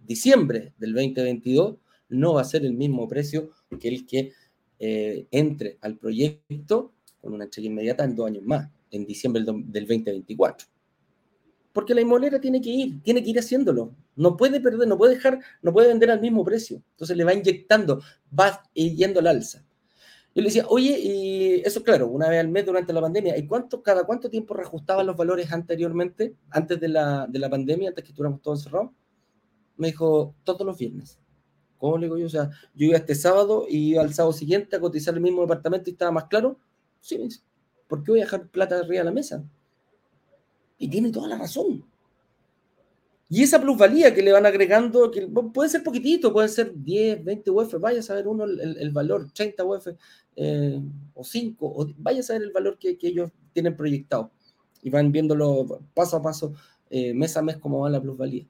diciembre 0.07 0.72
del 0.78 0.95
2022 0.95 1.78
no 2.11 2.35
va 2.35 2.43
a 2.43 2.45
ser 2.45 2.64
el 2.64 2.74
mismo 2.74 3.09
precio 3.09 3.51
que 3.80 3.89
el 3.89 4.07
que 4.07 4.30
eh, 4.78 5.26
entre 5.33 5.78
al 5.80 5.97
proyecto 5.97 6.93
con 7.23 7.33
una 7.33 7.45
entrega 7.45 7.68
inmediata 7.68 8.05
en 8.05 8.14
dos 8.14 8.27
años 8.27 8.43
más, 8.45 8.68
en 8.91 9.07
diciembre 9.07 9.43
del, 9.43 9.87
2024. 9.87 10.66
Porque 11.73 11.95
la 11.95 12.03
inmobiliaria 12.03 12.41
tiene 12.41 12.61
que 12.61 12.68
ir, 12.68 13.03
tiene 13.03 13.23
que 13.23 13.31
ir 13.31 13.39
haciéndolo. 13.39 13.95
No 14.16 14.37
puede 14.37 14.61
perder, 14.61 14.87
no 14.87 14.99
puede 14.99 15.14
dejar, 15.14 15.41
no 15.62 15.73
puede 15.73 15.89
vender 15.89 16.11
al 16.11 16.20
mismo 16.20 16.45
precio. 16.45 16.83
Entonces 16.91 17.16
le 17.16 17.25
va 17.25 17.33
inyectando, 17.33 18.03
va 18.39 18.62
yendo 18.75 19.20
al 19.20 19.29
alza. 19.29 19.64
Yo 20.35 20.43
le 20.43 20.49
decía, 20.49 20.64
oye, 20.68 20.99
y 20.99 21.61
eso 21.64 21.83
claro, 21.83 22.09
una 22.09 22.29
vez 22.29 22.41
al 22.41 22.49
mes 22.49 22.66
durante 22.66 22.93
la 22.93 23.01
pandemia, 23.01 23.37
¿y 23.37 23.47
cuánto, 23.47 23.83
cada 23.83 24.05
cuánto 24.05 24.29
tiempo 24.29 24.55
reajustaban 24.55 25.07
los 25.07 25.16
valores 25.16 25.53
anteriormente, 25.53 26.35
antes 26.51 26.81
de 26.81 26.89
la, 26.89 27.27
de 27.27 27.39
la 27.39 27.49
pandemia, 27.49 27.91
antes 27.91 28.05
que 28.05 28.11
estuviéramos 28.11 28.43
todos 28.43 28.61
encerrados? 28.61 28.91
Me 29.77 29.89
dijo, 29.89 30.35
todos 30.43 30.66
los 30.66 30.77
viernes. 30.77 31.18
¿Cómo 31.77 31.99
le 31.99 32.07
digo 32.07 32.16
yo? 32.16 32.27
O 32.27 32.31
sea, 32.31 32.49
yo 32.75 32.87
iba 32.87 32.97
este 32.97 33.14
sábado 33.14 33.66
y 33.68 33.91
iba 33.91 34.03
al 34.03 34.14
sábado 34.14 34.33
siguiente 34.33 34.77
a 34.77 34.81
cotizar 34.81 35.14
el 35.14 35.20
mismo 35.20 35.43
departamento 35.43 35.91
y 35.91 35.95
estaba 35.95 36.12
más 36.12 36.25
claro. 36.25 36.59
Sí, 37.03 37.18
¿por 37.88 38.03
qué 38.03 38.12
voy 38.12 38.20
a 38.20 38.24
dejar 38.24 38.48
plata 38.48 38.78
arriba 38.78 39.00
de 39.00 39.05
la 39.05 39.12
mesa? 39.12 39.44
Y 40.78 40.88
tiene 40.88 41.12
toda 41.12 41.28
la 41.28 41.36
razón. 41.36 41.84
Y 43.28 43.42
esa 43.42 43.61
plusvalía 43.61 44.14
que 44.14 44.22
le 44.22 44.30
van 44.30 44.46
agregando, 44.46 45.11
que 45.11 45.26
puede 45.26 45.68
ser 45.68 45.82
poquitito, 45.82 46.32
puede 46.32 46.48
ser 46.48 46.72
10, 46.74 47.24
20 47.24 47.50
UF, 47.50 47.74
vaya 47.80 48.00
a 48.00 48.03
saber 48.03 48.28
uno 48.28 48.44
el, 48.44 48.90
valor, 48.90 49.30
30 49.32 49.64
UF 49.64 49.88
eh, 50.36 50.80
o 51.14 51.24
5, 51.24 51.66
o 51.66 51.86
vaya 51.96 52.20
a 52.20 52.22
saber 52.22 52.42
el 52.42 52.53
valor 52.53 52.78
que, 52.78 52.96
ellos 53.00 53.30
tienen 53.53 53.76
proyectado. 53.76 54.30
Y 54.82 54.90
van 54.90 55.11
viéndolo 55.11 55.80
paso 55.94 56.18
a 56.18 56.22
paso, 56.22 56.55
eh, 56.90 57.14
mes 57.14 57.36
a 57.36 57.42
mes, 57.42 57.57
cómo 57.57 57.80
va 57.80 57.90
la 57.90 58.00
plusvalía. 58.00 58.46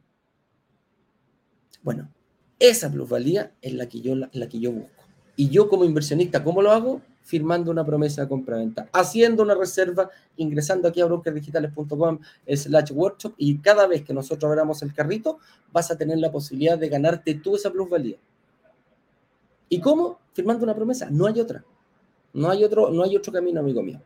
Bueno, 1.82 2.10
esa 2.58 2.90
plusvalía 2.90 3.54
es 3.62 3.74
la 3.74 3.88
que, 3.88 4.00
yo, 4.00 4.14
la, 4.14 4.48
que 4.48 4.58
yo 4.58 4.72
busco. 4.72 5.02
Y 5.36 5.48
yo 5.48 5.68
como 5.68 5.84
inversionista, 5.84 6.44
¿cómo 6.44 6.60
lo 6.60 6.70
hago? 6.70 7.00
Firmando 7.22 7.70
una 7.70 7.84
promesa 7.84 8.22
de 8.22 8.28
compra-venta, 8.28 8.88
haciendo 8.92 9.42
una 9.42 9.54
reserva, 9.54 10.10
ingresando 10.36 10.88
aquí 10.88 11.00
a 11.00 11.06
brokersdigitales.com 11.06 12.18
slash 12.54 12.92
workshop 12.92 13.34
y 13.36 13.58
cada 13.58 13.86
vez 13.86 14.02
que 14.02 14.12
nosotros 14.12 14.48
abramos 14.50 14.82
el 14.82 14.92
carrito 14.92 15.38
vas 15.72 15.90
a 15.90 15.96
tener 15.96 16.18
la 16.18 16.30
posibilidad 16.30 16.78
de 16.78 16.88
ganarte 16.88 17.34
tú 17.34 17.56
esa 17.56 17.70
plusvalía. 17.70 18.16
¿Y 19.68 19.80
cómo? 19.80 20.18
Firmando 20.34 20.64
una 20.64 20.74
promesa. 20.74 21.08
No 21.10 21.26
hay 21.26 21.40
otra. 21.40 21.64
No 22.34 22.50
hay 22.50 22.64
otro, 22.64 22.90
no 22.90 23.02
hay 23.02 23.16
otro 23.16 23.32
camino, 23.32 23.60
amigo 23.60 23.82
mío. 23.82 24.02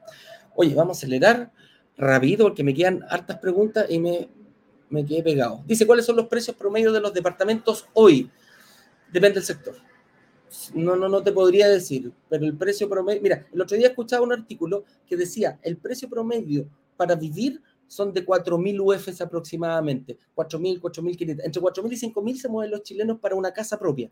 Oye, 0.54 0.74
vamos 0.74 0.96
a 0.96 0.98
acelerar 0.98 1.52
rápido 1.96 2.46
porque 2.46 2.62
me 2.62 2.74
quedan 2.74 3.04
hartas 3.08 3.38
preguntas 3.38 3.86
y 3.88 3.98
me, 3.98 4.28
me 4.90 5.04
quedé 5.04 5.22
pegado. 5.22 5.62
Dice, 5.66 5.86
¿cuáles 5.86 6.04
son 6.04 6.16
los 6.16 6.26
precios 6.26 6.56
promedio 6.56 6.92
de 6.92 7.00
los 7.00 7.12
departamentos 7.12 7.86
hoy? 7.94 8.30
Depende 9.12 9.36
del 9.36 9.44
sector. 9.44 9.76
No, 10.74 10.96
no, 10.96 11.08
no 11.08 11.22
te 11.22 11.32
podría 11.32 11.68
decir, 11.68 12.12
pero 12.28 12.44
el 12.44 12.56
precio 12.56 12.88
promedio, 12.88 13.20
mira, 13.22 13.46
el 13.52 13.60
otro 13.60 13.76
día 13.76 13.88
escuchaba 13.88 14.24
un 14.24 14.32
artículo 14.32 14.84
que 15.06 15.16
decía, 15.16 15.58
el 15.62 15.76
precio 15.76 16.08
promedio 16.08 16.68
para 16.96 17.14
vivir 17.14 17.60
son 17.86 18.12
de 18.12 18.24
4.000 18.24 18.80
UFs 18.80 19.20
aproximadamente, 19.20 20.18
4.000, 20.34 20.80
4.500, 20.80 21.40
entre 21.44 21.62
4.000 21.62 21.92
y 21.92 22.12
5.000 22.12 22.36
se 22.36 22.48
mueven 22.48 22.70
los 22.70 22.82
chilenos 22.82 23.18
para 23.20 23.34
una 23.34 23.52
casa 23.52 23.78
propia 23.78 24.10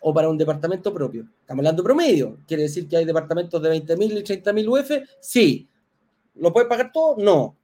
o 0.00 0.12
para 0.12 0.28
un 0.28 0.36
departamento 0.36 0.92
propio. 0.92 1.28
Estamos 1.40 1.60
hablando 1.60 1.82
promedio, 1.82 2.38
quiere 2.46 2.64
decir 2.64 2.88
que 2.88 2.96
hay 2.96 3.04
departamentos 3.04 3.60
de 3.62 3.70
20.000 3.70 4.18
y 4.18 4.22
30.000 4.22 4.68
UF, 4.68 5.08
sí. 5.20 5.68
¿Lo 6.34 6.52
puede 6.52 6.66
pagar 6.66 6.90
todo? 6.92 7.16
No. 7.18 7.56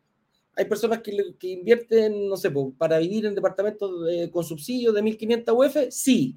Hay 0.54 0.64
personas 0.64 1.00
que, 1.00 1.12
invierten, 1.48 2.28
no 2.28 2.36
sé, 2.36 2.50
para 2.76 2.98
vivir 2.98 3.26
en 3.26 3.34
departamentos 3.34 3.90
con 4.32 4.42
subsidio 4.42 4.92
de 4.92 5.02
1.500 5.02 5.66
UF, 5.66 5.92
sí 5.92 6.36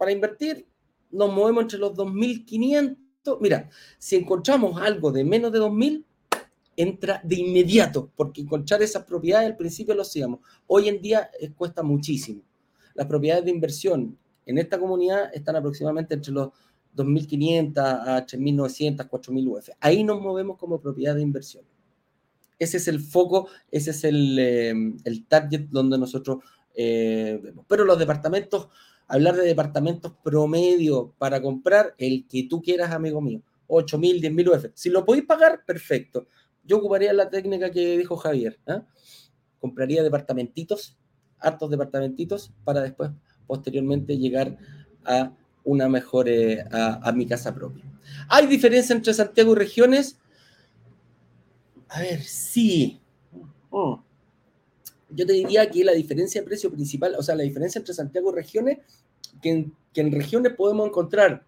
para 0.00 0.12
invertir, 0.12 0.66
nos 1.10 1.30
movemos 1.30 1.64
entre 1.64 1.78
los 1.78 1.92
2.500. 1.92 3.36
Mira, 3.38 3.68
si 3.98 4.16
encontramos 4.16 4.80
algo 4.80 5.12
de 5.12 5.24
menos 5.24 5.52
de 5.52 5.60
2.000, 5.60 6.06
entra 6.74 7.20
de 7.22 7.36
inmediato, 7.36 8.10
porque 8.16 8.40
encontrar 8.40 8.80
esas 8.80 9.04
propiedades 9.04 9.50
al 9.50 9.58
principio 9.58 9.94
lo 9.94 10.00
hacíamos. 10.00 10.40
Hoy 10.66 10.88
en 10.88 11.02
día 11.02 11.30
eh, 11.38 11.52
cuesta 11.52 11.82
muchísimo. 11.82 12.40
Las 12.94 13.06
propiedades 13.08 13.44
de 13.44 13.50
inversión 13.50 14.16
en 14.46 14.56
esta 14.56 14.78
comunidad 14.78 15.34
están 15.34 15.56
aproximadamente 15.56 16.14
entre 16.14 16.32
los 16.32 16.48
2.500 16.96 17.78
a 17.78 18.24
3.900, 18.24 19.06
4.000 19.06 19.48
UF. 19.50 19.68
Ahí 19.80 20.02
nos 20.02 20.18
movemos 20.22 20.56
como 20.56 20.80
propiedad 20.80 21.14
de 21.14 21.20
inversión. 21.20 21.64
Ese 22.58 22.78
es 22.78 22.88
el 22.88 23.00
foco, 23.00 23.50
ese 23.70 23.90
es 23.90 24.02
el, 24.04 24.38
eh, 24.38 24.94
el 25.04 25.26
target 25.26 25.66
donde 25.68 25.98
nosotros 25.98 26.38
eh, 26.74 27.38
vemos. 27.42 27.66
Pero 27.68 27.84
los 27.84 27.98
departamentos 27.98 28.68
hablar 29.10 29.34
de 29.34 29.42
departamentos 29.44 30.12
promedio 30.22 31.12
para 31.18 31.42
comprar 31.42 31.94
el 31.98 32.26
que 32.28 32.44
tú 32.44 32.62
quieras, 32.62 32.92
amigo 32.92 33.20
mío. 33.20 33.42
8 33.66 33.98
mil, 33.98 34.20
10 34.20 34.32
mil 34.32 34.48
UF. 34.48 34.66
Si 34.74 34.88
lo 34.88 35.04
podéis 35.04 35.26
pagar, 35.26 35.64
perfecto. 35.66 36.28
Yo 36.64 36.78
ocuparía 36.78 37.12
la 37.12 37.28
técnica 37.28 37.70
que 37.70 37.98
dijo 37.98 38.16
Javier. 38.16 38.58
¿eh? 38.66 38.80
Compraría 39.60 40.04
departamentitos, 40.04 40.96
hartos 41.38 41.70
departamentitos, 41.70 42.52
para 42.64 42.82
después, 42.82 43.10
posteriormente, 43.46 44.16
llegar 44.16 44.56
a 45.04 45.32
una 45.64 45.88
mejor, 45.88 46.28
eh, 46.28 46.64
a, 46.70 47.10
mi 47.12 47.26
casa 47.26 47.52
propia. 47.52 47.84
¿Hay 48.28 48.46
diferencia 48.46 48.94
entre 48.94 49.12
Santiago 49.12 49.52
y 49.52 49.56
regiones? 49.56 50.18
A 51.88 52.00
ver, 52.00 52.22
sí. 52.22 53.00
Oh 53.70 54.04
yo 55.12 55.26
te 55.26 55.32
diría 55.32 55.68
que 55.70 55.84
la 55.84 55.92
diferencia 55.92 56.40
de 56.40 56.46
precio 56.46 56.70
principal, 56.70 57.14
o 57.18 57.22
sea, 57.22 57.34
la 57.34 57.42
diferencia 57.42 57.78
entre 57.78 57.94
Santiago 57.94 58.30
y 58.30 58.34
regiones, 58.34 58.78
que 59.40 59.70
en, 59.94 60.12
regiones 60.12 60.54
podemos 60.54 60.88
encontrar 60.88 61.44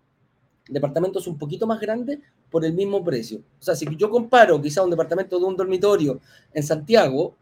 departamentos 0.69 1.27
un 1.27 1.39
poquito 1.39 1.67
más 1.67 1.81
grandes 1.81 2.19
por 2.51 2.65
el 2.65 2.73
mismo 2.73 3.03
precio. 3.03 3.43
O 3.61 3.63
sea, 3.63 3.75
si 3.75 3.87
yo 3.97 4.11
comparo 4.11 4.61
quizá 4.61 4.83
un 4.83 4.91
departamento 4.91 5.39
de 5.39 5.45
un 5.45 5.57
dormitorio 5.57 6.21
en 6.53 6.63
Santiago, 6.63 7.37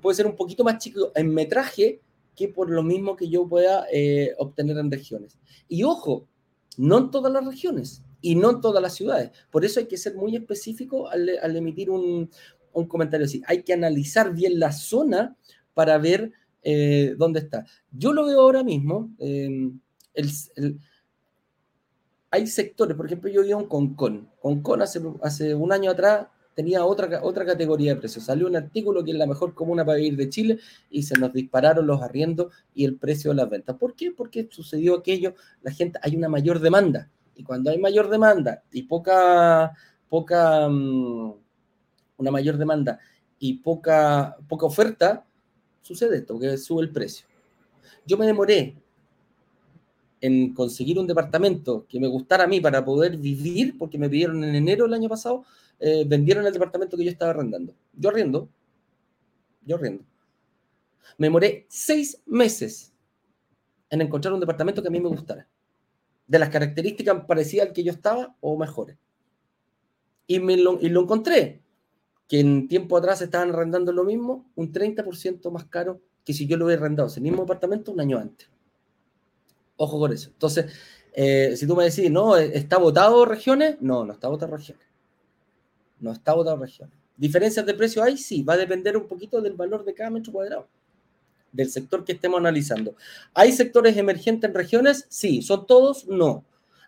puede 0.00 0.16
ser 0.16 0.26
un 0.26 0.36
poquito 0.36 0.64
más 0.64 0.78
chico 0.78 1.12
en 1.14 1.32
metraje 1.32 2.00
que 2.34 2.48
por 2.48 2.70
lo 2.70 2.82
mismo 2.82 3.16
que 3.16 3.28
yo 3.28 3.48
pueda 3.48 3.86
eh, 3.92 4.34
obtener 4.38 4.76
en 4.78 4.90
regiones. 4.90 5.38
Y 5.68 5.82
ojo, 5.84 6.26
no 6.76 6.98
en 6.98 7.10
todas 7.10 7.32
las 7.32 7.44
regiones 7.44 8.02
y 8.20 8.34
no 8.34 8.50
en 8.50 8.60
todas 8.60 8.82
las 8.82 8.94
ciudades. 8.94 9.30
Por 9.50 9.64
eso 9.64 9.80
hay 9.80 9.86
que 9.86 9.96
ser 9.96 10.14
muy 10.16 10.36
específico 10.36 11.08
al 11.08 11.56
emitir 11.56 11.90
un, 11.90 12.28
un 12.80 12.88
comentario 12.88 13.26
así. 13.26 13.42
Hay 13.46 13.62
que 13.62 13.72
analizar 13.72 14.34
bien 14.34 14.58
la 14.58 14.72
zona 14.72 15.36
para 15.74 15.98
ver 15.98 16.32
eh, 16.62 17.14
dónde 17.16 17.40
está. 17.40 17.64
Yo 17.90 18.12
lo 18.12 18.26
veo 18.26 18.40
ahora 18.40 18.62
mismo. 18.62 19.10
Em, 19.18 19.78
hay 22.30 22.46
sectores, 22.46 22.96
por 22.96 23.06
ejemplo, 23.06 23.30
yo 23.30 23.42
vivo 23.42 23.60
en 23.60 23.66
Concon. 23.66 24.28
Concon 24.40 24.82
hace, 24.82 25.00
hace 25.22 25.54
un 25.54 25.72
año 25.72 25.90
atrás 25.90 26.26
tenía 26.54 26.84
otra, 26.84 27.22
otra 27.22 27.44
categoría 27.44 27.94
de 27.94 28.00
precios. 28.00 28.24
Salió 28.24 28.46
un 28.46 28.56
artículo 28.56 29.04
que 29.04 29.12
es 29.12 29.16
la 29.16 29.26
mejor 29.26 29.54
comuna 29.54 29.84
para 29.84 29.98
vivir 29.98 30.16
de 30.16 30.28
Chile 30.28 30.58
y 30.90 31.02
se 31.02 31.18
nos 31.18 31.32
dispararon 31.32 31.86
los 31.86 32.02
arriendos 32.02 32.52
y 32.74 32.84
el 32.84 32.96
precio 32.96 33.30
de 33.30 33.36
las 33.36 33.50
ventas. 33.50 33.76
¿Por 33.76 33.94
qué? 33.94 34.10
Porque 34.10 34.48
sucedió 34.50 34.96
aquello, 34.96 35.34
la 35.62 35.70
gente, 35.70 35.98
hay 36.02 36.16
una 36.16 36.28
mayor 36.28 36.60
demanda. 36.60 37.10
Y 37.34 37.42
cuando 37.42 37.70
hay 37.70 37.78
mayor 37.78 38.08
demanda 38.08 38.62
y 38.72 38.84
poca, 38.84 39.72
poca, 40.08 40.68
mm, 40.68 41.45
una 42.16 42.30
mayor 42.30 42.56
demanda 42.56 42.98
y 43.38 43.54
poca, 43.54 44.36
poca 44.48 44.66
oferta, 44.66 45.26
sucede 45.82 46.18
esto, 46.18 46.38
que 46.38 46.56
sube 46.56 46.82
el 46.82 46.90
precio. 46.90 47.26
Yo 48.04 48.16
me 48.16 48.26
demoré 48.26 48.76
en 50.20 50.54
conseguir 50.54 50.98
un 50.98 51.06
departamento 51.06 51.86
que 51.88 52.00
me 52.00 52.06
gustara 52.08 52.44
a 52.44 52.46
mí 52.46 52.60
para 52.60 52.84
poder 52.84 53.16
vivir, 53.16 53.76
porque 53.78 53.98
me 53.98 54.08
pidieron 54.08 54.42
en 54.42 54.54
enero 54.54 54.84
del 54.84 54.94
año 54.94 55.08
pasado, 55.08 55.44
eh, 55.78 56.04
vendieron 56.06 56.46
el 56.46 56.52
departamento 56.52 56.96
que 56.96 57.04
yo 57.04 57.10
estaba 57.10 57.32
arrendando. 57.32 57.74
Yo 57.92 58.08
arriendo, 58.08 58.48
yo 59.64 59.76
arriendo. 59.76 60.04
Me 61.18 61.26
demoré 61.26 61.66
seis 61.68 62.20
meses 62.26 62.92
en 63.90 64.00
encontrar 64.00 64.34
un 64.34 64.40
departamento 64.40 64.82
que 64.82 64.88
a 64.88 64.90
mí 64.90 65.00
me 65.00 65.08
gustara, 65.08 65.46
de 66.26 66.38
las 66.38 66.48
características 66.48 67.24
parecidas 67.26 67.68
al 67.68 67.72
que 67.72 67.84
yo 67.84 67.92
estaba 67.92 68.34
o 68.40 68.56
mejores. 68.56 68.96
Y, 70.26 70.40
me 70.40 70.54
y 70.54 70.88
lo 70.88 71.02
encontré 71.02 71.62
que 72.28 72.40
en 72.40 72.68
tiempo 72.68 72.96
atrás 72.96 73.22
estaban 73.22 73.50
arrendando 73.50 73.92
lo 73.92 74.04
mismo, 74.04 74.50
un 74.56 74.72
30% 74.72 75.50
más 75.50 75.64
caro 75.66 76.00
que 76.24 76.32
si 76.32 76.46
yo 76.46 76.56
lo 76.56 76.66
hubiera 76.66 76.82
arrendado 76.82 77.08
ese 77.08 77.20
mismo 77.20 77.42
apartamento 77.42 77.92
un 77.92 78.00
año 78.00 78.18
antes. 78.18 78.50
Ojo 79.76 79.98
con 79.98 80.12
eso. 80.12 80.30
Entonces, 80.30 80.66
eh, 81.12 81.56
si 81.56 81.66
tú 81.66 81.76
me 81.76 81.84
decís, 81.84 82.10
no, 82.10 82.36
¿está 82.36 82.78
votado 82.78 83.24
regiones? 83.24 83.76
No, 83.80 84.04
no 84.04 84.12
está 84.12 84.28
votado 84.28 84.56
regiones. 84.56 84.86
No 86.00 86.12
está 86.12 86.34
votado 86.34 86.56
regiones. 86.56 86.96
¿Diferencias 87.16 87.64
de 87.64 87.74
precio 87.74 88.02
hay? 88.02 88.18
Sí, 88.18 88.42
va 88.42 88.54
a 88.54 88.58
depender 88.58 88.96
un 88.96 89.06
poquito 89.06 89.40
del 89.40 89.54
valor 89.54 89.84
de 89.84 89.94
cada 89.94 90.10
metro 90.10 90.32
cuadrado, 90.32 90.68
del 91.52 91.70
sector 91.70 92.04
que 92.04 92.12
estemos 92.12 92.38
analizando. 92.38 92.94
¿Hay 93.32 93.52
sectores 93.52 93.96
emergentes 93.96 94.48
en 94.48 94.54
regiones? 94.54 95.06
Sí. 95.08 95.42
¿Son 95.42 95.66
todos? 95.66 96.06
No. 96.06 96.44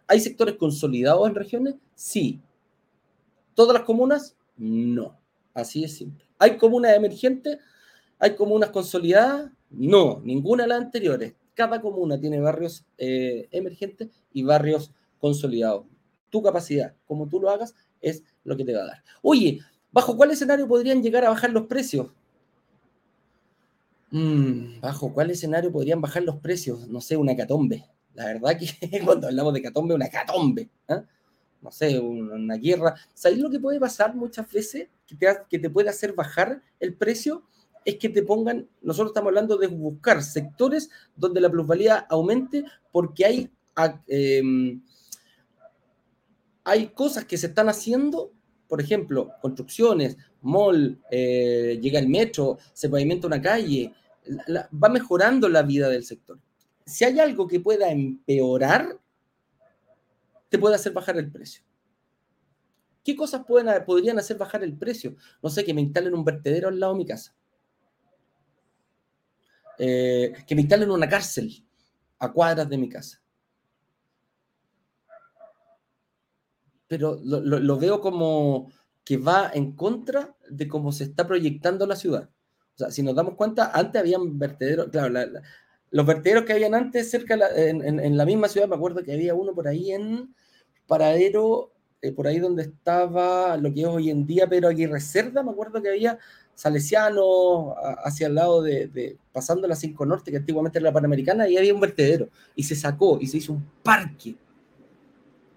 ¿Hay 0.07 0.21
sectores 0.21 0.57
consolidados 0.57 1.29
en 1.29 1.35
regiones? 1.35 1.77
Sí. 1.95 2.41
¿Todas 3.55 3.75
las 3.75 3.85
comunas? 3.85 4.37
No. 4.57 5.17
Así 5.59 5.83
es 5.83 5.97
simple. 5.97 6.25
¿Hay 6.39 6.57
comunas 6.57 6.95
emergentes? 6.97 7.59
¿Hay 8.21 8.37
comunas 8.37 8.71
consolidadas? 8.71 9.51
No, 9.71 10.21
ninguna 10.23 10.63
de 10.63 10.69
las 10.69 10.83
anteriores. 10.83 11.35
Cada 11.53 11.81
comuna 11.81 12.19
tiene 12.19 12.39
barrios 12.39 12.87
eh, 12.97 13.49
emergentes 13.51 14.09
y 14.33 14.45
barrios 14.45 14.93
consolidados. 15.19 15.85
Tu 16.31 16.41
capacidad, 16.41 16.95
como 17.09 17.27
tú 17.27 17.41
lo 17.41 17.51
hagas, 17.51 17.75
es 18.01 18.23
lo 18.45 18.57
que 18.57 18.65
te 18.65 18.73
va 18.73 18.83
a 18.83 18.87
dar. 18.87 19.05
Oye, 19.21 19.59
¿bajo 19.91 20.17
cuál 20.17 20.31
escenario 20.31 20.69
podrían 20.69 21.03
llegar 21.03 21.25
a 21.25 21.31
bajar 21.31 21.51
los 21.51 21.67
precios? 21.67 22.07
Mm, 24.13 24.81
¿Bajo 24.81 25.13
cuál 25.13 25.33
escenario 25.33 25.73
podrían 25.73 26.01
bajar 26.01 26.23
los 26.23 26.37
precios? 26.37 26.87
No 26.87 27.01
sé, 27.01 27.17
una 27.17 27.35
catombe. 27.35 27.85
La 28.15 28.27
verdad 28.27 28.57
que 28.57 29.01
cuando 29.05 29.27
hablamos 29.27 29.53
de 29.55 29.63
catombe, 29.63 29.93
una 29.93 30.09
catombe. 30.09 30.71
¿eh? 30.87 31.03
no 31.61 31.73
sé, 31.73 31.99
una 31.99 32.55
guerra. 32.55 32.95
¿Sabéis 33.13 33.43
lo 33.43 33.51
que 33.51 33.59
puede 33.59 33.81
pasar 33.81 34.15
muchas 34.15 34.49
veces 34.53 34.89
que 35.09 35.17
te, 35.17 35.27
que 35.49 35.71
puede 35.71 35.89
hacer 35.89 36.13
bajar 36.13 36.63
el 36.79 36.95
precio? 36.95 37.45
Es 37.85 37.97
que 37.97 38.11
te 38.11 38.23
pongan, 38.23 38.69
nosotros 38.83 39.11
estamos 39.11 39.29
hablando 39.29 39.57
de 39.57 39.67
buscar 39.67 40.23
sectores 40.23 40.91
donde 41.17 41.41
la 41.41 41.51
plusvalía 41.51 41.97
aumente 42.11 42.65
porque 42.93 43.25
hay, 43.25 43.51
em, 44.07 44.83
hay 46.65 46.89
cosas 46.89 47.25
que 47.25 47.39
se 47.39 47.47
están 47.47 47.69
haciendo, 47.69 48.33
por 48.69 48.81
ejemplo, 48.81 49.31
construcciones, 49.41 50.19
mall, 50.43 51.01
eh, 51.11 51.79
llega 51.81 51.99
el 51.99 52.09
metro, 52.09 52.59
se 52.75 52.91
pavimenta 52.91 53.27
una 53.27 53.41
calle, 53.41 53.93
va 54.51 54.89
mejorando 54.91 55.49
la 55.49 55.63
vida 55.63 55.89
del 55.89 56.05
sector. 56.05 56.39
Si 56.85 57.05
hay 57.05 57.19
algo 57.19 57.49
que 57.49 57.61
pueda 57.61 57.91
empeorar, 57.91 58.99
te 60.49 60.59
puede 60.59 60.75
hacer 60.75 60.93
bajar 60.93 61.17
el 61.17 61.31
precio. 61.31 61.63
¿Qué 63.09 63.17
cosas 63.17 63.47
podrían 63.47 64.19
hacer 64.19 64.37
bajar 64.37 64.63
el 64.63 64.77
precio? 64.77 65.17
No 65.43 65.49
sé, 65.49 65.65
que 65.65 65.73
me 65.73 65.81
instalen 65.81 66.13
un 66.13 66.27
vertedero 66.27 66.69
al 66.69 66.79
lado 66.79 66.93
de 66.93 66.99
mi 66.99 67.07
casa. 67.07 67.35
Eh, 69.79 70.35
que 70.47 70.55
me 70.55 70.61
instalen 70.61 70.91
una 70.91 71.09
cárcel 71.09 71.65
a 72.19 72.31
cuadras 72.31 72.69
de 72.69 72.77
mi 72.77 72.91
casa. 72.91 73.23
pero 76.87 77.19
lo, 77.25 77.79
veo 77.79 78.03
como 78.03 78.71
que 79.05 79.17
va 79.17 79.51
en 79.55 79.73
contra 79.73 80.37
de 80.51 80.69
cómo 80.69 80.93
se 80.93 81.05
está 81.05 81.27
proyectando 81.27 81.87
la 81.87 81.97
ciudad. 81.97 82.29
O 82.75 82.79
sea, 82.79 82.91
si 82.91 83.03
nos 83.03 83.15
damos 83.15 83.37
cuenta, 83.37 83.71
antes 83.73 83.99
habían 83.99 84.39
vertederos, 84.39 84.89
claro, 84.89 85.31
los 85.91 86.05
vertederos 86.05 86.45
que 86.45 86.53
habían 86.53 86.75
antes 86.75 87.11
cerca, 87.11 87.39
en, 87.57 88.17
la 88.19 88.27
misma 88.27 88.49
ciudad, 88.49 88.69
me 88.69 88.77
acuerdo 88.77 89.03
que 89.03 89.15
había 89.15 89.33
uno 89.33 89.55
por 89.55 89.67
ahí 89.67 89.93
en 89.93 90.35
Paradero, 90.87 91.73
eh, 92.03 92.13
por 92.13 92.27
ahí 92.27 92.39
donde 92.39 92.63
estaba 92.63 93.57
lo 93.57 93.73
que 93.73 93.81
es 93.81 93.87
hoy 93.87 94.11
en 94.11 94.27
día 94.27 94.49
pero 94.49 94.69
aquí 94.69 94.87
reserva 94.87 95.43
me 95.43 95.51
acuerdo 95.51 95.83
que 95.83 95.89
había 95.89 96.19
Salesiano 96.59 97.77
hacia 98.03 98.27
el 98.27 98.35
lado 98.35 98.61
de, 98.63 99.17
pasando 99.33 99.69
la 99.69 99.77
5 99.77 100.05
Norte, 100.05 100.33
que 100.33 100.39
antiguamente 100.39 100.81
era 100.81 100.89
la 100.89 100.93
Panamericana, 100.93 101.49
y 101.49 101.57
había 101.57 101.73
un 101.73 101.81
vertedero, 101.81 102.31
y 102.57 102.65
se 102.65 102.75
sacó, 102.75 103.17
y 103.21 103.29
se 103.29 103.37
hizo 103.37 103.53
un 103.53 103.65
parque. 103.81 104.35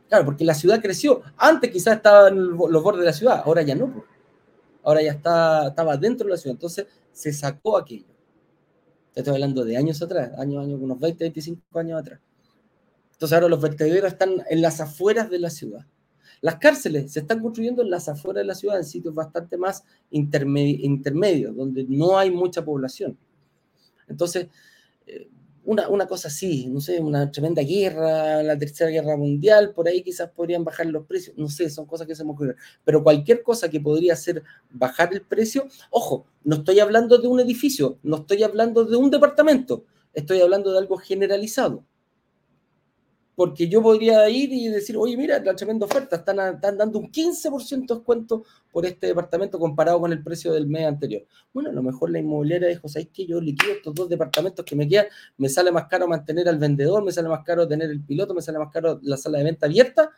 Claro, 0.08 0.26
porque 0.26 0.46
la 0.46 0.54
ciudad 0.54 0.80
creció. 0.80 1.24
Antes 1.38 1.72
quizás 1.72 1.96
estaban 1.96 2.38
los 2.56 2.84
bordes 2.84 3.00
de 3.00 3.06
la 3.08 3.14
ciudad, 3.14 3.42
ahora 3.44 3.64
ya 3.64 3.74
no. 3.74 4.06
Ahora 4.84 5.02
ya 5.02 5.14
está, 5.14 5.70
estaba 5.70 5.98
dentro 5.98 6.28
de 6.28 6.34
la 6.34 6.38
ciudad, 6.38 6.54
entonces 6.54 6.86
se 7.12 7.34
sacó 7.34 7.78
aquello. 7.78 8.06
Estoy 9.16 9.34
hablando 9.34 9.66
de 9.66 9.78
años 9.78 10.00
atrás, 10.04 10.38
años, 10.38 10.64
años, 10.64 10.80
unos 10.80 11.00
20, 11.00 11.24
25 11.24 11.80
años 11.80 12.00
atrás. 12.00 12.20
Entonces 13.14 13.34
ahora 13.34 13.48
los 13.48 13.60
vertederos 13.60 14.12
están 14.12 14.44
en 14.48 14.62
las 14.62 14.80
afueras 14.80 15.32
de 15.32 15.39
la 15.39 15.50
ciudad. 15.50 15.88
Las 16.42 16.56
cárceles 16.56 17.14
se 17.14 17.20
están 17.20 17.39
construyendo 17.39 17.84
en 17.84 17.89
las 17.92 18.10
afueras 18.10 18.42
de 18.42 18.48
la 18.48 18.56
ciudad, 18.56 18.78
en 18.78 18.84
sitios 18.84 19.14
bastante 19.14 19.58
más 19.58 19.84
intermedios, 20.10 21.56
donde 21.56 21.86
no 21.88 22.18
hay 22.18 22.32
mucha 22.32 22.66
población. 22.66 23.16
Entonces, 24.08 24.48
eh, 25.06 25.30
una, 25.64 26.08
cosa 26.08 26.28
así, 26.28 26.68
no 26.68 26.82
sé, 26.82 27.00
una 27.00 27.32
tremenda 27.32 27.62
guerra, 27.62 28.42
la 28.42 28.58
tercera 28.58 28.89
guerra 28.89 29.16
mundial, 29.16 29.74
por 29.74 29.88
ahí 29.88 30.02
quizás 30.02 30.32
podrían 30.32 30.64
bajar 30.64 30.88
los 30.88 31.06
precios, 31.06 31.38
no 31.38 31.48
sé, 31.48 31.70
son 31.70 31.86
cosas 31.86 32.08
que 32.08 32.16
se 32.16 32.24
me 32.26 32.32
ocurren. 32.32 32.56
Pero 32.84 33.04
cualquier 33.04 33.44
cosa 33.44 33.70
que 33.70 33.80
podría 33.80 34.14
hacer 34.14 34.44
bajar 34.72 35.14
el 35.14 35.22
precio, 35.22 35.68
ojo, 35.92 36.26
no 36.44 36.58
estoy 36.58 36.80
hablando 36.80 37.20
de 37.20 37.28
un 37.28 37.39
edificio, 37.39 38.00
no 38.02 38.18
estoy 38.18 38.42
hablando 38.42 38.84
de 38.84 38.96
un 38.96 39.12
departamento, 39.12 39.86
estoy 40.14 40.42
hablando 40.42 40.72
de 40.72 40.80
algo 40.80 40.98
generalizado 40.98 41.86
porque 43.36 43.68
yo 43.68 43.82
podría 43.82 44.30
ir 44.30 44.52
y 44.52 44.68
decir, 44.68 44.98
oye, 44.98 45.16
mira, 45.16 45.40
la 45.40 45.56
tremenda 45.56 45.86
oferta, 45.86 46.18
están, 46.18 46.60
dando 46.62 47.00
un 47.00 47.12
15% 47.12 47.88
de 47.88 47.96
descuento 47.96 48.44
por 48.72 48.86
este 48.86 49.08
departamento 49.08 49.58
comparado 49.58 50.00
con 50.02 50.12
el 50.12 50.22
precio 50.22 50.52
del 50.54 50.68
mes 50.68 50.86
anterior. 50.86 51.26
Bueno, 51.54 51.70
a 51.70 51.74
lo 51.74 51.82
mejor 51.82 52.12
la 52.12 52.20
inmobiliaria 52.20 52.68
dijo, 52.68 52.88
¿sabes 52.90 53.10
qué? 53.14 53.26
Yo 53.26 53.40
liquido 53.40 53.74
estos 53.74 53.94
dos 53.94 54.10
departamentos 54.10 54.66
que 54.66 54.76
me 54.76 54.88
quedan, 54.88 55.06
me 55.38 55.50
sale 55.50 55.72
más 55.72 55.88
caro 55.88 56.08
mantener 56.08 56.50
al 56.50 56.58
vendedor, 56.58 57.04
me 57.04 57.12
sale 57.12 57.30
más 57.30 57.44
caro 57.46 57.68
tener 57.68 57.90
el 57.90 58.04
piloto, 58.04 58.34
me 58.34 58.42
sale 58.42 58.60
más 58.60 58.72
caro 58.72 59.00
la 59.02 59.18
sala 59.18 59.38
de 59.38 59.46
venta 59.46 59.66
abierta, 59.66 60.12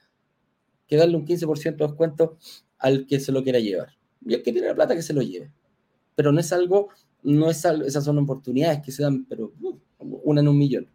que 0.87 0.97
darle 0.97 1.15
un 1.15 1.25
15% 1.25 1.77
de 1.77 1.87
descuento 1.87 2.37
al 2.79 3.05
que 3.05 3.19
se 3.19 3.31
lo 3.31 3.43
quiera 3.43 3.59
llevar. 3.59 3.89
Y 4.25 4.33
el 4.33 4.43
que 4.43 4.51
tiene 4.51 4.67
la 4.67 4.75
plata, 4.75 4.95
que 4.95 5.01
se 5.01 5.13
lo 5.13 5.21
lleve. 5.21 5.51
Pero 6.15 6.31
no 6.31 6.39
es 6.39 6.51
algo, 6.51 6.89
no 7.21 7.49
es 7.49 7.65
algo, 7.65 7.85
esas 7.85 8.03
son 8.03 8.17
oportunidades 8.17 8.81
que 8.81 8.91
se 8.91 9.03
dan, 9.03 9.25
pero 9.25 9.53
uh, 9.61 9.79
una 10.23 10.41
en 10.41 10.47
un 10.47 10.57
millón 10.57 10.89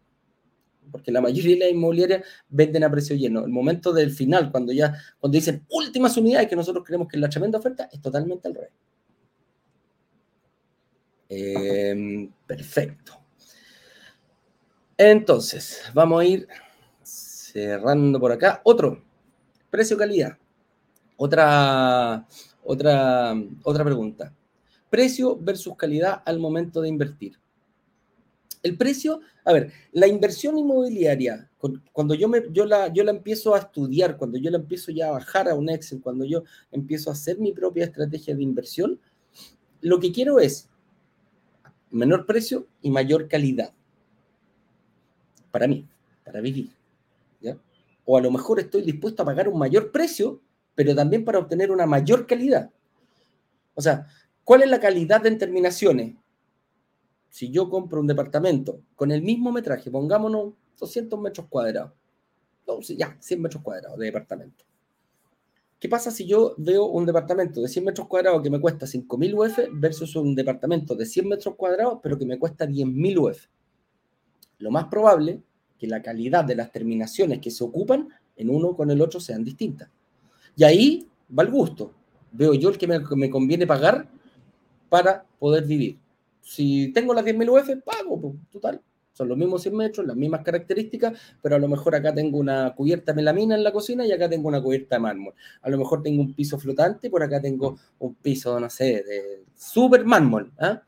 porque 0.91 1.13
la 1.13 1.21
mayoría 1.21 1.55
de 1.55 1.61
las 1.61 1.71
inmobiliarias 1.71 2.25
venden 2.49 2.85
a 2.85 2.91
precio 2.91 3.17
lleno. 3.17 3.45
El 3.45 3.51
momento 3.51 3.93
del 3.93 4.11
final, 4.11 4.51
cuando 4.51 4.73
ya, 4.73 4.95
cuando 5.19 5.37
dicen 5.37 5.65
últimas 5.71 6.17
unidades 6.17 6.49
que 6.49 6.57
nosotros 6.57 6.85
creemos 6.85 7.09
que 7.09 7.17
es 7.17 7.21
la 7.21 7.29
tremenda 7.29 7.59
oferta, 7.59 7.89
es 7.93 8.01
totalmente 8.01 8.49
al 8.49 8.55
revés. 8.55 8.71
Em, 11.29 12.31
perfecto. 12.47 13.21
Entonces, 14.97 15.83
vamos 15.95 16.21
a 16.21 16.25
ir 16.25 16.49
cerrando 17.03 18.19
por 18.19 18.33
acá. 18.33 18.61
Otro, 18.65 19.05
precio-calidad. 19.71 20.39
Otra, 21.17 22.27
otra, 22.65 23.35
otra 23.63 23.85
pregunta. 23.85 24.35
Precio 24.91 25.37
versus 25.37 25.77
calidad 25.77 26.23
al 26.25 26.39
momento 26.39 26.81
de 26.81 26.89
invertir. 26.89 27.39
El 28.63 28.77
precio, 28.77 29.21
a 29.45 29.53
ver, 29.53 29.73
la 29.93 30.07
inversión 30.07 30.59
inmobiliaria, 30.59 31.49
cuando 31.93 32.15
yo, 32.15 32.29
me, 32.29 32.43
yo, 32.51 32.65
la, 32.65 32.93
yo 32.93 33.05
la 33.05 33.11
empiezo 33.11 33.55
a 33.55 33.59
estudiar, 33.59 34.17
cuando 34.17 34.39
yo 34.39 34.51
la 34.51 34.59
empiezo 34.59 34.91
ya 34.93 35.09
a 35.09 35.13
bajar 35.13 35.49
a 35.49 35.55
un 35.55 35.69
Excel, 35.69 36.01
cuando 36.01 36.25
yo 36.25 36.45
empiezo 36.73 37.11
a 37.11 37.13
hacer 37.13 37.39
mi 37.39 37.53
propia 37.53 37.85
estrategia 37.85 38.35
de 38.35 38.43
inversión, 38.43 39.01
lo 39.81 40.01
que 40.01 40.13
quiero 40.13 40.41
es 40.41 40.69
menor 41.91 42.27
precio 42.27 42.67
y 42.83 42.91
mayor 42.91 43.29
calidad. 43.29 43.73
Para 45.51 45.67
mí, 45.67 45.87
para 46.25 46.41
vivir. 46.41 46.71
O 48.11 48.17
a 48.17 48.23
lo 48.23 48.31
mejor 48.31 48.59
estoy 48.59 48.81
dispuesto 48.81 49.23
a 49.23 49.27
pagar 49.27 49.51
un 49.51 49.59
mayor 49.59 49.93
precio, 49.93 50.41
pero 50.75 50.95
también 50.95 51.27
para 51.27 51.41
obtener 51.41 51.71
una 51.71 51.85
mayor 51.85 52.27
calidad. 52.27 52.71
O 53.75 53.83
sea, 53.83 54.07
¿cuál 54.45 54.63
es 54.63 54.71
la 54.71 54.81
calidad 54.81 55.21
de 55.21 55.33
terminaciones? 55.33 56.17
Si 57.31 57.51
yo 57.51 57.69
compro 57.69 58.01
un 58.01 58.07
departamento 58.07 58.81
con 58.95 59.11
el 59.11 59.23
mismo 59.23 59.53
metraje, 59.53 59.91
pongámonos 59.91 60.55
200 60.79 61.21
metros 61.21 61.47
cuadrados, 61.49 61.93
ya, 62.97 63.17
100 63.21 63.43
metros 63.43 63.63
cuadrados 63.63 63.99
de 63.99 64.07
departamento. 64.07 64.65
¿Qué 65.79 65.89
pasa 65.89 66.11
si 66.11 66.27
yo 66.27 66.55
veo 66.59 66.87
un 66.87 67.07
departamento 67.07 67.61
de 67.61 67.69
100 67.69 67.85
metros 67.85 68.09
cuadrados 68.09 68.43
que 68.43 68.51
me 68.51 68.61
cuesta 68.61 68.87
5.000 68.87 69.35
UF 69.35 69.59
versus 69.73 70.17
un 70.17 70.35
departamento 70.35 70.97
de 70.97 71.07
100 71.07 71.29
metros 71.29 71.55
cuadrados 71.55 72.01
pero 72.03 72.19
que 72.19 72.27
me 72.27 72.39
cuesta 72.39 72.67
10.000 72.67 73.19
UF? 73.19 73.47
Lo 74.59 74.73
más 74.73 74.87
probable 74.87 75.41
que 75.79 75.87
la 75.87 76.03
calidad 76.03 76.45
de 76.45 76.57
las 76.57 76.73
terminaciones 76.73 77.39
que 77.39 77.53
se 77.53 77.63
ocupan 77.63 78.09
en 78.37 78.51
uno 78.51 78.75
con 78.75 78.91
el 78.91 79.01
otro 79.01 79.21
sean 79.21 79.45
distintas. 79.45 79.89
Y 80.57 80.65
ahí 80.65 81.09
va 81.37 81.45
el 81.45 81.51
gusto. 81.53 81.93
Veo 82.33 82.55
yo 82.55 82.71
el 82.71 82.79
que 82.79 82.89
me 82.89 83.31
conviene 83.31 83.67
pagar 83.67 84.09
para 84.89 85.25
poder 85.39 85.65
vivir 85.65 85.99
si 86.49 86.91
tengo 86.95 87.13
las 87.13 87.27
10.000 87.27 87.51
UF, 87.51 87.83
pago, 87.85 88.19
pues, 88.19 88.35
total. 88.51 88.81
Son 89.13 89.29
los 89.29 89.37
mismos 89.37 89.61
100 89.61 89.77
metros, 89.77 90.07
las 90.07 90.17
mismas 90.17 90.43
características, 90.43 91.21
pero 91.43 91.57
a 91.57 91.59
lo 91.59 91.69
mejor 91.69 91.95
acá 91.95 92.15
tengo 92.15 92.39
una 92.39 92.75
cubierta 92.75 93.13
melamina 93.13 93.55
en 93.55 93.63
la 93.63 93.71
cocina 93.71 94.07
y 94.07 94.13
acá 94.13 94.31
tengo 94.31 94.49
una 94.49 94.63
cubierta 94.63 94.97
de 94.97 95.01
mármol. 95.01 95.35
A 95.61 95.69
lo 95.69 95.77
mejor 95.77 96.03
tengo 96.03 96.23
un 96.23 96.33
piso 96.33 96.59
flotante, 96.59 97.11
por 97.11 97.23
acá 97.23 97.39
tengo 97.39 97.79
un 97.99 98.15
piso, 98.15 98.59
no 98.59 98.71
sé, 98.71 99.03
de 99.03 99.45
super 99.55 100.07
mármol. 100.07 100.51
¿ah? 100.59 100.83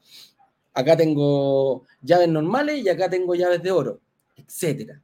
Acá 0.73 0.97
tengo 0.97 1.85
llaves 2.01 2.29
normales 2.31 2.83
y 2.83 2.89
acá 2.89 3.11
tengo 3.11 3.35
llaves 3.35 3.63
de 3.63 3.71
oro, 3.71 4.01
etcétera. 4.37 5.03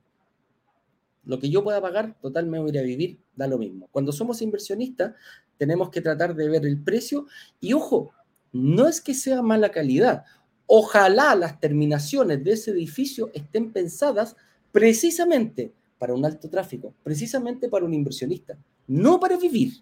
Lo 1.24 1.38
que 1.38 1.50
yo 1.50 1.62
pueda 1.62 1.82
pagar, 1.82 2.18
total 2.22 2.46
me 2.46 2.60
voy 2.60 2.78
a 2.78 2.82
vivir, 2.82 3.20
da 3.34 3.46
lo 3.46 3.58
mismo. 3.58 3.88
Cuando 3.92 4.10
somos 4.10 4.40
inversionistas, 4.40 5.12
tenemos 5.58 5.90
que 5.90 6.00
tratar 6.00 6.34
de 6.34 6.48
ver 6.48 6.64
el 6.64 6.82
precio 6.82 7.26
y 7.60 7.74
ojo, 7.74 8.14
no 8.52 8.88
es 8.88 9.00
que 9.00 9.14
sea 9.14 9.42
mala 9.42 9.70
calidad. 9.70 10.24
Ojalá 10.66 11.34
las 11.34 11.60
terminaciones 11.60 12.42
de 12.42 12.52
ese 12.52 12.72
edificio 12.72 13.30
estén 13.32 13.72
pensadas 13.72 14.36
precisamente 14.72 15.72
para 15.98 16.14
un 16.14 16.24
alto 16.24 16.48
tráfico, 16.50 16.94
precisamente 17.02 17.68
para 17.68 17.84
un 17.84 17.94
inversionista, 17.94 18.58
no 18.86 19.18
para 19.18 19.36
vivir. 19.36 19.72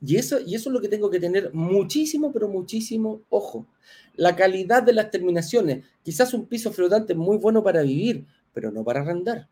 Y 0.00 0.16
eso, 0.16 0.38
y 0.40 0.54
eso 0.54 0.70
es 0.70 0.74
lo 0.74 0.80
que 0.80 0.88
tengo 0.88 1.10
que 1.10 1.18
tener 1.18 1.52
muchísimo, 1.52 2.32
pero 2.32 2.48
muchísimo 2.48 3.22
ojo. 3.30 3.66
La 4.14 4.36
calidad 4.36 4.82
de 4.82 4.92
las 4.92 5.10
terminaciones. 5.10 5.84
Quizás 6.02 6.34
un 6.34 6.46
piso 6.46 6.72
flotante 6.72 7.14
muy 7.14 7.36
bueno 7.38 7.62
para 7.64 7.82
vivir, 7.82 8.26
pero 8.52 8.70
no 8.70 8.84
para 8.84 9.00
arrendar. 9.00 9.48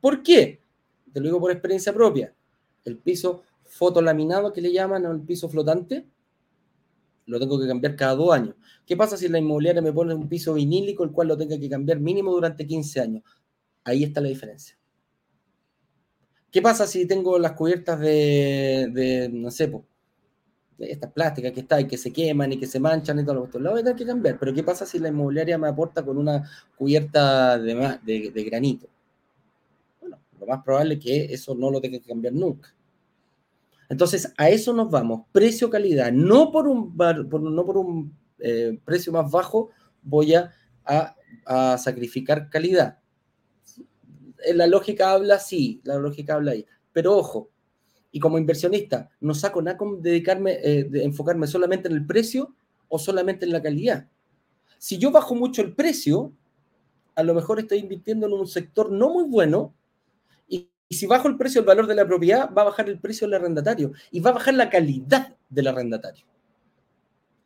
¿Por 0.00 0.22
qué? 0.22 0.60
Te 1.12 1.20
lo 1.20 1.26
digo 1.26 1.40
por 1.40 1.52
experiencia 1.52 1.92
propia. 1.92 2.34
El 2.84 2.98
piso 2.98 3.42
fotolaminado 3.64 4.52
que 4.52 4.60
le 4.60 4.72
llaman 4.72 5.06
al 5.06 5.20
piso 5.20 5.48
flotante, 5.48 6.06
lo 7.28 7.38
tengo 7.38 7.60
que 7.60 7.66
cambiar 7.66 7.94
cada 7.94 8.14
dos 8.14 8.32
años. 8.32 8.54
¿Qué 8.86 8.96
pasa 8.96 9.16
si 9.16 9.28
la 9.28 9.38
inmobiliaria 9.38 9.82
me 9.82 9.92
pone 9.92 10.14
un 10.14 10.28
piso 10.28 10.54
vinílico, 10.54 11.04
el 11.04 11.12
cual 11.12 11.28
lo 11.28 11.36
tenga 11.36 11.58
que 11.58 11.68
cambiar 11.68 12.00
mínimo 12.00 12.32
durante 12.32 12.66
15 12.66 13.00
años? 13.00 13.22
Ahí 13.84 14.02
está 14.02 14.20
la 14.20 14.28
diferencia. 14.28 14.76
¿Qué 16.50 16.62
pasa 16.62 16.86
si 16.86 17.06
tengo 17.06 17.38
las 17.38 17.52
cubiertas 17.52 18.00
de, 18.00 19.28
no 19.30 19.50
sé, 19.50 19.70
de 20.78 20.90
estas 20.90 21.12
plásticas 21.12 21.52
que 21.52 21.60
están 21.60 21.80
y 21.80 21.86
que 21.86 21.98
se 21.98 22.10
queman 22.10 22.52
y 22.52 22.58
que 22.58 22.66
se 22.66 22.80
manchan 22.80 23.18
y 23.18 23.24
todo 23.24 23.34
lo 23.52 23.58
Lo 23.60 23.70
voy 23.72 23.80
a 23.80 23.84
tener 23.84 23.96
que 23.96 24.06
cambiar. 24.06 24.38
Pero 24.38 24.54
¿qué 24.54 24.62
pasa 24.62 24.86
si 24.86 24.98
la 24.98 25.08
inmobiliaria 25.08 25.58
me 25.58 25.68
aporta 25.68 26.02
con 26.02 26.16
una 26.16 26.48
cubierta 26.76 27.58
de, 27.58 28.30
de 28.32 28.44
granito? 28.44 28.88
Bueno, 30.00 30.18
lo 30.40 30.46
más 30.46 30.64
probable 30.64 30.94
es 30.94 31.00
que 31.00 31.24
eso 31.34 31.54
no 31.54 31.70
lo 31.70 31.80
tenga 31.80 31.98
que 31.98 32.08
cambiar 32.08 32.32
nunca. 32.32 32.74
Entonces, 33.88 34.32
a 34.36 34.50
eso 34.50 34.72
nos 34.72 34.90
vamos, 34.90 35.22
precio-calidad. 35.32 36.12
No 36.12 36.52
por 36.52 36.68
un, 36.68 36.94
no 36.96 37.64
por 37.64 37.78
un 37.78 38.14
eh, 38.38 38.78
precio 38.84 39.12
más 39.12 39.30
bajo 39.30 39.70
voy 40.02 40.34
a, 40.34 40.52
sacrificar 41.78 42.50
calidad. 42.50 42.98
La 44.54 44.66
lógica 44.66 45.12
habla 45.12 45.38
sí, 45.38 45.80
la 45.84 45.96
lógica 45.96 46.34
habla 46.34 46.52
ahí. 46.52 46.66
Pero 46.92 47.16
ojo, 47.16 47.50
y 48.12 48.20
como 48.20 48.38
inversionista, 48.38 49.10
no 49.20 49.34
saco 49.34 49.60
nada 49.62 49.76
con 49.76 50.02
dedicarme, 50.02 50.58
eh, 50.62 50.84
de 50.84 51.04
enfocarme 51.04 51.46
solamente 51.46 51.88
en 51.88 51.94
el 51.94 52.06
precio 52.06 52.54
o 52.88 52.98
solamente 52.98 53.44
en 53.46 53.52
la 53.52 53.62
calidad. 53.62 54.08
Si 54.78 54.98
yo 54.98 55.10
bajo 55.10 55.34
mucho 55.34 55.62
el 55.62 55.74
precio, 55.74 56.32
a 57.14 57.22
lo 57.22 57.34
mejor 57.34 57.60
estoy 57.60 57.78
invirtiendo 57.78 58.26
en 58.26 58.32
un 58.32 58.46
sector 58.46 58.90
no 58.90 59.10
muy 59.10 59.24
bueno 59.24 59.74
Y 60.88 60.94
si 60.94 61.06
bajo 61.06 61.28
el 61.28 61.36
precio 61.36 61.60
del 61.60 61.66
valor 61.66 61.86
de 61.86 61.94
la 61.94 62.06
propiedad, 62.06 62.50
va 62.52 62.62
a 62.62 62.66
bajar 62.66 62.88
el 62.88 62.98
precio 62.98 63.26
del 63.26 63.34
arrendatario 63.34 63.92
y 64.10 64.20
va 64.20 64.30
a 64.30 64.34
bajar 64.34 64.54
la 64.54 64.70
calidad 64.70 65.36
del 65.48 65.66
arrendatario. 65.66 66.24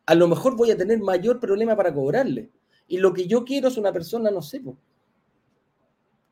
A 0.05 0.15
lo 0.15 0.27
mejor 0.27 0.55
voy 0.55 0.71
a 0.71 0.77
tener 0.77 0.99
mayor 0.99 1.39
problema 1.39 1.75
para 1.75 1.93
cobrarle. 1.93 2.49
Y 2.87 2.97
lo 2.97 3.13
que 3.13 3.27
yo 3.27 3.43
quiero 3.43 3.67
es 3.67 3.77
una 3.77 3.91
persona, 3.91 4.31
no 4.31 4.41
sé, 4.41 4.61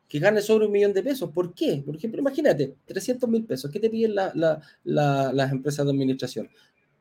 que 0.08 0.18
gane 0.18 0.42
sobre 0.42 0.66
un 0.66 0.72
millón 0.72 0.92
de 0.92 1.02
pesos. 1.02 1.30
¿Por 1.30 1.54
qué? 1.54 1.82
Por 1.84 1.96
ejemplo, 1.96 2.20
imagínate, 2.20 2.76
300 2.84 3.28
mil 3.28 3.44
pesos. 3.44 3.70
¿Qué 3.70 3.80
te 3.80 3.88
piden 3.88 4.14
las 4.14 5.52
empresas 5.52 5.86
de 5.86 5.90
administración? 5.90 6.48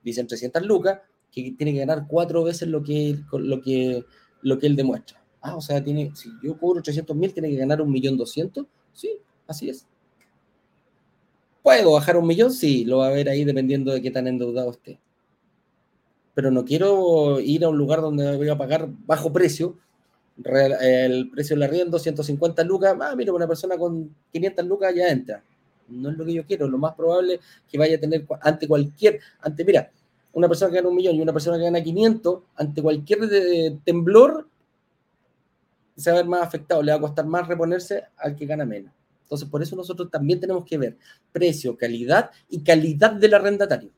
Dicen 0.01 0.27
300 0.27 0.65
lucas, 0.65 0.99
que 1.31 1.53
tiene 1.57 1.73
que 1.73 1.79
ganar 1.79 2.05
cuatro 2.07 2.43
veces 2.43 2.67
lo 2.67 2.83
que, 2.83 3.17
lo 3.31 3.61
que, 3.61 4.05
lo 4.41 4.57
que 4.57 4.67
él 4.67 4.75
demuestra. 4.75 5.21
Ah, 5.41 5.55
o 5.55 5.61
sea, 5.61 5.83
tiene, 5.83 6.11
si 6.15 6.29
yo 6.43 6.57
cobro 6.57 6.81
300 6.81 7.15
mil, 7.15 7.33
tiene 7.33 7.49
que 7.49 7.57
ganar 7.57 7.81
un 7.81 7.91
millón 7.91 8.17
doscientos. 8.17 8.67
Sí, 8.93 9.17
así 9.47 9.69
es. 9.69 9.87
¿Puedo 11.63 11.91
bajar 11.91 12.17
un 12.17 12.27
millón? 12.27 12.51
Sí, 12.51 12.85
lo 12.85 12.99
va 12.99 13.07
a 13.07 13.11
ver 13.11 13.29
ahí 13.29 13.43
dependiendo 13.43 13.91
de 13.91 14.01
qué 14.01 14.09
tan 14.09 14.27
endeudado 14.27 14.71
esté. 14.71 14.99
Pero 16.33 16.49
no 16.49 16.65
quiero 16.65 17.39
ir 17.39 17.63
a 17.63 17.69
un 17.69 17.77
lugar 17.77 18.01
donde 18.01 18.35
voy 18.37 18.49
a 18.49 18.57
pagar 18.57 18.87
bajo 19.05 19.31
precio. 19.31 19.77
El 20.43 21.29
precio 21.29 21.55
del 21.55 21.63
arriendo, 21.63 21.99
150 21.99 22.63
lucas. 22.63 22.95
Ah, 22.99 23.13
mira, 23.15 23.31
una 23.33 23.47
persona 23.47 23.77
con 23.77 24.15
500 24.31 24.65
lucas 24.65 24.95
ya 24.95 25.09
entra. 25.09 25.43
No 25.89 26.09
es 26.09 26.17
lo 26.17 26.25
que 26.25 26.33
yo 26.33 26.45
quiero. 26.45 26.67
Lo 26.67 26.77
más 26.77 26.95
probable 26.95 27.39
que 27.69 27.77
vaya 27.77 27.97
a 27.97 27.99
tener 27.99 28.25
ante 28.41 28.67
cualquier, 28.67 29.19
ante, 29.41 29.63
mira, 29.63 29.91
una 30.33 30.47
persona 30.47 30.71
que 30.71 30.77
gana 30.77 30.89
un 30.89 30.95
millón 30.95 31.15
y 31.15 31.21
una 31.21 31.33
persona 31.33 31.57
que 31.57 31.63
gana 31.63 31.83
500, 31.83 32.43
ante 32.55 32.81
cualquier 32.81 33.19
temblor, 33.83 34.47
se 35.95 36.09
va 36.09 36.17
a 36.17 36.21
ver 36.21 36.29
más 36.29 36.41
afectado. 36.41 36.81
Le 36.81 36.91
va 36.91 36.97
a 36.97 37.01
costar 37.01 37.25
más 37.25 37.47
reponerse 37.47 38.05
al 38.17 38.35
que 38.35 38.45
gana 38.45 38.65
menos. 38.65 38.93
Entonces, 39.31 39.47
por 39.47 39.63
eso 39.63 39.77
nosotros 39.77 40.11
también 40.11 40.41
tenemos 40.41 40.65
que 40.65 40.77
ver 40.77 40.97
precio, 41.31 41.77
calidad 41.77 42.31
y 42.49 42.63
calidad 42.63 43.13
del 43.13 43.33
arrendatario. 43.33 43.89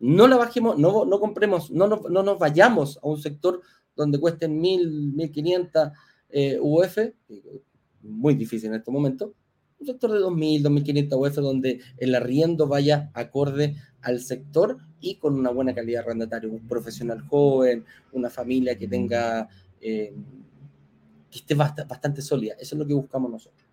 No 0.00 0.26
la 0.26 0.38
bajemos, 0.38 0.78
no, 0.78 1.04
no 1.04 1.20
compremos, 1.20 1.70
no, 1.70 1.86
no, 1.86 2.22
nos 2.22 2.38
vayamos 2.38 2.98
a 3.02 3.08
un 3.08 3.20
sector 3.20 3.60
donde 3.94 4.18
cuesten 4.18 4.58
1.000, 4.58 5.12
1.500 5.16 5.92
eh, 6.30 6.58
UF, 6.62 6.96
muy 8.00 8.34
difícil 8.34 8.70
en 8.70 8.76
este 8.76 8.90
momento, 8.90 9.34
un 9.78 9.86
sector 9.86 10.12
de 10.12 10.20
2.000, 10.20 10.62
2.500 10.62 11.28
UF 11.28 11.34
donde 11.34 11.80
el 11.98 12.14
arriendo 12.14 12.66
vaya 12.66 13.10
acorde 13.12 13.76
al 14.00 14.20
sector 14.20 14.78
y 14.98 15.16
con 15.16 15.38
una 15.38 15.50
buena 15.50 15.74
calidad 15.74 16.00
de 16.00 16.06
arrendatario, 16.06 16.50
un 16.50 16.66
profesional 16.66 17.20
joven, 17.20 17.84
una 18.12 18.30
familia 18.30 18.78
que 18.78 18.88
tenga, 18.88 19.46
eh, 19.78 20.14
que 21.30 21.38
esté 21.38 21.54
bastante 21.54 22.22
sólida. 22.22 22.54
Eso 22.58 22.76
es 22.76 22.78
lo 22.78 22.86
que 22.86 22.94
buscamos 22.94 23.30
nosotros. 23.30 23.63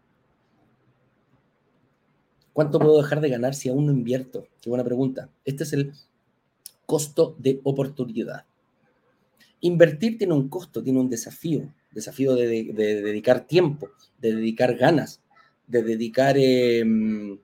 ¿Cuánto 2.53 2.79
puedo 2.79 3.01
dejar 3.01 3.21
de 3.21 3.29
ganar 3.29 3.55
si 3.55 3.69
aún 3.69 3.85
no 3.85 3.91
invierto? 3.91 4.47
Qué 4.61 4.69
buena 4.69 4.83
pregunta. 4.83 5.29
Este 5.45 5.63
es 5.63 5.73
el 5.73 5.93
costo 6.85 7.35
de 7.39 7.61
oportunidad. 7.63 8.45
Invertir 9.61 10.17
tiene 10.17 10.33
un 10.33 10.49
costo, 10.49 10.83
tiene 10.83 10.99
un 10.99 11.09
desafío, 11.09 11.73
desafío 11.91 12.35
de, 12.35 12.73
dedicar 12.73 13.47
tiempo, 13.47 13.89
de 14.19 14.35
dedicar 14.35 14.75
ganas, 14.75 15.21
de 15.67 15.83
dedicar, 15.83 16.35
em, 16.37 17.39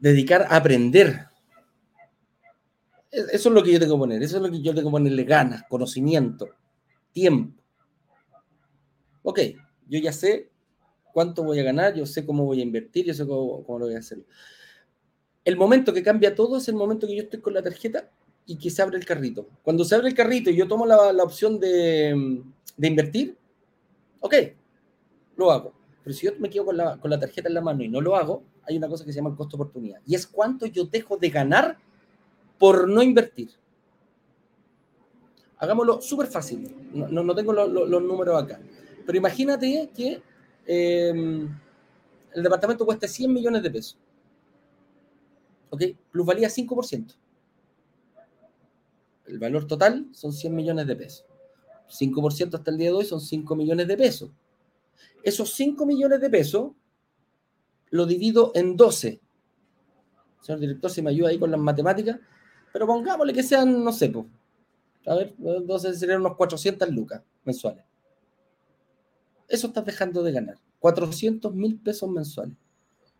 dedicar 0.00 0.42
a 0.42 0.56
aprender. 0.56 1.28
E, 3.10 3.20
eso 3.32 3.48
es 3.48 3.54
lo 3.54 3.62
que 3.62 3.72
yo 3.72 3.80
tengo 3.80 3.94
que 3.94 4.00
poner, 4.00 4.22
eso 4.22 4.36
es 4.36 4.42
lo 4.42 4.50
que 4.50 4.60
yo 4.60 4.74
tengo 4.74 4.90
que 4.90 4.92
ponerle 4.92 5.24
ganas, 5.24 5.62
conocimiento, 5.68 6.50
tiempo. 7.12 7.62
Ok, 9.22 9.40
yo 9.88 9.98
ya 9.98 10.12
sé 10.12 10.50
cuánto 11.18 11.42
voy 11.42 11.58
a 11.58 11.64
ganar, 11.64 11.96
yo 11.96 12.06
sé 12.06 12.24
cómo 12.24 12.44
voy 12.44 12.60
a 12.60 12.62
invertir, 12.62 13.04
yo 13.04 13.12
sé 13.12 13.26
cómo, 13.26 13.64
lo 13.76 13.86
voy 13.86 13.96
a 13.96 13.98
hacer. 13.98 14.20
El 15.44 15.56
momento 15.56 15.92
que 15.92 16.00
cambia 16.00 16.32
todo 16.32 16.58
es 16.58 16.68
el 16.68 16.76
momento 16.76 17.08
que 17.08 17.16
yo 17.16 17.24
estoy 17.24 17.40
con 17.40 17.54
la 17.54 17.60
tarjeta 17.60 18.08
y 18.46 18.56
que 18.56 18.70
se 18.70 18.82
abre 18.82 18.98
el 18.98 19.04
carrito. 19.04 19.48
Cuando 19.64 19.84
se 19.84 19.96
abre 19.96 20.06
el 20.06 20.14
carrito 20.14 20.48
y 20.48 20.54
yo 20.54 20.68
tomo 20.68 20.86
la, 20.86 21.10
opción 21.24 21.58
de, 21.58 22.40
invertir, 22.80 23.36
ok, 24.20 24.32
lo 25.34 25.50
hago. 25.50 25.72
Pero 26.04 26.14
si 26.14 26.26
yo 26.26 26.34
me 26.38 26.48
quedo 26.48 26.66
con 26.66 26.76
la, 26.76 26.96
con 26.98 27.10
la 27.10 27.18
tarjeta 27.18 27.48
en 27.48 27.54
la 27.54 27.62
mano 27.62 27.82
y 27.82 27.88
no 27.88 28.00
lo 28.00 28.14
hago, 28.14 28.44
hay 28.62 28.76
una 28.76 28.86
cosa 28.86 29.04
que 29.04 29.10
se 29.10 29.16
llama 29.16 29.30
el 29.30 29.36
costo 29.36 29.56
de 29.56 29.62
oportunidad. 29.64 30.00
Y 30.06 30.14
es 30.14 30.24
cuánto 30.24 30.66
yo 30.66 30.84
dejo 30.84 31.16
de 31.16 31.30
ganar 31.30 31.78
por 32.60 32.88
no 32.88 33.02
invertir. 33.02 33.50
Hagámoslo 35.58 36.00
súper 36.00 36.28
fácil. 36.28 36.72
No, 36.92 37.24
no, 37.24 37.34
tengo 37.34 37.52
los 37.52 38.02
números 38.04 38.40
acá. 38.40 38.60
Pero 39.04 39.18
imagínate 39.18 39.90
que 39.96 40.22
Em, 40.70 41.48
el 42.34 42.42
departamento 42.42 42.84
cuesta 42.84 43.08
100 43.08 43.32
millones 43.32 43.62
de 43.62 43.70
pesos. 43.70 43.98
¿Ok? 45.70 45.82
Plusvalía 46.12 46.50
5%. 46.50 47.14
El 49.26 49.38
valor 49.38 49.66
total 49.66 50.06
son 50.12 50.34
100 50.34 50.54
millones 50.54 50.86
de 50.86 50.94
pesos. 50.94 51.24
5% 51.88 52.58
hasta 52.58 52.70
el 52.70 52.76
día 52.76 52.88
de 52.88 52.96
hoy 52.96 53.06
son 53.06 53.18
5 53.18 53.56
millones 53.56 53.88
de 53.88 53.96
pesos. 53.96 54.30
Esos 55.22 55.54
5 55.54 55.86
millones 55.86 56.20
de 56.20 56.28
pesos 56.28 56.72
lo 57.88 58.04
divido 58.04 58.52
en 58.54 58.76
12. 58.76 59.22
Señor 60.42 60.60
director, 60.60 60.90
si 60.90 61.00
me 61.00 61.10
ayuda 61.10 61.30
ahí 61.30 61.38
con 61.38 61.50
las 61.50 61.60
matemáticas, 61.60 62.20
pero 62.74 62.86
pongámosle 62.86 63.32
que 63.32 63.42
sean, 63.42 63.82
no 63.82 63.90
sé, 63.90 64.10
pues, 64.10 64.26
a 65.06 65.14
ver, 65.14 65.34
12 65.38 65.94
serían 65.94 66.20
unos 66.20 66.36
400 66.36 66.90
lucas 66.90 67.22
mensuales 67.44 67.87
eso 69.48 69.68
estás 69.68 69.84
dejando 69.84 70.22
de 70.22 70.32
ganar. 70.32 70.58
400 70.78 71.54
mil 71.54 71.80
pesos 71.80 72.08
mensuales. 72.08 72.56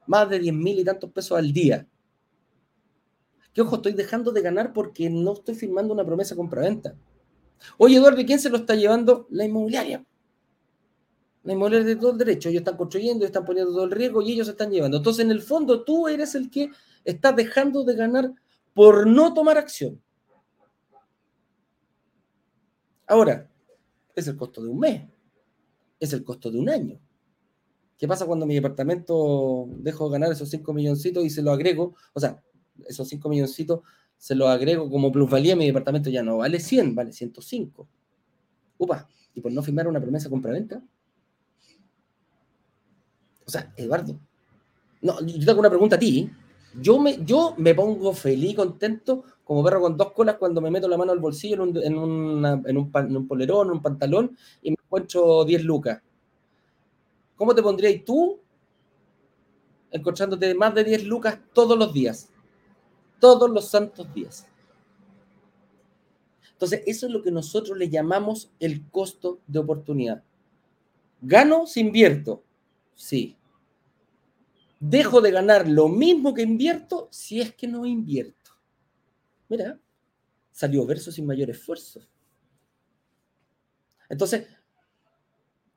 Más 0.07 0.29
de 0.29 0.39
10 0.39 0.55
mil 0.55 0.79
y 0.79 0.85
tantos 0.85 1.11
pesos 1.11 1.39
al 1.39 1.53
día. 1.53 1.87
Que 3.53 3.63
ojo, 3.63 3.77
estoy 3.77 3.95
dejando 3.95 4.31
de 4.31 4.43
ganar 4.43 4.73
porque 4.73 5.09
no 5.11 5.33
estoy 5.33 5.55
firmando 5.55 5.95
una 5.95 6.05
promesa 6.05 6.37
compra-venta. 6.37 6.95
Oye, 7.79 7.97
Eduardo, 7.97 8.25
¿quién 8.25 8.39
se 8.39 8.51
lo 8.51 8.59
está 8.59 8.75
llevando? 8.75 9.27
La 9.31 9.45
inmobiliaria. 9.45 10.05
La 11.43 11.55
inmobiliaria 11.55 11.89
de 11.89 11.97
todo 11.97 12.13
el 12.13 12.19
derecho. 12.19 12.51
Ellos 12.51 12.61
están 12.61 12.77
construyendo, 12.77 13.25
están 13.25 13.45
poniendo 13.45 13.73
todo 13.73 13.85
el 13.85 13.91
riesgo 13.91 14.23
y 14.23 14.33
ellos 14.33 14.47
se 14.47 14.53
están 14.53 14.71
llevando. 14.71 14.99
Entonces, 14.99 15.25
en 15.25 15.31
el 15.31 15.41
fondo, 15.41 15.83
tú 15.83 16.09
eres 16.09 16.35
el 16.35 16.51
que 16.51 16.71
está 17.05 17.33
dejando 17.33 17.85
de 17.85 17.97
ganar 17.97 18.33
por 18.75 19.07
no 19.07 19.33
tomar 19.33 19.57
acción. 19.57 20.01
Ahora, 23.07 23.51
es 24.15 24.29
el 24.29 24.37
costo 24.37 24.63
de 24.63 24.69
un 24.69 24.79
mes 24.79 25.18
es 26.01 26.13
el 26.13 26.25
costo 26.25 26.51
de 26.51 26.59
un 26.59 26.69
año. 26.69 26.99
¿Qué 27.97 28.07
pasa 28.07 28.27
cuando 28.27 28.47
mi 28.47 28.55
departamento 28.55 29.67
dejo 29.79 30.09
ganar 30.09 30.31
esos 30.31 30.49
5 30.51 30.73
milloncitos 30.73 31.25
y 31.25 31.31
se 31.31 31.43
lo 31.43 31.51
agrego? 31.51 31.95
O 32.13 32.21
sea, 32.21 32.43
esos 32.87 33.09
5 33.09 33.29
milloncitos 33.29 33.81
se 34.17 34.35
los 34.35 34.49
agrego 34.49 34.91
como 34.91 35.11
plusvalía, 35.11 35.57
mi 35.57 35.67
departamento 35.67 36.11
ya 36.11 36.23
no 36.23 36.39
vale 36.39 36.61
100, 36.61 36.95
vale 36.95 37.13
105. 37.13 37.89
Upa, 38.79 39.09
y 39.35 39.41
por 39.41 39.53
no 39.53 39.63
firmar 39.63 39.89
una 39.89 40.01
promesa 40.01 40.31
compra-venta. 40.31 40.83
O 43.45 43.51
sea, 43.51 43.73
Eduardo, 43.77 44.21
no, 45.01 45.21
yo 45.25 45.47
tengo 45.47 45.61
una 45.61 45.71
pregunta 45.71 45.97
a 45.97 45.99
ti. 45.99 46.31
Yo 46.81 46.99
me, 46.99 47.25
yo 47.25 47.55
me 47.57 47.75
pongo 47.75 48.13
feliz, 48.13 48.55
contento, 48.55 49.25
como 49.45 49.65
perro 49.65 49.81
con 49.81 49.97
dos 49.97 50.13
colas 50.13 50.37
cuando 50.37 50.61
me 50.61 50.71
meto 50.71 50.89
la 50.89 50.99
mano 50.99 51.13
al 51.13 51.19
bolsillo 51.19 51.55
en 51.55 51.61
un, 51.61 51.77
en, 51.77 51.85
en 52.67 52.77
un, 52.77 52.91
en 52.95 53.17
un 53.17 53.27
polerón, 53.27 53.69
en 53.69 53.73
un 53.75 53.83
pantalón 53.83 54.37
y 54.63 54.71
me 54.71 54.77
encuentro 54.83 55.45
10 55.45 55.65
lucas. 55.65 56.03
¿Cómo 57.35 57.55
te 57.55 57.63
pondrías 57.63 58.05
tú 58.05 58.41
encontrándote 59.91 60.55
más 60.55 60.75
de 60.75 60.85
10 60.85 61.05
lucas 61.05 61.39
todos 61.53 61.79
los 61.79 61.93
días? 61.93 62.29
Todos 63.21 63.49
los 63.49 63.69
santos 63.69 64.13
días. 64.13 64.47
Entonces, 66.59 66.83
eso 66.87 67.07
es 67.07 67.13
lo 67.13 67.23
que 67.23 67.31
nosotros 67.31 67.79
le 67.79 67.89
llamamos 67.89 68.51
el 68.59 68.91
costo 68.91 69.39
de 69.47 69.61
oportunidad. 69.61 70.25
¿Gano 71.23 71.67
si 71.67 71.81
invierto? 71.81 72.43
Sí. 72.95 73.38
Dejo 74.81 75.21
de 75.21 75.31
ganar 75.31 75.69
lo 75.69 75.89
mismo 75.89 76.35
que 76.35 76.43
invierto 76.43 77.09
si 77.11 77.41
es 77.41 77.55
que 77.55 77.67
no 77.67 77.85
invierto. 77.85 78.53
Mira, 79.49 79.81
salió 80.53 80.87
verso 80.87 81.11
sin 81.11 81.27
mayor 81.27 81.51
esfuerzo. 81.51 82.01
Entonces, 84.09 84.47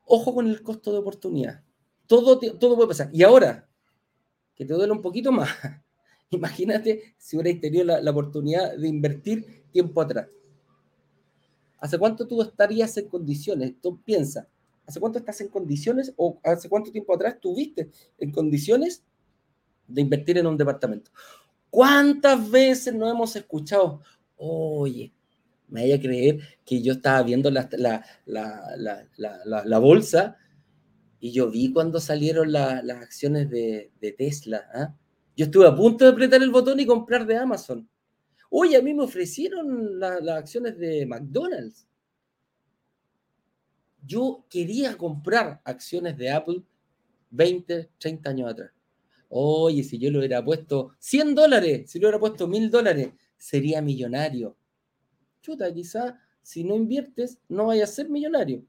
ojo 0.06 0.34
con 0.34 0.48
el 0.48 0.62
costo 0.62 0.92
de 0.92 1.00
oportunidad. 1.00 1.64
Todo, 2.08 2.40
todo 2.40 2.76
puede 2.76 2.90
pasar. 2.90 3.10
Y 3.14 3.24
ahora, 3.24 3.68
que 4.56 4.66
te 4.66 4.74
duele 4.74 4.92
un 4.92 5.02
poquito 5.02 5.32
más, 5.32 5.50
imagínate 6.30 7.16
si 7.18 7.36
hubierais 7.36 7.60
tenido 7.60 7.86
la, 7.86 8.02
la 8.02 8.12
oportunidad 8.12 8.78
de 8.78 8.88
invertir 8.88 9.66
tiempo 9.72 10.02
atrás. 10.02 10.28
¿Hace 11.80 11.98
cuánto 11.98 12.28
tú 12.28 12.42
estarías 12.42 12.96
en 12.98 13.10
condiciones? 13.10 13.74
Tú 13.82 14.00
piensas, 14.04 14.48
¿hace 14.86 15.00
cuánto 15.00 15.20
estás 15.20 15.42
en 15.42 15.48
condiciones 15.48 16.14
o 16.18 16.40
hace 16.44 16.70
cuánto 16.70 16.92
tiempo 16.92 17.14
atrás 17.14 17.40
tuviste 17.40 17.90
en 18.18 18.32
condiciones 18.32 19.04
de 19.88 20.02
invertir 20.02 20.38
en 20.38 20.48
un 20.48 20.58
departamento? 20.58 21.12
¿Cuántas 21.70 22.52
veces 22.52 22.94
no 22.94 23.10
hemos 23.10 23.36
escuchado, 23.36 24.02
oye, 24.36 25.14
me 25.72 25.82
vaya 25.82 25.96
a 25.96 26.02
creer 26.02 26.40
que 26.66 26.82
yo 26.82 26.94
estaba 26.94 27.24
viendo 27.24 27.50
la, 27.50 27.70
la, 28.26 29.80
bolsa 29.80 30.38
Y 31.20 31.32
yo 31.32 31.50
vi 31.50 31.72
cuando 31.72 32.00
salieron 32.02 32.52
las 32.52 32.84
acciones 32.90 33.50
de, 33.50 33.90
Tesla. 34.18 34.66
¿ah? 34.74 34.94
Yo 35.38 35.46
estuve 35.46 35.66
a 35.68 35.76
punto 35.76 36.04
de 36.04 36.12
apretar 36.12 36.44
el 36.44 36.52
botón 36.52 36.80
y 36.80 36.86
comprar 36.86 37.26
de 37.26 37.38
Amazon. 37.38 37.88
Oye, 38.50 38.76
a 38.76 38.82
mí 38.82 38.94
me 38.94 39.04
ofrecieron 39.04 39.98
las 39.98 40.28
acciones 40.28 40.78
de 40.78 41.06
McDonald's. 41.06 41.88
Yo 44.06 44.46
quería 44.50 44.98
comprar 44.98 45.62
acciones 45.64 46.18
de 46.18 46.32
Apple 46.32 46.64
20, 47.30 47.90
30 47.98 48.30
años 48.30 48.52
atrás. 48.52 48.72
Oye, 49.30 49.84
si 49.84 49.98
yo 49.98 50.12
lo 50.12 50.20
hubiera 50.20 50.44
puesto 50.44 50.92
100 51.00 51.36
dólares, 51.36 51.90
si 51.90 52.00
lo 52.00 52.08
hubiera 52.08 52.20
puesto 52.20 52.48
1000 52.48 52.70
dólares, 52.70 53.12
sería 53.38 53.82
millonario. 53.82 54.58
Chuta, 55.42 55.74
quizás 55.74 56.14
si 56.42 56.64
no 56.64 56.76
inviertes, 56.76 57.40
no 57.48 57.68
vayas 57.68 57.92
a 57.92 57.94
ser 57.94 58.10
millonario. 58.10 58.64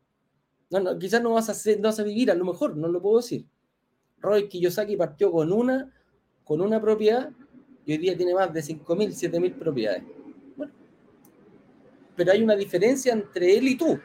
No, 0.70 0.80
no, 0.80 0.98
quizás 0.98 1.22
no 1.22 1.32
vas, 1.32 1.48
a 1.48 1.54
ser, 1.54 1.80
no 1.80 1.88
vas 1.88 1.98
a 1.98 2.04
vivir, 2.04 2.30
a 2.30 2.34
lo 2.34 2.44
mejor, 2.44 2.76
no 2.76 2.88
lo 2.88 3.02
puedo 3.02 3.18
decir. 3.18 3.46
Roy 4.20 4.48
Kiyosaki 4.48 4.96
partió 4.96 5.32
con 5.32 5.52
una, 5.52 5.92
con 6.44 6.60
una 6.60 6.80
propiedad 6.80 7.30
y 7.84 7.92
hoy 7.92 7.98
día 7.98 8.16
tiene 8.16 8.34
más 8.34 8.52
de 8.52 8.60
5.000, 8.60 9.08
7.000 9.10 9.58
propiedades. 9.58 10.04
Bueno, 10.56 10.72
pero 12.14 12.32
hay 12.32 12.42
una 12.42 12.54
diferencia 12.54 13.12
entre 13.12 13.58
él 13.58 13.68
y 13.68 13.76
tú. 13.76 13.98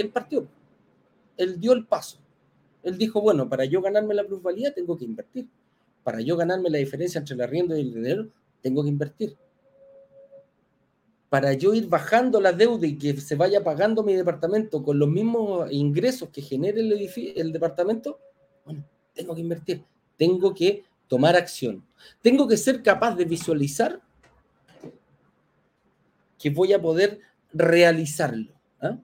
Él 0.00 0.10
partió. 0.10 0.46
Él 1.36 1.58
dio 1.58 1.72
el 1.72 1.86
paso. 1.86 2.18
Él 2.82 2.96
dijo, 2.96 3.20
bueno, 3.20 3.48
para 3.48 3.64
yo 3.64 3.82
ganarme 3.82 4.14
la 4.14 4.24
plusvalía 4.24 4.72
tengo 4.72 4.96
que 4.96 5.04
invertir. 5.04 5.48
Para 6.02 6.20
yo 6.20 6.36
ganarme 6.36 6.70
la 6.70 6.78
diferencia 6.78 7.18
entre 7.18 7.34
el 7.34 7.42
arriendo 7.42 7.76
y 7.76 7.80
el 7.80 7.94
dinero, 7.94 8.28
tengo 8.62 8.82
que 8.82 8.88
invertir. 8.88 9.36
Para 11.28 11.52
yo 11.52 11.74
ir 11.74 11.88
bajando 11.88 12.40
la 12.40 12.52
deuda 12.52 12.86
y 12.86 12.98
que 12.98 13.16
se 13.20 13.36
vaya 13.36 13.62
pagando 13.62 14.02
mi 14.02 14.14
departamento 14.14 14.82
con 14.82 14.98
los 14.98 15.08
mismos 15.08 15.70
ingresos 15.70 16.30
que 16.30 16.42
genere 16.42 16.80
el, 16.80 16.92
el 17.36 17.52
departamento, 17.52 18.18
bueno, 18.64 18.84
tengo 19.14 19.34
que 19.34 19.40
invertir. 19.40 19.84
Tengo 20.16 20.52
que 20.54 20.84
tomar 21.06 21.36
acción. 21.36 21.84
Tengo 22.22 22.48
que 22.48 22.56
ser 22.56 22.82
capaz 22.82 23.14
de 23.14 23.24
visualizar 23.24 24.00
que 26.38 26.50
voy 26.50 26.72
a 26.72 26.80
poder 26.80 27.20
realizarlo. 27.52 28.52
¿ah? 28.80 28.98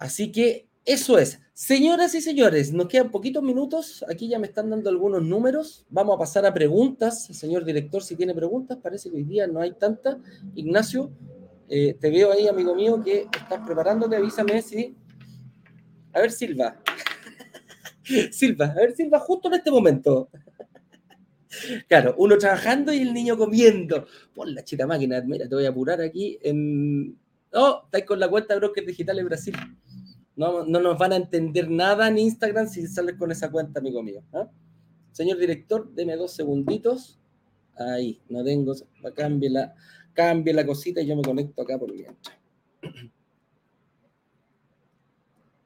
Así 0.00 0.32
que 0.32 0.66
eso 0.84 1.18
es. 1.18 1.38
Señoras 1.52 2.14
y 2.14 2.22
señores, 2.22 2.72
nos 2.72 2.88
quedan 2.88 3.10
poquitos 3.10 3.42
minutos. 3.42 4.02
Aquí 4.08 4.28
ya 4.28 4.38
me 4.38 4.46
están 4.46 4.70
dando 4.70 4.88
algunos 4.88 5.22
números. 5.22 5.84
Vamos 5.90 6.16
a 6.16 6.18
pasar 6.18 6.46
a 6.46 6.54
preguntas. 6.54 7.26
Señor 7.26 7.66
director, 7.66 8.02
si 8.02 8.16
tiene 8.16 8.34
preguntas, 8.34 8.78
parece 8.82 9.10
que 9.10 9.16
hoy 9.16 9.24
día 9.24 9.46
no 9.46 9.60
hay 9.60 9.72
tantas. 9.72 10.16
Ignacio, 10.54 11.12
eh, 11.68 11.94
te 12.00 12.10
veo 12.10 12.32
ahí, 12.32 12.48
amigo 12.48 12.74
mío, 12.74 13.02
que 13.04 13.28
estás 13.30 13.60
preparándote. 13.64 14.16
Avísame 14.16 14.62
si. 14.62 14.96
A 16.14 16.20
ver, 16.20 16.32
Silva. 16.32 16.80
Silva, 18.32 18.66
a 18.66 18.74
ver, 18.74 18.96
Silva, 18.96 19.20
justo 19.20 19.48
en 19.48 19.54
este 19.54 19.70
momento. 19.70 20.28
Claro, 21.88 22.14
uno 22.16 22.38
trabajando 22.38 22.92
y 22.92 23.00
el 23.00 23.12
niño 23.12 23.36
comiendo. 23.36 24.06
Por 24.32 24.48
la 24.48 24.62
chita 24.62 24.86
máquina, 24.86 25.20
mira, 25.20 25.48
te 25.48 25.54
voy 25.56 25.66
a 25.66 25.70
apurar 25.70 26.00
aquí 26.00 26.38
en. 26.42 27.18
Oh, 27.52 27.82
estáis 27.86 28.04
con 28.04 28.20
la 28.20 28.28
cuenta 28.28 28.54
de 28.54 28.60
Brokers 28.60 28.86
Digitales 28.86 29.24
Brasil. 29.24 29.56
No, 30.36 30.64
nos 30.64 30.98
van 30.98 31.12
a 31.12 31.16
entender 31.16 31.70
nada 31.70 32.08
en 32.08 32.18
Instagram 32.18 32.66
si 32.68 32.86
sales 32.86 33.16
con 33.16 33.30
esa 33.30 33.50
cuenta, 33.50 33.80
amigo 33.80 34.02
mío. 34.02 34.22
¿ah? 34.32 34.48
Señor 35.12 35.38
director, 35.38 35.92
deme 35.92 36.16
dos 36.16 36.32
segunditos. 36.32 37.18
Ahí, 37.76 38.20
no 38.28 38.44
tengo. 38.44 38.74
Cambie 39.14 39.50
la, 39.50 39.74
cambie 40.12 40.54
la 40.54 40.64
cosita 40.64 41.00
y 41.00 41.06
yo 41.06 41.16
me 41.16 41.22
conecto 41.22 41.62
acá 41.62 41.78
por 41.78 41.92
mientras. 41.92 42.38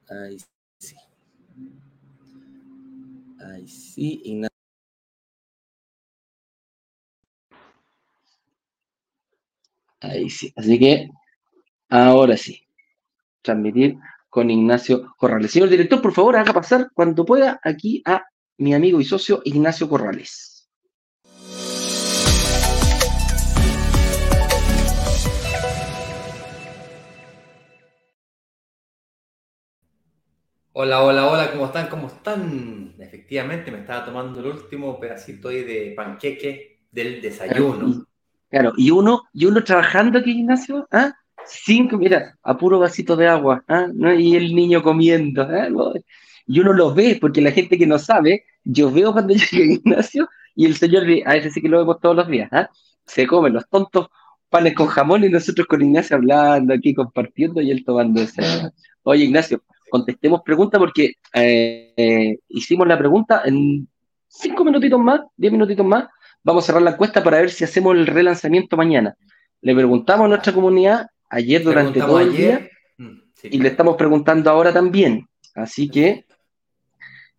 Ahí 0.09 0.37
sí. 0.79 0.95
Ahí 3.39 3.67
sí. 3.67 4.41
Ahí 9.99 10.29
sí. 10.29 10.53
Así 10.55 10.79
que 10.79 11.09
ahora 11.89 12.37
sí. 12.37 12.61
Transmitir 13.41 13.97
con 14.35 14.51
Ignacio 14.51 15.15
Corrales. 15.15 15.49
Señor 15.49 15.69
director, 15.69 16.01
por 16.01 16.11
favor, 16.11 16.35
haga 16.35 16.51
pasar 16.51 16.89
cuando 16.93 17.23
pueda 17.23 17.57
aquí 17.63 18.03
a 18.05 18.25
mi 18.57 18.73
amigo 18.73 18.99
y 18.99 19.05
socio 19.05 19.39
Ignacio 19.45 19.87
Corrales. 19.87 20.69
Hola, 30.73 31.01
hola, 31.01 31.31
hola, 31.31 31.51
¿cómo 31.53 31.67
están? 31.67 31.87
¿Cómo 31.87 32.07
están? 32.07 32.93
Efectivamente, 32.99 33.71
me 33.71 33.79
estaba 33.79 34.03
tomando 34.03 34.41
el 34.41 34.47
último 34.47 34.99
pedacito 34.99 35.47
ahí 35.47 35.63
de 35.63 35.93
panqueque 35.95 36.81
del 36.91 37.21
desayuno. 37.21 38.05
Claro, 38.49 38.73
y 38.75 38.91
uno, 38.91 39.23
y 39.31 39.45
uno 39.45 39.63
trabajando 39.63 40.19
aquí, 40.19 40.31
Ignacio, 40.31 40.89
¿ah? 40.91 41.13
Cinco, 41.47 41.97
mira, 41.97 42.37
a 42.43 42.57
puro 42.57 42.79
vasito 42.79 43.15
de 43.15 43.27
agua, 43.27 43.63
¿ah? 43.67 43.87
y 44.17 44.35
el 44.35 44.55
niño 44.55 44.81
comiendo. 44.81 45.43
¿ah? 45.43 45.67
Y 46.47 46.59
uno 46.59 46.73
lo 46.73 46.93
ve, 46.93 47.17
porque 47.19 47.41
la 47.41 47.51
gente 47.51 47.77
que 47.77 47.87
no 47.87 47.99
sabe, 47.99 48.45
yo 48.63 48.91
veo 48.91 49.13
cuando 49.13 49.33
llega 49.51 49.63
a 49.63 49.77
gimnasio 49.77 50.29
y 50.55 50.65
el 50.65 50.75
señor, 50.75 51.03
a 51.25 51.35
ese 51.35 51.51
sí 51.51 51.61
que 51.61 51.69
lo 51.69 51.79
vemos 51.79 51.99
todos 51.99 52.15
los 52.15 52.27
días, 52.27 52.49
¿ah? 52.51 52.69
se 53.05 53.27
come 53.27 53.49
los 53.49 53.67
tontos 53.69 54.07
panes 54.49 54.73
con 54.73 54.87
jamón 54.87 55.23
y 55.23 55.29
nosotros 55.29 55.67
con 55.67 55.81
Ignacio 55.81 56.15
hablando 56.15 56.73
aquí, 56.73 56.93
compartiendo 56.93 57.61
y 57.61 57.71
él 57.71 57.83
tomando 57.83 58.21
ese. 58.21 58.41
Oye, 59.03 59.25
Ignacio, 59.25 59.61
contestemos 59.89 60.41
preguntas 60.43 60.79
porque 60.79 61.13
eh, 61.33 61.93
eh, 61.97 62.37
hicimos 62.49 62.87
la 62.87 62.97
pregunta 62.97 63.41
en 63.45 63.87
cinco 64.27 64.63
minutitos 64.63 64.99
más, 64.99 65.21
diez 65.35 65.51
minutitos 65.51 65.85
más. 65.85 66.05
Vamos 66.43 66.63
a 66.63 66.67
cerrar 66.67 66.83
la 66.83 66.91
encuesta 66.91 67.23
para 67.23 67.37
ver 67.37 67.49
si 67.49 67.63
hacemos 67.63 67.95
el 67.95 68.07
relanzamiento 68.07 68.77
mañana. 68.77 69.15
Le 69.61 69.73
preguntamos 69.73 70.25
a 70.25 70.29
nuestra 70.29 70.53
comunidad 70.53 71.07
ayer 71.29 71.63
durante 71.63 71.99
todo 71.99 72.19
el 72.19 72.35
día 72.35 72.69
mm, 72.97 73.17
y 73.43 73.59
le 73.59 73.69
estamos 73.69 73.95
preguntando 73.95 74.49
ahora 74.49 74.73
también. 74.73 75.27
Así 75.53 75.89
que, 75.89 76.25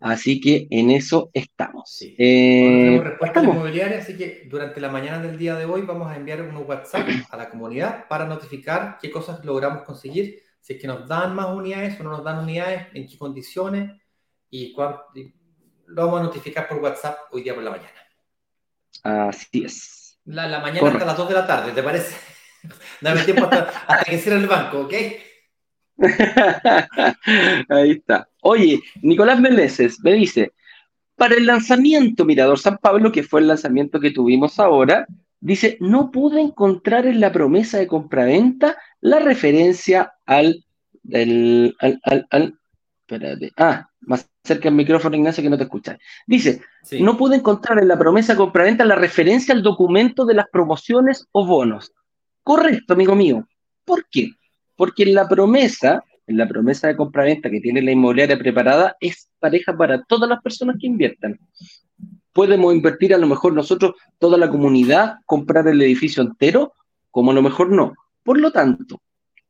así 0.00 0.40
que 0.40 0.66
en 0.70 0.90
eso 0.90 1.30
estamos. 1.34 1.90
Sí. 1.90 2.14
Eh, 2.18 3.00
respuesta 3.02 3.42
inmobiliaria, 3.42 3.98
así 3.98 4.16
que 4.16 4.46
durante 4.48 4.80
la 4.80 4.88
mañana 4.88 5.18
del 5.20 5.36
día 5.38 5.54
de 5.54 5.66
hoy 5.66 5.82
vamos 5.82 6.10
a 6.10 6.16
enviar 6.16 6.42
un 6.42 6.56
WhatsApp 6.56 7.06
a 7.30 7.36
la 7.36 7.50
comunidad 7.50 8.08
para 8.08 8.24
notificar 8.26 8.98
qué 9.00 9.10
cosas 9.10 9.44
logramos 9.44 9.82
conseguir, 9.82 10.42
si 10.60 10.74
es 10.74 10.80
que 10.80 10.86
nos 10.86 11.06
dan 11.06 11.34
más 11.34 11.48
unidades 11.48 12.00
o 12.00 12.04
no 12.04 12.10
nos 12.10 12.24
dan 12.24 12.38
unidades, 12.38 12.86
en 12.94 13.06
qué 13.06 13.18
condiciones 13.18 13.92
y, 14.50 14.74
lo 15.88 16.04
vamos 16.06 16.20
a 16.20 16.24
notificar 16.24 16.66
por 16.66 16.78
WhatsApp 16.78 17.16
hoy 17.30 17.42
día 17.42 17.54
por 17.54 17.62
la 17.62 17.70
mañana. 17.70 17.90
Así 19.02 19.64
es. 19.64 20.18
La, 20.24 20.48
la 20.48 20.58
mañana 20.58 20.88
hasta 20.88 21.04
las 21.04 21.16
2 21.16 21.28
de 21.28 21.34
la 21.34 21.46
tarde, 21.46 21.72
¿te 21.72 21.82
parece? 21.82 22.16
Dame 23.00 23.22
tiempo 23.22 23.48
hasta, 23.50 24.04
que 24.04 24.18
cierre 24.18 24.38
el 24.38 24.46
banco, 24.46 24.80
¿ok? 24.80 24.94
Ahí 27.68 27.90
está. 27.92 28.28
Oye, 28.42 28.80
Nicolás 29.02 29.40
Meneses 29.40 29.98
me 30.02 30.12
dice, 30.12 30.52
para 31.16 31.34
el 31.34 31.46
lanzamiento 31.46 32.24
Mirador 32.24 32.58
San 32.58 32.78
Pablo, 32.78 33.10
que 33.10 33.22
fue 33.22 33.40
el 33.40 33.48
lanzamiento 33.48 34.00
que 34.00 34.10
tuvimos 34.10 34.58
ahora, 34.58 35.06
dice, 35.40 35.78
no 35.80 36.10
pude 36.10 36.40
encontrar 36.40 37.06
en 37.06 37.20
la 37.20 37.32
promesa 37.32 37.78
de 37.78 37.86
compraventa 37.86 38.76
la 39.00 39.18
referencia 39.18 40.12
al, 40.26 40.64
al, 41.12 41.76
al, 42.30 42.58
espérate, 43.00 43.52
ah, 43.56 43.88
más 44.00 44.28
cerca 44.44 44.64
del 44.64 44.74
micrófono, 44.74 45.16
Ignacio, 45.16 45.42
que 45.42 45.50
no 45.50 45.56
te 45.56 45.64
escucha. 45.64 45.98
Dice, 46.26 46.60
no 47.00 47.16
pude 47.16 47.36
encontrar 47.36 47.78
en 47.78 47.88
la 47.88 47.98
promesa 47.98 48.32
de 48.32 48.38
compraventa 48.38 48.84
la 48.84 48.96
referencia 48.96 49.54
al 49.54 49.62
documento 49.62 50.24
de 50.24 50.34
las 50.34 50.46
promociones 50.50 51.26
o 51.32 51.46
bonos. 51.46 51.92
Correcto, 52.46 52.92
amigo 52.92 53.16
mío. 53.16 53.44
¿Por 53.84 54.06
qué? 54.08 54.30
Porque 54.76 55.02
en 55.02 55.14
la 55.14 55.28
promesa, 55.28 56.04
en 56.28 56.36
la 56.36 56.46
promesa 56.46 56.86
de 56.86 56.94
compraventa 56.94 57.50
que 57.50 57.60
tiene 57.60 57.82
la 57.82 57.90
inmobiliaria 57.90 58.38
preparada, 58.38 58.96
es 59.00 59.28
pareja 59.40 59.76
para 59.76 60.04
todas 60.04 60.30
las 60.30 60.40
personas 60.42 60.76
que 60.80 60.86
inviertan. 60.86 61.40
Podemos 62.32 62.72
invertir 62.72 63.12
a 63.12 63.18
lo 63.18 63.26
mejor 63.26 63.52
nosotros, 63.52 63.96
toda 64.20 64.38
la 64.38 64.48
comunidad, 64.48 65.16
comprar 65.26 65.66
el 65.66 65.82
edificio 65.82 66.22
entero, 66.22 66.72
como 67.10 67.32
a 67.32 67.34
lo 67.34 67.42
mejor 67.42 67.72
no. 67.72 67.94
Por 68.22 68.38
lo 68.38 68.52
tanto, 68.52 69.00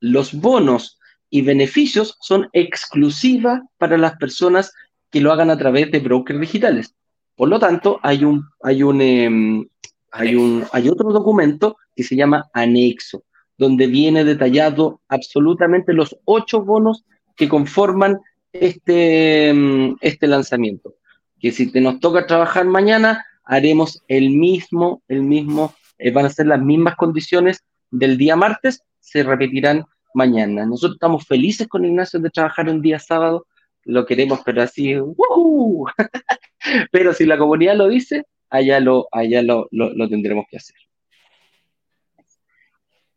los 0.00 0.32
bonos 0.32 0.98
y 1.28 1.42
beneficios 1.42 2.16
son 2.22 2.48
exclusivas 2.54 3.60
para 3.76 3.98
las 3.98 4.16
personas 4.16 4.72
que 5.10 5.20
lo 5.20 5.34
hagan 5.34 5.50
a 5.50 5.58
través 5.58 5.90
de 5.90 5.98
brokers 5.98 6.40
digitales. 6.40 6.94
Por 7.34 7.50
lo 7.50 7.58
tanto, 7.58 8.00
hay 8.02 8.24
un, 8.24 8.48
hay 8.62 8.82
un, 8.82 9.02
em, 9.02 9.68
hay, 10.16 10.34
un, 10.34 10.64
hay 10.72 10.88
otro 10.88 11.12
documento 11.12 11.76
que 11.94 12.02
se 12.02 12.16
llama 12.16 12.48
anexo, 12.52 13.24
donde 13.58 13.86
viene 13.86 14.24
detallado 14.24 15.00
absolutamente 15.08 15.92
los 15.92 16.16
ocho 16.24 16.62
bonos 16.62 17.04
que 17.36 17.48
conforman 17.48 18.20
este, 18.52 19.52
mm, 19.52 19.96
este 20.00 20.26
lanzamiento. 20.26 20.94
Que 21.38 21.52
si 21.52 21.70
te 21.70 21.80
nos 21.80 22.00
toca 22.00 22.26
trabajar 22.26 22.64
mañana, 22.64 23.24
haremos 23.44 24.02
el 24.08 24.30
mismo, 24.30 25.02
el 25.08 25.22
mismo, 25.22 25.74
eh, 25.98 26.10
van 26.10 26.26
a 26.26 26.30
ser 26.30 26.46
las 26.46 26.60
mismas 26.60 26.96
condiciones 26.96 27.62
del 27.90 28.16
día 28.16 28.36
martes, 28.36 28.82
se 29.00 29.22
repetirán 29.22 29.84
mañana. 30.14 30.64
Nosotros 30.64 30.96
estamos 30.96 31.26
felices 31.26 31.68
con 31.68 31.84
Ignacio 31.84 32.18
de 32.20 32.30
trabajar 32.30 32.68
un 32.68 32.80
día 32.80 32.98
sábado, 32.98 33.46
lo 33.84 34.04
queremos, 34.04 34.40
pero 34.44 34.62
así, 34.62 34.94
pero 36.90 37.12
si 37.12 37.24
la 37.24 37.38
comunidad 37.38 37.76
lo 37.76 37.88
dice, 37.88 38.24
allá 38.50 38.80
lo, 38.80 39.08
allá 39.12 39.42
lo, 39.42 39.68
lo, 39.70 40.08
tendremos 40.08 40.46
que 40.50 40.56
hacer. 40.56 40.76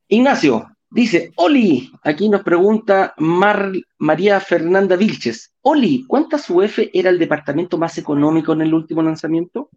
Ignacio, 0.08 0.68
dice, 0.90 1.32
Oli, 1.36 1.92
aquí 2.04 2.30
nos 2.30 2.44
pregunta 2.44 3.14
Mar, 3.18 3.72
María 3.98 4.40
Fernanda 4.40 4.96
Vilches. 4.96 5.54
Oli, 5.62 6.06
¿cuántas 6.08 6.50
UF 6.50 6.80
era 6.94 7.10
el 7.10 7.20
departamento 7.20 7.78
más 7.78 7.98
económico 7.98 8.54
en 8.54 8.62
el 8.62 8.74
último 8.74 9.02
lanzamiento? 9.04 9.70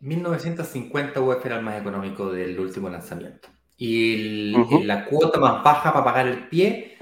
1950 0.00 1.20
UF 1.20 1.46
era 1.46 1.56
el 1.56 1.62
más 1.62 1.80
económico 1.80 2.30
del 2.30 2.58
último 2.58 2.88
lanzamiento. 2.88 3.48
Y 3.78 4.52
la 4.84 5.04
cuota 5.04 5.38
más 5.38 5.62
baja 5.62 5.92
para 5.92 6.04
pagar 6.04 6.28
el 6.28 6.48
pie 6.48 6.96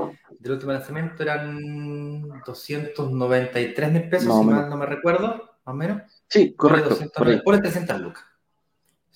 del 0.45 0.53
último 0.53 0.73
lanzamiento 0.73 1.23
eran 1.23 2.29
293 2.45 3.93
mil 3.93 4.09
pesos, 4.09 4.39
si 4.39 4.45
mal 4.45 4.69
no 4.69 4.77
me 4.77 4.87
recuerdo, 4.87 5.29
más 5.65 5.73
o 5.73 5.75
menos. 5.75 6.03
Sí, 6.35 6.53
correcto. 6.55 6.99
Por 7.45 7.61
300 7.61 8.01
lucas. 8.01 8.25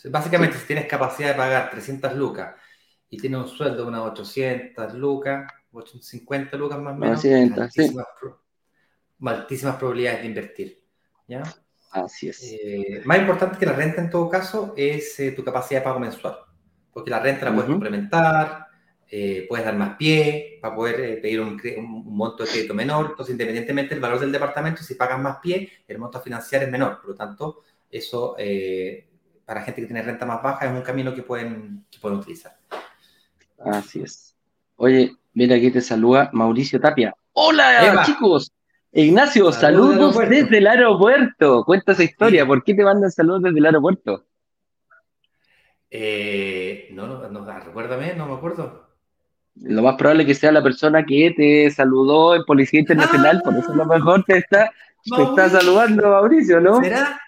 Básicamente, 0.05 0.57
si 0.57 0.67
tienes 0.69 0.87
capacidad 0.87 1.31
de 1.31 1.35
pagar 1.35 1.69
300 1.69 2.15
lucas 2.15 2.55
y 3.11 3.19
tienes 3.19 3.41
un 3.41 3.49
sueldo 3.49 3.83
de 3.83 3.89
unas 3.89 4.03
800 4.03 4.95
lucas, 4.95 5.53
850 5.73 6.57
lucas 6.57 6.79
más 6.79 6.95
o 6.95 6.97
menos, 6.97 7.25
altísimas, 7.59 8.07
altísimas, 9.21 9.77
probabilidades 9.77 10.21
de 10.21 10.27
invertir. 10.29 10.85
¿ya? 11.27 11.43
Así 11.91 12.29
es. 12.29 12.41
Eh, 12.41 13.03
más 13.05 13.19
importante 13.19 13.59
que 13.59 13.67
la 13.67 13.73
renta 13.73 14.01
en 14.01 14.11
todo 14.11 14.29
caso 14.29 14.73
es 14.77 15.19
eh, 15.19 15.33
tu 15.33 15.43
capacidad 15.43 15.81
de 15.81 15.85
pago 15.85 15.99
mensual, 15.99 16.39
porque 16.93 17.11
la 17.11 17.19
renta 17.19 17.47
la 17.47 17.53
puedes 17.53 17.69
complementar, 17.69 18.68
eh, 19.11 19.47
puedes 19.49 19.65
dar 19.65 19.77
más 19.77 19.97
pie 19.97 20.59
para 20.61 20.75
poder 20.75 21.21
pedir 21.21 21.41
un, 21.41 21.61
monto 22.05 22.45
de 22.45 22.51
crédito 22.51 22.75
menor. 22.75 23.07
Entonces, 23.11 23.33
independientemente 23.33 23.95
del 23.95 24.03
valor 24.03 24.21
del 24.21 24.33
departamento, 24.33 24.83
si 24.83 24.95
pagas 24.95 25.21
más 25.21 25.39
pie, 25.39 25.71
el 25.87 25.99
monto 25.99 26.19
a 26.19 26.21
financiar 26.21 26.63
es 26.63 26.71
menor. 26.71 27.01
Por 27.01 27.11
lo 27.11 27.15
tanto, 27.15 27.63
eso 27.91 28.37
para 29.49 29.63
gente 29.63 29.81
que 29.81 29.87
tiene 29.87 30.03
renta 30.03 30.27
más 30.27 30.43
baja 30.43 30.67
es 30.67 30.73
un 30.73 30.83
camino 30.83 31.15
que 31.15 31.23
pueden, 31.23 31.87
que 31.91 31.99
pueden 31.99 32.19
utilizar. 32.19 32.59
Así 33.65 34.03
es. 34.03 34.37
Oye, 34.77 35.17
mira, 35.33 35.57
aquí 35.57 35.71
te 35.71 35.81
saluda 35.81 36.29
Mauricio 36.35 36.79
Tapia. 36.79 37.15
Hola, 37.33 38.03
chicos. 38.05 38.53
Ignacio, 38.93 39.53
saludos, 39.53 40.17
desde 40.29 40.59
el 40.59 40.67
aeropuerto. 40.67 41.65
Cuenta 41.65 41.93
esa 41.93 42.05
historia. 42.05 42.47
¿Por 42.47 42.63
qué 42.63 42.75
te 42.75 42.85
mandan 42.85 43.11
saludos 43.11 43.43
desde 43.43 43.59
el 43.59 43.67
aeropuerto? 43.67 44.27
Eh, 45.91 46.89
no, 46.93 47.07
no, 47.07 47.29
no, 47.29 47.61
recuérdame, 47.61 48.15
no 48.15 48.27
me 48.27 48.35
acuerdo. 48.35 48.88
Lo 49.63 49.83
más 49.83 49.97
probable 49.97 50.23
es 50.23 50.29
que 50.29 50.35
sea 50.35 50.53
la 50.53 50.63
persona 50.63 51.05
que 51.05 51.33
te 51.37 51.71
saludó 51.71 52.35
en 52.35 52.45
Policía 52.45 52.81
Internacional, 52.81 53.43
por 53.43 53.57
eso 53.57 53.73
a 53.73 53.77
lo 53.77 53.87
mejor 53.87 54.25
te 54.25 54.39
está, 54.39 54.71
te 55.05 55.23
está 55.23 55.49
saludando, 55.49 56.09
Mauricio, 56.09 56.61
¿no? 56.61 56.81
¿Será? 56.81 57.21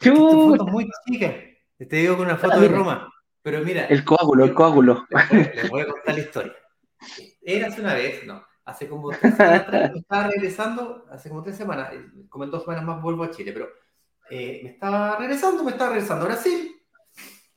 foto 0.00 0.66
muy 0.66 0.88
chica. 1.06 1.34
Te 1.78 1.96
digo 1.96 2.16
con 2.16 2.26
una 2.26 2.36
foto 2.36 2.60
de 2.60 2.68
Roma. 2.68 3.12
Pero 3.42 3.60
mira. 3.62 3.86
El 3.86 4.04
coágulo, 4.04 4.44
el 4.44 4.54
coágulo. 4.54 5.06
Les 5.30 5.70
voy, 5.70 5.82
a 5.82 5.86
contar 5.86 6.14
la 6.14 6.20
historia. 6.20 6.52
Era 7.42 7.68
hace 7.68 7.80
una 7.80 7.94
vez, 7.94 8.26
no. 8.26 8.44
Hace 8.64 8.86
como 8.88 9.08
tres 9.08 9.34
semanas 9.34 9.60
atrás, 9.62 9.92
me 9.92 9.98
estaba 10.00 10.26
regresando, 10.26 11.06
hace 11.10 11.30
como 11.30 11.42
tres 11.42 11.56
semanas, 11.56 11.90
como 12.28 12.44
en 12.44 12.50
dos 12.50 12.64
semanas 12.64 12.84
más 12.84 13.00
vuelvo 13.00 13.24
a 13.24 13.30
Chile, 13.30 13.52
pero 13.52 13.66
eh, 14.28 14.60
me 14.62 14.68
estaba 14.68 15.16
regresando, 15.16 15.64
me 15.64 15.70
estaba 15.70 15.92
regresando 15.92 16.26
a 16.26 16.28
Brasil, 16.28 16.76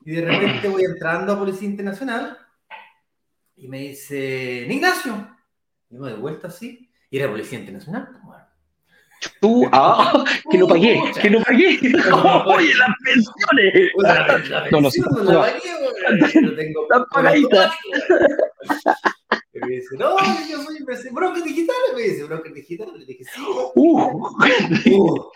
y 0.05 0.12
de 0.12 0.22
repente 0.22 0.70
voy 0.70 0.86
entrando 0.86 1.34
a 1.34 1.38
Policía 1.38 1.68
Internacional, 1.68 2.38
y 3.62 3.68
me 3.68 3.80
dice, 3.80 4.66
Ignacio, 4.68 5.38
y 5.91 5.95
me 5.95 6.09
de 6.09 6.16
vuelta 6.16 6.47
así, 6.47 6.89
y 7.12 7.18
era 7.20 7.30
Policía 7.30 7.59
Internacional. 7.59 8.09
Bueno, 8.24 8.43
Tú, 9.39 9.70
ah, 9.72 10.26
que 10.51 10.57
lo 10.57 10.68
pagué, 10.68 10.99
que 11.22 11.30
lo 11.30 11.43
pagué. 11.43 11.78
Oye, 12.47 12.74
las 12.74 12.89
pensiones. 13.05 13.91
La, 13.97 14.68
no, 14.72 14.82
no, 14.82 14.89
no, 14.89 15.32
la 15.32 15.41
pagué, 15.41 16.41
no 16.41 16.55
tengo. 16.55 16.82
Están 16.84 17.05
pagaditas. 17.12 17.72
Y 19.53 19.59
me 19.59 19.76
dice, 19.76 19.95
no, 19.99 20.18
yo 20.49 20.64
soy 20.64 21.12
broker 21.12 21.43
digital. 21.43 21.76
Me 21.95 22.01
dice, 22.01 22.24
broker 22.24 22.53
digital. 22.53 22.91
Le 22.97 23.05
dije, 23.05 23.24
sí. 23.26 23.41
Uh, 23.76 23.99
uh. 24.09 25.32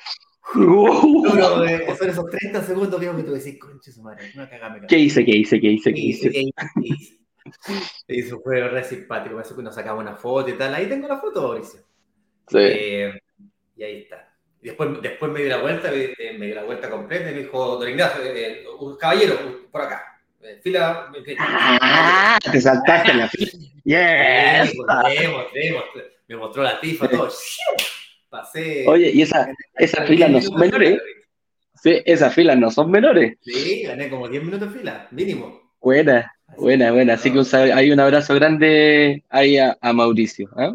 Uh. 0.55 1.25
No, 1.25 1.35
no, 1.35 1.95
son 1.95 2.09
esos 2.09 2.25
30 2.29 2.63
segundos 2.63 2.99
que 2.99 3.23
tú 3.23 3.33
decís, 3.33 3.59
conche 3.59 3.91
su 3.91 4.01
madre, 4.01 4.31
una 4.35 4.49
cagada 4.49 4.79
¿Qué 4.87 4.97
hice, 4.97 5.25
qué 5.25 5.35
hice, 5.35 5.59
qué 5.59 5.67
hice, 5.67 5.93
qué 5.93 5.99
hice? 5.99 6.29
¿Qué 6.31 6.41
hice? 6.81 7.24
Y 8.07 8.21
eso 8.21 8.39
fue 8.41 8.67
re 8.67 8.83
simpático, 8.83 9.39
eso 9.39 9.55
que 9.55 9.63
nos 9.63 9.75
sacamos 9.75 10.03
una 10.03 10.15
foto 10.15 10.49
y 10.49 10.53
tal. 10.53 10.73
Ahí 10.75 10.87
tengo 10.87 11.07
la 11.07 11.17
foto, 11.17 11.41
Mauricio. 11.41 11.81
Sí. 12.47 12.57
Eh, 12.57 13.19
y 13.77 13.83
ahí 13.83 14.01
está. 14.01 14.31
Después, 14.61 15.01
después 15.01 15.31
me 15.31 15.41
di 15.41 15.49
la 15.49 15.57
vuelta, 15.57 15.91
me, 15.91 16.47
di 16.47 16.53
la 16.53 16.63
vuelta 16.63 16.89
completa 16.89 17.29
y 17.29 17.33
me 17.35 17.41
dijo, 17.41 17.77
don 17.77 17.87
Ignacio, 17.87 18.23
eh, 18.23 18.63
eh, 18.63 18.65
un 18.79 18.97
caballero, 18.97 19.67
por 19.71 19.81
acá. 19.81 20.19
Eh, 20.41 20.59
fila. 20.61 21.11
Ah, 21.39 22.39
te 22.51 22.59
saltaste 22.59 23.11
en 23.11 23.17
la 23.19 23.29
fila. 23.29 23.51
Yes. 23.83 24.73
me 26.27 26.35
mostró 26.35 26.63
la 26.63 26.79
tifa, 26.79 27.07
todo. 27.07 27.29
Pasé. 28.29 28.85
Oye, 28.87 29.11
y 29.13 29.21
esa, 29.21 29.47
esas 29.75 30.07
filas 30.07 30.31
no 30.31 30.41
son 30.41 30.59
menores. 30.59 30.99
Sí, 31.75 32.01
esas 32.03 32.33
filas 32.33 32.57
no 32.57 32.71
son 32.71 32.89
menores. 32.89 33.37
Sí, 33.41 33.83
gané 33.83 34.09
como 34.09 34.27
10 34.27 34.43
minutos 34.43 34.73
de 34.73 34.79
fila, 34.79 35.07
mínimo. 35.11 35.73
Buena, 35.79 36.33
buena, 36.57 36.91
buena. 36.91 37.13
Así 37.13 37.31
que 37.31 37.41
hay 37.57 37.91
un 37.91 37.99
abrazo 37.99 38.35
grande 38.35 39.23
ahí 39.29 39.57
a, 39.57 39.77
a 39.81 39.93
Mauricio. 39.93 40.49
¿eh? 40.57 40.73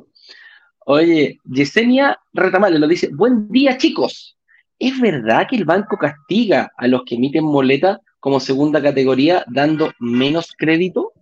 Oye, 0.86 1.38
Yesenia 1.44 2.18
Retamales 2.32 2.80
lo 2.80 2.88
dice, 2.88 3.08
buen 3.12 3.48
día 3.48 3.78
chicos. 3.78 4.36
¿Es 4.78 4.98
verdad 4.98 5.46
que 5.48 5.56
el 5.56 5.64
banco 5.64 5.96
castiga 5.98 6.72
a 6.76 6.88
los 6.88 7.04
que 7.04 7.16
emiten 7.16 7.44
moleta 7.44 8.00
como 8.18 8.40
segunda 8.40 8.82
categoría 8.82 9.44
dando 9.46 9.92
menos 9.98 10.52
crédito? 10.56 11.12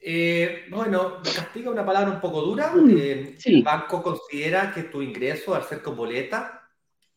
Eh, 0.00 0.64
bueno, 0.70 1.22
castiga 1.22 1.70
una 1.70 1.84
palabra 1.84 2.10
un 2.10 2.20
poco 2.20 2.42
dura. 2.42 2.72
Mm, 2.72 2.90
eh, 2.96 3.36
el 3.44 3.62
banco 3.62 4.02
considera 4.02 4.72
que 4.72 4.84
tu 4.84 5.02
ingreso 5.02 5.54
al 5.54 5.64
ser 5.64 5.82
con 5.82 5.96
boleta 5.96 6.68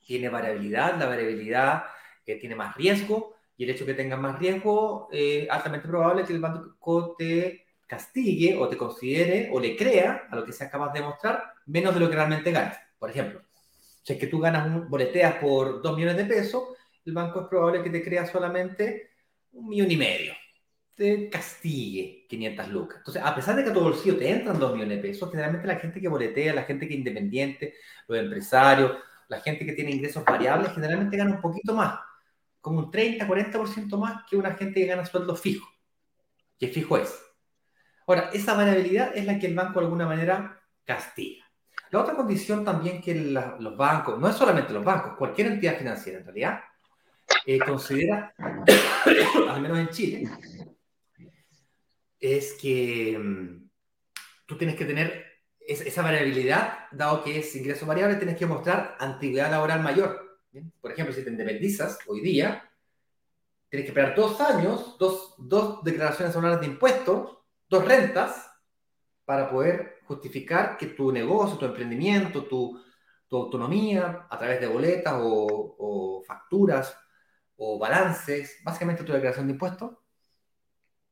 tiene 0.05 0.29
variabilidad, 0.29 0.97
la 0.99 1.07
variabilidad 1.07 1.83
eh, 2.25 2.35
tiene 2.35 2.55
más 2.55 2.75
riesgo 2.75 3.34
y 3.57 3.63
el 3.63 3.69
hecho 3.69 3.85
que 3.85 3.93
tenga 3.93 4.17
más 4.17 4.37
riesgo, 4.39 5.07
es 5.11 5.49
altamente 5.49 5.87
probable 5.87 6.23
que 6.23 6.33
el 6.33 6.39
banco 6.39 7.15
te 7.17 7.65
castigue 7.87 8.57
o 8.57 8.67
te 8.67 8.77
considere 8.77 9.49
o 9.51 9.59
le 9.59 9.75
crea 9.75 10.27
a 10.29 10.35
lo 10.35 10.43
que 10.43 10.51
seas 10.51 10.71
capaz 10.71 10.91
de 10.91 11.01
mostrar 11.01 11.53
menos 11.67 11.93
de 11.93 11.99
lo 11.99 12.09
que 12.09 12.15
realmente 12.15 12.51
ganas. 12.51 12.77
Por 12.97 13.09
ejemplo, 13.09 13.41
si 14.03 14.13
es 14.13 14.19
que 14.19 14.27
tú 14.27 14.39
ganas 14.39 14.67
un, 14.67 14.89
boleteas 14.89 15.35
por 15.35 15.81
2 15.81 15.95
millones 15.95 16.17
de 16.17 16.25
pesos, 16.25 16.63
el 17.05 17.13
banco 17.13 17.41
es 17.41 17.47
probable 17.47 17.83
que 17.83 17.89
te 17.89 18.03
crea 18.03 18.25
solamente 18.25 19.11
un 19.53 19.67
millón 19.67 19.91
y 19.91 19.97
medio. 19.97 20.33
Te 20.95 21.29
castigue 21.29 22.25
500 22.29 22.67
lucas. 22.69 22.97
Entonces, 22.99 23.21
a 23.23 23.35
pesar 23.35 23.55
de 23.55 23.63
que 23.63 23.69
a 23.69 23.73
tu 23.73 23.81
bolsillo 23.81 24.17
te 24.17 24.29
entran 24.29 24.59
2 24.59 24.73
millones 24.73 24.97
de 24.97 25.09
pesos, 25.09 25.29
generalmente 25.29 25.67
la 25.67 25.75
gente 25.75 25.99
que 25.99 26.07
boletea, 26.07 26.53
la 26.53 26.63
gente 26.63 26.87
que 26.87 26.93
es 26.93 26.99
independiente, 26.99 27.75
los 28.07 28.17
empresarios, 28.17 28.93
la 29.27 29.39
gente 29.41 29.65
que 29.65 29.73
tiene 29.73 29.91
ingresos 29.91 30.23
variables, 30.23 30.71
generalmente 30.73 31.17
gana 31.17 31.35
un 31.35 31.41
poquito 31.41 31.73
más, 31.73 31.99
como 32.65 32.79
un 32.79 32.89
30, 32.89 33.27
40% 33.27 33.95
más 33.95 34.23
que 34.27 34.35
una 34.35 34.55
gente 34.55 34.79
que 34.79 34.87
gana 34.87 35.05
sueldo 35.05 35.35
fijo. 35.35 35.69
Que 36.57 36.67
fijo 36.67 36.97
es. 36.97 37.15
Ahora, 38.07 38.31
esa 38.33 38.55
variabilidad 38.55 39.15
es 39.15 39.23
la 39.23 39.37
que 39.37 39.45
el 39.45 39.53
banco 39.53 39.79
de 39.79 39.85
alguna 39.85 40.07
manera 40.07 40.59
castiga. 40.83 41.45
La 41.91 42.01
otra 42.01 42.15
condición 42.15 42.65
también 42.65 43.03
que 43.03 43.13
los 43.13 43.77
bancos, 43.77 44.19
no 44.19 44.27
es 44.27 44.35
solamente 44.35 44.73
los 44.73 44.83
bancos, 44.83 45.15
cualquier 45.15 45.45
entidad 45.45 45.77
financiera 45.77 46.17
en 46.17 46.25
realidad, 46.25 46.61
eh, 47.45 47.59
considera, 47.59 48.33
al 49.47 49.61
menos 49.61 49.77
en 49.77 49.89
Chile, 49.89 50.29
es 52.19 52.53
que 52.59 53.15
mm, 53.15 53.69
tú 54.47 54.57
tienes 54.57 54.75
que 54.75 54.85
tener 54.85 55.23
esa 55.59 56.01
variabilidad, 56.01 56.87
dado 56.91 57.23
que 57.23 57.37
es 57.37 57.55
ingreso 57.55 57.85
variable, 57.85 58.15
tienes 58.15 58.37
que 58.37 58.47
mostrar 58.47 58.97
antigüedad 58.99 59.51
laboral 59.51 59.83
mayor. 59.83 60.24
Por 60.81 60.91
ejemplo, 60.91 61.13
si 61.13 61.23
te 61.23 61.29
independizas 61.29 61.99
hoy 62.07 62.21
día, 62.21 62.69
tienes 63.69 63.85
que 63.85 63.91
esperar 63.91 64.15
dos 64.15 64.39
años, 64.41 64.97
dos, 64.97 65.35
dos 65.37 65.83
declaraciones 65.83 66.35
anuales 66.35 66.61
de 66.61 66.67
impuestos 66.67 67.35
dos 67.69 67.85
rentas 67.85 68.49
para 69.25 69.49
poder 69.49 69.99
justificar 70.05 70.77
que 70.77 70.87
tu 70.87 71.11
negocio, 71.11 71.57
tu 71.57 71.65
emprendimiento, 71.65 72.45
tu, 72.45 72.81
autonomía 73.31 74.27
a 74.29 74.37
través 74.37 74.61
de 74.61 74.67
boletas 74.67 75.13
o, 75.17 76.23
facturas 76.25 76.97
o 77.57 77.77
balances, 77.77 78.61
básicamente 78.63 79.03
tu 79.03 79.11
declaración 79.11 79.47
de 79.47 79.53
impuestos, 79.53 79.91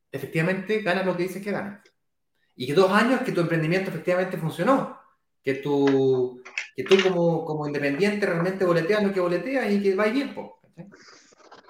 efectivamente 0.10 0.82
ganas 0.82 1.06
lo 1.06 1.18
que 1.18 1.24
dices 1.24 1.44
que 1.44 1.52
ganas. 1.52 1.82
Y 2.56 2.66
que 2.66 2.74
dos 2.74 2.90
años 2.92 3.24
que 3.24 3.34
tu 3.34 3.42
emprendimiento 3.42 3.90
efectivamente 3.90 4.38
funcionó, 4.38 4.98
que 5.44 5.56
tú, 5.56 6.42
que 6.76 6.84
tú 6.84 6.96
como, 7.04 7.46
como 7.46 7.68
independiente 7.68 8.26
realmente 8.26 8.66
boleteas 8.66 9.04
lo 9.04 9.14
que 9.14 9.20
boleteas 9.20 9.72
y 9.72 9.82
que 9.82 9.96
va 9.96 10.06
bien. 10.06 10.34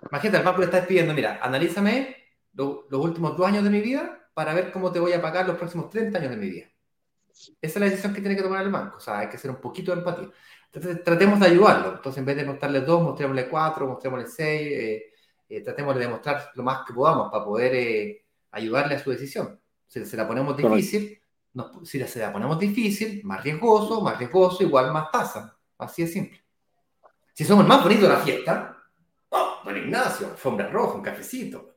Imagínate, 0.09 0.37
al 0.37 0.43
banco 0.43 0.59
le 0.59 0.65
estás 0.65 0.85
pidiendo, 0.85 1.13
mira, 1.13 1.39
analízame 1.41 2.15
los 2.53 2.85
últimos 2.91 3.35
dos 3.35 3.47
años 3.47 3.63
de 3.63 3.69
mi 3.69 3.81
vida 3.81 4.29
para 4.33 4.53
ver 4.53 4.71
cómo 4.71 4.91
te 4.91 4.99
voy 4.99 5.13
a 5.13 5.21
pagar 5.21 5.47
los 5.47 5.57
próximos 5.57 5.89
30 5.89 6.17
años 6.19 6.31
de 6.31 6.37
mi 6.37 6.49
vida. 6.49 6.67
Esa 7.33 7.55
es 7.61 7.77
la 7.77 7.85
decisión 7.85 8.13
que 8.13 8.21
tiene 8.21 8.35
que 8.35 8.43
tomar 8.43 8.63
el 8.63 8.71
banco. 8.71 8.97
O 8.97 8.99
sea, 8.99 9.19
hay 9.19 9.29
que 9.29 9.37
hacer 9.37 9.49
un 9.49 9.57
poquito 9.57 9.91
de 9.91 9.99
empatía. 9.99 10.29
Entonces, 10.71 11.03
tratemos 11.03 11.39
de 11.39 11.47
ayudarlo. 11.47 11.95
Entonces, 11.95 12.19
en 12.19 12.25
vez 12.25 12.35
de 12.35 12.45
mostrarle 12.45 12.81
dos, 12.81 13.01
mostrémosle 13.01 13.47
cuatro, 13.47 13.87
mostrémosle 13.87 14.27
seis. 14.27 14.71
Eh, 14.71 15.03
eh, 15.49 15.61
tratemos 15.61 15.95
de 15.95 16.01
demostrar 16.01 16.51
lo 16.55 16.63
más 16.63 16.85
que 16.85 16.93
podamos 16.93 17.31
para 17.31 17.43
poder 17.43 17.75
eh, 17.75 18.25
ayudarle 18.51 18.95
a 18.95 18.99
su 18.99 19.11
decisión. 19.11 19.59
Si 19.87 20.05
se 20.05 20.17
la 20.17 20.27
ponemos 20.27 20.57
difícil, 20.57 21.19
si 21.83 22.03
se 22.05 22.19
la 22.19 22.33
ponemos 22.33 22.57
difícil, 22.57 23.21
más 23.23 23.43
riesgoso, 23.43 24.01
más 24.01 24.17
riesgoso, 24.17 24.63
igual 24.63 24.91
más 24.91 25.11
tasa. 25.11 25.57
Así 25.77 26.03
de 26.03 26.07
simple. 26.07 26.43
Si 27.33 27.43
somos 27.43 27.63
el 27.63 27.69
más 27.69 27.83
bonito 27.83 28.03
de 28.03 28.09
la 28.09 28.17
fiesta, 28.17 28.77
oh, 29.29 29.61
don 29.63 29.77
Ignacio, 29.77 30.27
alfombra 30.27 30.69
roja, 30.69 30.95
un 30.95 31.01
cafecito. 31.01 31.75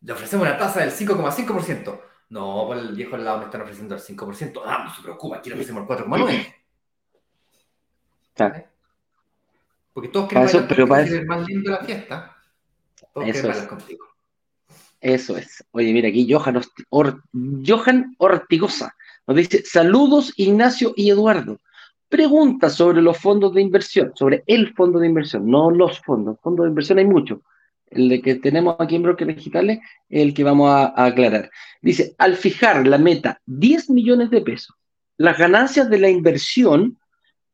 Le 0.00 0.12
ofrecemos 0.12 0.46
una 0.46 0.58
tasa 0.58 0.80
del 0.80 0.90
5,5%. 0.90 2.00
No, 2.28 2.64
pues 2.66 2.80
el 2.80 2.94
viejo 2.94 3.14
al 3.14 3.24
lado 3.24 3.38
me 3.38 3.44
están 3.44 3.62
ofreciendo 3.62 3.94
el 3.94 4.00
5%. 4.00 4.62
Ah, 4.64 4.84
no 4.84 4.94
se 4.94 5.02
preocupa, 5.02 5.36
aquí 5.36 5.48
le 5.48 5.54
ofrecemos 5.54 5.82
el 5.82 5.88
4,9%. 5.88 6.54
Claro. 8.34 8.64
Porque 9.92 10.08
todos 10.10 10.28
pero 10.68 10.86
para 10.86 11.02
el 11.02 11.26
más 11.26 11.46
lindo 11.46 11.70
de 11.70 11.78
la 11.78 11.84
fiesta. 11.84 12.36
Todos 13.14 13.28
es. 13.28 13.66
contigo. 13.66 14.06
Eso 15.00 15.36
es. 15.36 15.64
Oye, 15.72 15.92
mira 15.92 16.08
aquí, 16.08 16.30
Johan, 16.30 16.60
Johan 17.66 18.14
Ortigosa 18.18 18.94
nos 19.26 19.36
dice: 19.36 19.62
Saludos, 19.64 20.32
Ignacio 20.36 20.94
y 20.96 21.10
Eduardo. 21.10 21.60
Pregunta 22.08 22.70
sobre 22.70 23.02
los 23.02 23.18
fondos 23.18 23.52
de 23.54 23.60
inversión, 23.60 24.12
sobre 24.14 24.44
el 24.46 24.72
fondo 24.74 24.98
de 24.98 25.08
inversión, 25.08 25.50
no 25.50 25.70
los 25.70 26.00
fondos. 26.00 26.38
Fondos 26.40 26.64
de 26.64 26.70
inversión 26.70 26.98
hay 26.98 27.04
muchos. 27.04 27.40
El 27.88 28.08
de 28.08 28.20
que 28.20 28.36
tenemos 28.36 28.76
aquí 28.78 28.96
en 28.96 29.02
Broker 29.02 29.26
Digitales 29.26 29.78
es 30.08 30.22
el 30.22 30.34
que 30.34 30.44
vamos 30.44 30.70
a, 30.70 30.86
a 30.86 31.06
aclarar. 31.06 31.50
Dice: 31.82 32.14
al 32.18 32.36
fijar 32.36 32.86
la 32.86 32.98
meta 32.98 33.40
10 33.46 33.90
millones 33.90 34.30
de 34.30 34.40
pesos, 34.40 34.76
las 35.18 35.36
ganancias 35.36 35.90
de 35.90 35.98
la 35.98 36.08
inversión 36.08 36.98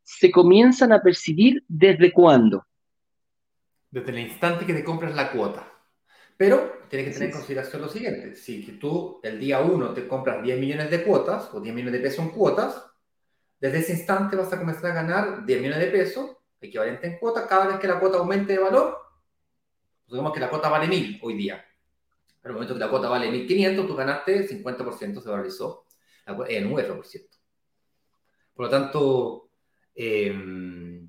se 0.05 0.31
comienzan 0.31 0.93
a 0.93 1.03
percibir 1.03 1.65
desde 1.69 2.13
cuándo? 2.13 2.67
Desde 3.91 4.11
el 4.11 4.19
instante 4.21 4.67
que 4.67 4.75
te 4.75 4.85
compras 4.85 5.15
la 5.15 5.31
cuota. 5.31 5.72
Pero 6.43 6.87
tienes 6.89 7.07
que 7.07 7.13
tener 7.15 7.29
en 7.29 7.37
consideración 7.37 7.83
lo 7.83 7.89
siguiente. 7.89 8.35
Si 8.35 8.61
tú 8.77 9.21
el 9.23 9.39
día 9.39 9.61
1 9.61 9.95
te 9.95 10.09
compras 10.09 10.43
10 10.43 10.59
millones 10.59 10.91
de 10.91 11.05
cuotas 11.05 11.49
o 11.55 11.61
10 11.61 11.73
millones 11.73 12.01
de 12.01 12.09
pesos 12.09 12.19
en 12.19 12.31
cuotas, 12.33 12.85
desde 13.61 13.79
ese 13.79 13.93
instante 13.93 14.35
vas 14.35 14.53
a 14.53 14.59
comenzar 14.59 14.91
a 14.91 14.95
ganar 14.95 15.47
10 15.47 15.61
millones 15.61 15.79
de 15.79 15.87
pesos, 15.93 16.37
equivalente 16.61 17.07
en 17.07 17.21
cuota, 17.21 17.47
cada 17.47 17.69
vez 17.69 17.77
que 17.79 17.87
la 17.87 18.01
cuota 18.01 18.19
aumente 18.19 18.55
de 18.55 18.59
valor. 18.59 18.99
Digamos 20.09 20.33
que 20.33 20.41
la 20.41 20.51
cuota 20.51 20.69
vale 20.69 20.89
1000 20.89 21.21
hoy 21.23 21.35
día. 21.35 21.65
En 22.43 22.49
el 22.49 22.55
momento 22.55 22.75
que 22.75 22.81
la 22.81 22.91
cuota 22.91 23.09
vale 23.09 23.31
1500, 23.31 23.87
tú 23.87 23.95
ganaste 23.95 24.49
50%, 24.49 25.23
se 25.23 25.31
valorizó 25.31 25.87
en 26.27 26.73
un 26.73 26.81
F%. 26.81 27.39
Por 28.53 28.65
lo 28.65 28.69
tanto, 28.69 29.49
eh, 29.95 31.07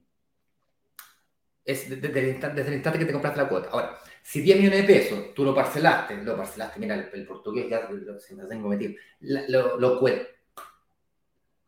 es 1.65 1.89
desde 1.89 2.19
el, 2.19 2.29
instante, 2.29 2.99
que 2.99 3.05
te 3.05 3.13
compraste 3.13 3.41
la 3.41 3.49
cuota. 3.49 3.69
Ahora, 3.71 3.99
si 4.23 4.41
10 4.41 4.57
millones 4.57 4.87
de 4.87 4.93
pesos 4.93 5.33
tú 5.35 5.43
lo 5.43 5.53
parcelaste, 5.53 6.23
lo 6.23 6.37
parcelaste, 6.37 6.79
mira, 6.79 6.95
el, 6.95 7.27
portugués 7.27 7.69
ya 7.69 7.87
se 8.19 8.35
me 8.35 8.45
tengo 8.45 8.69
metido, 8.69 8.93
lo, 9.19 9.77
lo, 9.77 10.01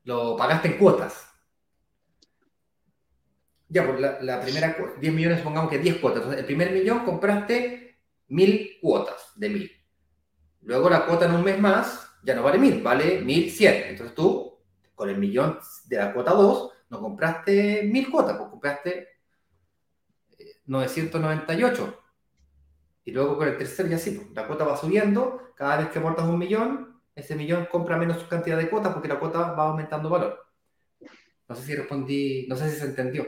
lo, 0.05 0.37
pagaste 0.37 0.69
en 0.69 0.77
cuotas. 0.77 1.29
Ya, 3.67 3.85
pues 3.85 3.99
la, 3.99 4.41
primera 4.41 4.75
10 4.99 5.13
millones, 5.13 5.41
pongamos 5.41 5.69
que 5.69 5.79
10 5.79 5.97
cuotas. 5.97 6.19
Entonces, 6.19 6.39
el 6.39 6.45
primer 6.45 6.71
millón 6.71 7.03
compraste 7.03 7.97
1000 8.29 8.77
cuotas 8.81 9.33
de 9.35 9.49
1000. 9.49 9.71
Luego 10.61 10.89
la 10.89 11.05
cuota 11.05 11.25
en 11.25 11.33
un 11.33 11.43
mes 11.43 11.59
más 11.59 12.09
ya 12.23 12.35
no 12.35 12.43
vale 12.43 12.57
1000, 12.57 12.81
vale 12.81 13.21
1100. 13.21 13.89
Entonces 13.89 14.15
tú, 14.15 14.59
con 14.93 15.09
el 15.09 15.17
millón 15.17 15.59
de 15.87 15.97
la 15.97 16.13
cuota 16.13 16.31
2, 16.31 16.71
no 16.89 17.01
compraste 17.01 17.83
1000 17.83 18.09
cuotas, 18.09 18.37
pues 18.37 18.49
compraste 18.49 19.07
998. 20.65 22.04
Y 23.05 23.11
luego 23.11 23.37
con 23.37 23.47
el 23.47 23.57
tercer 23.57 23.87
ya 23.87 23.97
sí, 23.97 24.11
pues, 24.11 24.35
la 24.35 24.47
cuota 24.47 24.65
va 24.65 24.75
subiendo, 24.75 25.53
cada 25.55 25.77
vez 25.77 25.89
que 25.89 25.99
aportas 25.99 26.25
un 26.25 26.39
millón, 26.39 26.99
ese 27.15 27.35
millón 27.35 27.67
compra 27.71 27.97
menos 27.97 28.23
cantidad 28.23 28.57
de 28.57 28.69
cuotas 28.69 28.93
porque 28.93 29.07
la 29.07 29.19
cuota 29.19 29.53
va 29.53 29.69
aumentando 29.69 30.09
valor. 30.09 30.43
No 31.47 31.55
sé 31.55 31.61
si 31.61 31.75
respondí, 31.75 32.47
no 32.49 32.55
sé 32.55 32.69
si 32.71 32.77
se 32.77 32.85
entendió. 32.85 33.27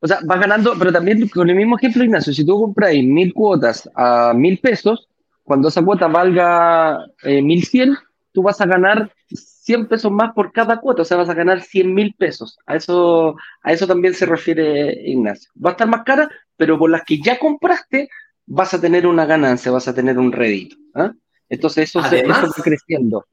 O 0.00 0.08
sea, 0.08 0.20
vas 0.24 0.40
ganando, 0.40 0.74
pero 0.78 0.90
también 0.90 1.28
con 1.28 1.50
el 1.50 1.56
mismo 1.56 1.76
ejemplo, 1.76 2.02
Ignacio, 2.02 2.32
si 2.32 2.46
tú 2.46 2.58
compras 2.58 2.94
mil 2.94 3.34
cuotas 3.34 3.88
a 3.94 4.32
mil 4.34 4.58
pesos, 4.58 5.10
cuando 5.42 5.68
esa 5.68 5.84
cuota 5.84 6.08
valga 6.08 7.06
eh, 7.22 7.42
mil 7.42 7.62
cien, 7.64 7.94
tú 8.32 8.42
vas 8.42 8.60
a 8.60 8.66
ganar 8.66 9.12
100 9.28 9.88
pesos 9.88 10.12
más 10.12 10.32
por 10.32 10.52
cada 10.52 10.78
cuota, 10.78 11.02
o 11.02 11.04
sea, 11.04 11.16
vas 11.16 11.28
a 11.28 11.34
ganar 11.34 11.60
100 11.60 11.92
mil 11.92 12.14
pesos. 12.14 12.58
A 12.66 12.76
eso, 12.76 13.34
a 13.62 13.72
eso 13.72 13.86
también 13.86 14.14
se 14.14 14.26
refiere 14.26 14.92
Ignacio. 15.04 15.50
Va 15.62 15.70
a 15.70 15.72
estar 15.72 15.88
más 15.88 16.04
cara, 16.04 16.28
pero 16.56 16.78
por 16.78 16.90
las 16.90 17.02
que 17.04 17.20
ya 17.20 17.38
compraste, 17.38 18.08
vas 18.46 18.74
a 18.74 18.80
tener 18.80 19.06
una 19.06 19.26
ganancia, 19.26 19.70
vas 19.72 19.88
a 19.88 19.94
tener 19.94 20.18
un 20.18 20.32
rédito. 20.32 20.76
¿ah? 20.94 21.12
Entonces, 21.48 21.88
eso, 21.88 22.02
se, 22.02 22.26
va 22.26 22.48
creciendo. 22.62 23.26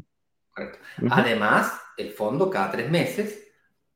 Además, 1.10 1.74
el 1.98 2.12
fondo 2.12 2.50
cada 2.50 2.72
tres 2.72 2.90
meses 2.90 3.48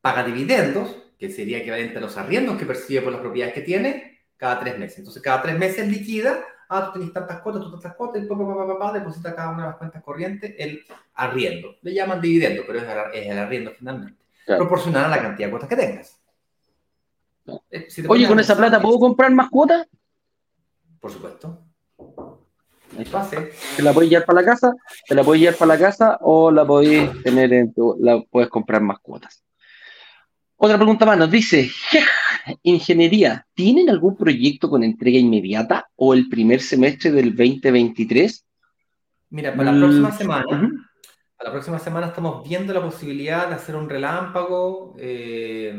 paga 0.01 0.23
dividendos, 0.23 0.95
que 1.19 1.29
sería 1.29 1.59
equivalente 1.59 1.97
a 1.97 2.01
los 2.01 2.17
arriendos 2.17 2.57
que 2.57 2.65
percibe 2.65 3.01
por 3.01 3.11
las 3.11 3.21
propiedades 3.21 3.53
que 3.53 3.61
tiene, 3.61 4.21
cada 4.37 4.59
tres 4.59 4.77
meses. 4.77 4.99
Entonces, 4.99 5.21
cada 5.21 5.41
tres 5.41 5.57
meses 5.57 5.87
liquida 5.87 6.43
ah, 6.69 6.91
tú 6.91 6.99
tenés 6.99 7.13
tantas 7.13 7.41
cuotas, 7.41 7.63
tú 7.63 7.71
tantas 7.71 7.95
cuotas, 7.95 8.23
y 8.23 8.25
papá, 8.27 8.93
deposita 8.93 9.35
cada 9.35 9.49
una 9.49 9.63
de 9.63 9.69
las 9.69 9.77
cuentas 9.77 10.03
corrientes 10.03 10.53
el 10.57 10.83
arriendo. 11.15 11.75
Le 11.81 11.93
llaman 11.93 12.21
dividendo, 12.21 12.63
pero 12.65 12.79
es 12.79 12.85
el, 13.27 13.37
arriendo 13.37 13.71
finalmente. 13.77 14.23
Proporcional 14.45 15.05
a 15.05 15.09
la 15.09 15.21
cantidad 15.21 15.47
de 15.47 15.51
cuotas 15.51 15.69
que 15.69 15.75
tengas. 15.75 16.21
Eh, 17.71 17.87
Oye, 18.07 18.27
¿con 18.27 18.39
esa 18.39 18.55
plata 18.55 18.81
puedo 18.81 18.99
comprar 18.99 19.31
más 19.31 19.49
cuotas? 19.49 19.87
Por 21.07 21.13
supuesto. 21.13 21.57
Pase. 23.09 23.53
¿Te 23.77 23.81
la 23.81 23.93
puedes 23.93 24.09
llevar 24.09 24.25
para 24.25 24.41
la 24.41 24.45
casa? 24.45 24.73
¿Te 25.07 25.15
la 25.15 25.23
puedes 25.23 25.39
llevar 25.39 25.55
para 25.55 25.73
la 25.73 25.79
casa 25.79 26.17
o 26.19 26.51
la 26.51 26.67
podéis 26.67 27.23
tener 27.23 27.53
en 27.53 27.73
tu, 27.73 27.95
la 28.01 28.21
puedes 28.29 28.49
comprar 28.49 28.81
más 28.81 28.99
cuotas? 28.99 29.41
Otra 30.57 30.75
pregunta 30.75 31.05
más, 31.05 31.17
nos 31.17 31.31
dice, 31.31 31.71
Ingeniería, 32.63 33.47
¿tienen 33.53 33.89
algún 33.89 34.17
proyecto 34.17 34.69
con 34.69 34.83
entrega 34.83 35.17
inmediata 35.17 35.87
o 35.95 36.13
el 36.13 36.27
primer 36.27 36.59
semestre 36.59 37.09
del 37.11 37.29
2023? 37.29 38.45
Mira, 39.29 39.55
para 39.55 39.71
la 39.71 39.79
próxima 39.79 40.09
mm, 40.09 40.17
semana, 40.17 40.71
para 41.37 41.49
la 41.49 41.51
próxima 41.51 41.79
semana 41.79 42.07
estamos 42.07 42.45
viendo 42.45 42.73
la 42.73 42.81
posibilidad 42.81 43.47
de 43.47 43.55
hacer 43.55 43.77
un 43.77 43.87
relámpago 43.87 44.93
eh, 44.99 45.73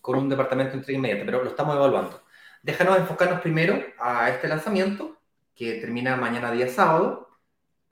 con 0.00 0.18
un 0.18 0.28
departamento 0.28 0.72
de 0.72 0.78
entrega 0.78 0.98
inmediata, 0.98 1.24
pero 1.24 1.44
lo 1.44 1.50
estamos 1.50 1.76
evaluando. 1.76 2.25
Déjanos 2.66 2.98
enfocarnos 2.98 3.42
primero 3.42 3.80
a 3.96 4.28
este 4.28 4.48
lanzamiento, 4.48 5.20
que 5.54 5.74
termina 5.74 6.16
mañana 6.16 6.50
día 6.50 6.66
sábado, 6.66 7.28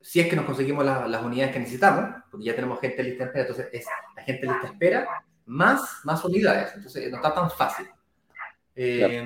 si 0.01 0.19
es 0.19 0.27
que 0.27 0.35
nos 0.35 0.47
conseguimos 0.47 0.85
las 0.85 1.23
unidades 1.23 1.53
que 1.53 1.61
necesitamos, 1.61 2.25
porque 2.29 2.47
ya 2.47 2.57
tenemos 2.57 2.81
gente 2.81 3.05
lista 3.05 3.23
en 3.23 3.29
espera, 3.29 3.47
entonces 3.47 3.69
es 3.73 3.87
la 4.17 4.23
gente 4.25 4.47
lista 4.49 4.67
espera 4.67 5.25
más, 5.47 6.01
más 6.03 6.25
unidades. 6.25 6.73
Entonces 6.75 7.09
no 7.09 7.19
está 7.19 7.33
tan 7.33 7.49
fácil. 7.53 7.87
Eh, 8.75 9.25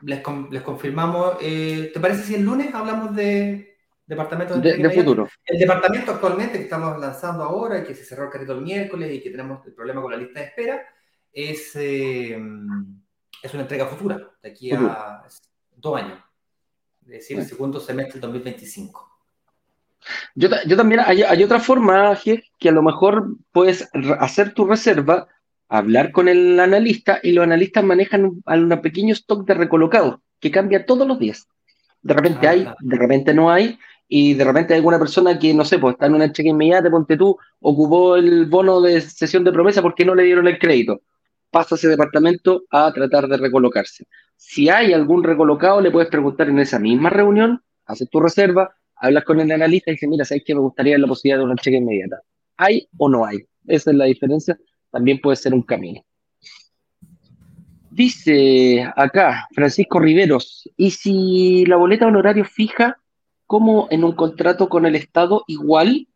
les, 0.00 0.22
les, 0.50 0.62
confirmamos. 0.62 1.36
Eh, 1.40 1.92
¿Te 1.94 2.00
parece 2.00 2.24
si 2.24 2.34
el 2.34 2.42
lunes 2.42 2.74
hablamos 2.74 3.14
de 3.14 3.76
departamento 4.04 4.58
de, 4.58 4.90
futuro? 4.90 5.28
El 5.44 5.60
departamento 5.60 6.10
actualmente 6.10 6.58
que 6.58 6.64
estamos 6.64 6.98
lanzando 6.98 7.44
ahora 7.44 7.78
y 7.78 7.84
que 7.84 7.94
se 7.94 8.04
cerró 8.04 8.24
el 8.24 8.30
carrito 8.30 8.54
el 8.54 8.62
miércoles 8.62 9.14
y 9.14 9.22
que 9.22 9.30
tenemos 9.30 9.64
el 9.64 9.74
problema 9.74 10.02
con 10.02 10.10
la 10.10 10.18
lista 10.18 10.40
de 10.40 10.46
espera 10.46 10.82
es, 11.32 11.70
eh, 11.76 12.36
es 13.42 13.52
una 13.54 13.62
entrega 13.62 13.86
futura 13.86 14.30
de 14.42 14.50
aquí 14.50 14.72
a 14.72 15.22
dos 15.76 15.96
años. 15.96 16.18
Es 17.02 17.12
decir, 17.12 17.38
el 17.38 17.46
segundo 17.46 17.80
semestre 17.80 18.14
del 18.14 18.22
2025. 18.22 19.08
Yo, 20.34 20.48
yo 20.66 20.76
también, 20.76 21.00
hay, 21.04 21.22
hay, 21.22 21.42
otra 21.42 21.60
forma, 21.60 22.18
que 22.22 22.68
a 22.68 22.72
lo 22.72 22.82
mejor 22.82 23.36
puedes 23.52 23.88
hacer 24.20 24.54
tu 24.54 24.66
reserva, 24.66 25.26
hablar 25.68 26.12
con 26.12 26.28
el 26.28 26.58
analista 26.60 27.20
y 27.22 27.32
los 27.32 27.44
analistas 27.44 27.84
manejan 27.84 28.24
un, 28.24 28.42
un 28.46 28.80
pequeño 28.80 29.12
stock 29.14 29.46
de 29.46 29.54
recolocados 29.54 30.20
que 30.40 30.50
cambia 30.50 30.86
todos 30.86 31.06
los 31.06 31.18
días. 31.18 31.48
De 32.02 32.14
repente 32.14 32.46
ah, 32.46 32.50
hay, 32.50 32.68
de 32.80 32.96
repente 32.96 33.34
no 33.34 33.50
hay, 33.50 33.78
y 34.08 34.34
de 34.34 34.44
repente 34.44 34.72
hay 34.72 34.78
alguna 34.78 34.98
persona 34.98 35.38
que, 35.38 35.52
no 35.52 35.64
sé, 35.64 35.78
pues 35.78 35.94
está 35.94 36.06
en 36.06 36.14
una 36.14 36.32
cheque 36.32 36.48
inmediata, 36.48 36.90
ponte 36.90 37.16
tú, 37.16 37.36
ocupó 37.60 38.16
el 38.16 38.46
bono 38.46 38.80
de 38.80 39.00
sesión 39.00 39.44
de 39.44 39.52
promesa 39.52 39.82
porque 39.82 40.04
no 40.04 40.14
le 40.14 40.24
dieron 40.24 40.46
el 40.46 40.58
crédito. 40.58 41.02
Pasa 41.50 41.76
ese 41.76 41.88
departamento 41.88 42.64
a 42.70 42.92
tratar 42.92 43.26
de 43.28 43.36
recolocarse. 43.36 44.06
Si 44.36 44.68
hay 44.68 44.92
algún 44.92 45.24
recolocado, 45.24 45.80
le 45.80 45.90
puedes 45.90 46.10
preguntar 46.10 46.48
en 46.48 46.58
esa 46.58 46.78
misma 46.78 47.10
reunión, 47.10 47.62
haces 47.86 48.08
tu 48.10 48.20
reserva, 48.20 48.74
hablas 48.96 49.24
con 49.24 49.40
el 49.40 49.50
analista 49.50 49.90
y 49.90 49.94
dices, 49.94 50.08
mira, 50.08 50.24
¿sabes 50.24 50.44
que 50.44 50.54
me 50.54 50.60
gustaría 50.60 50.98
la 50.98 51.06
posibilidad 51.06 51.38
de 51.38 51.44
una 51.44 51.56
cheque 51.56 51.78
inmediata? 51.78 52.20
¿Hay 52.56 52.88
o 52.96 53.08
no 53.08 53.24
hay? 53.24 53.38
Esa 53.66 53.90
es 53.90 53.96
la 53.96 54.04
diferencia. 54.06 54.58
También 54.90 55.20
puede 55.20 55.36
ser 55.36 55.54
un 55.54 55.62
camino. 55.62 56.02
Dice 57.90 58.88
acá 58.94 59.48
Francisco 59.52 59.98
Riveros, 59.98 60.70
¿y 60.76 60.90
si 60.92 61.66
la 61.66 61.76
boleta 61.76 62.06
honorario 62.06 62.44
fija 62.44 62.98
como 63.46 63.88
en 63.90 64.04
un 64.04 64.12
contrato 64.12 64.68
con 64.68 64.86
el 64.86 64.94
Estado 64.94 65.42
igual? 65.48 66.06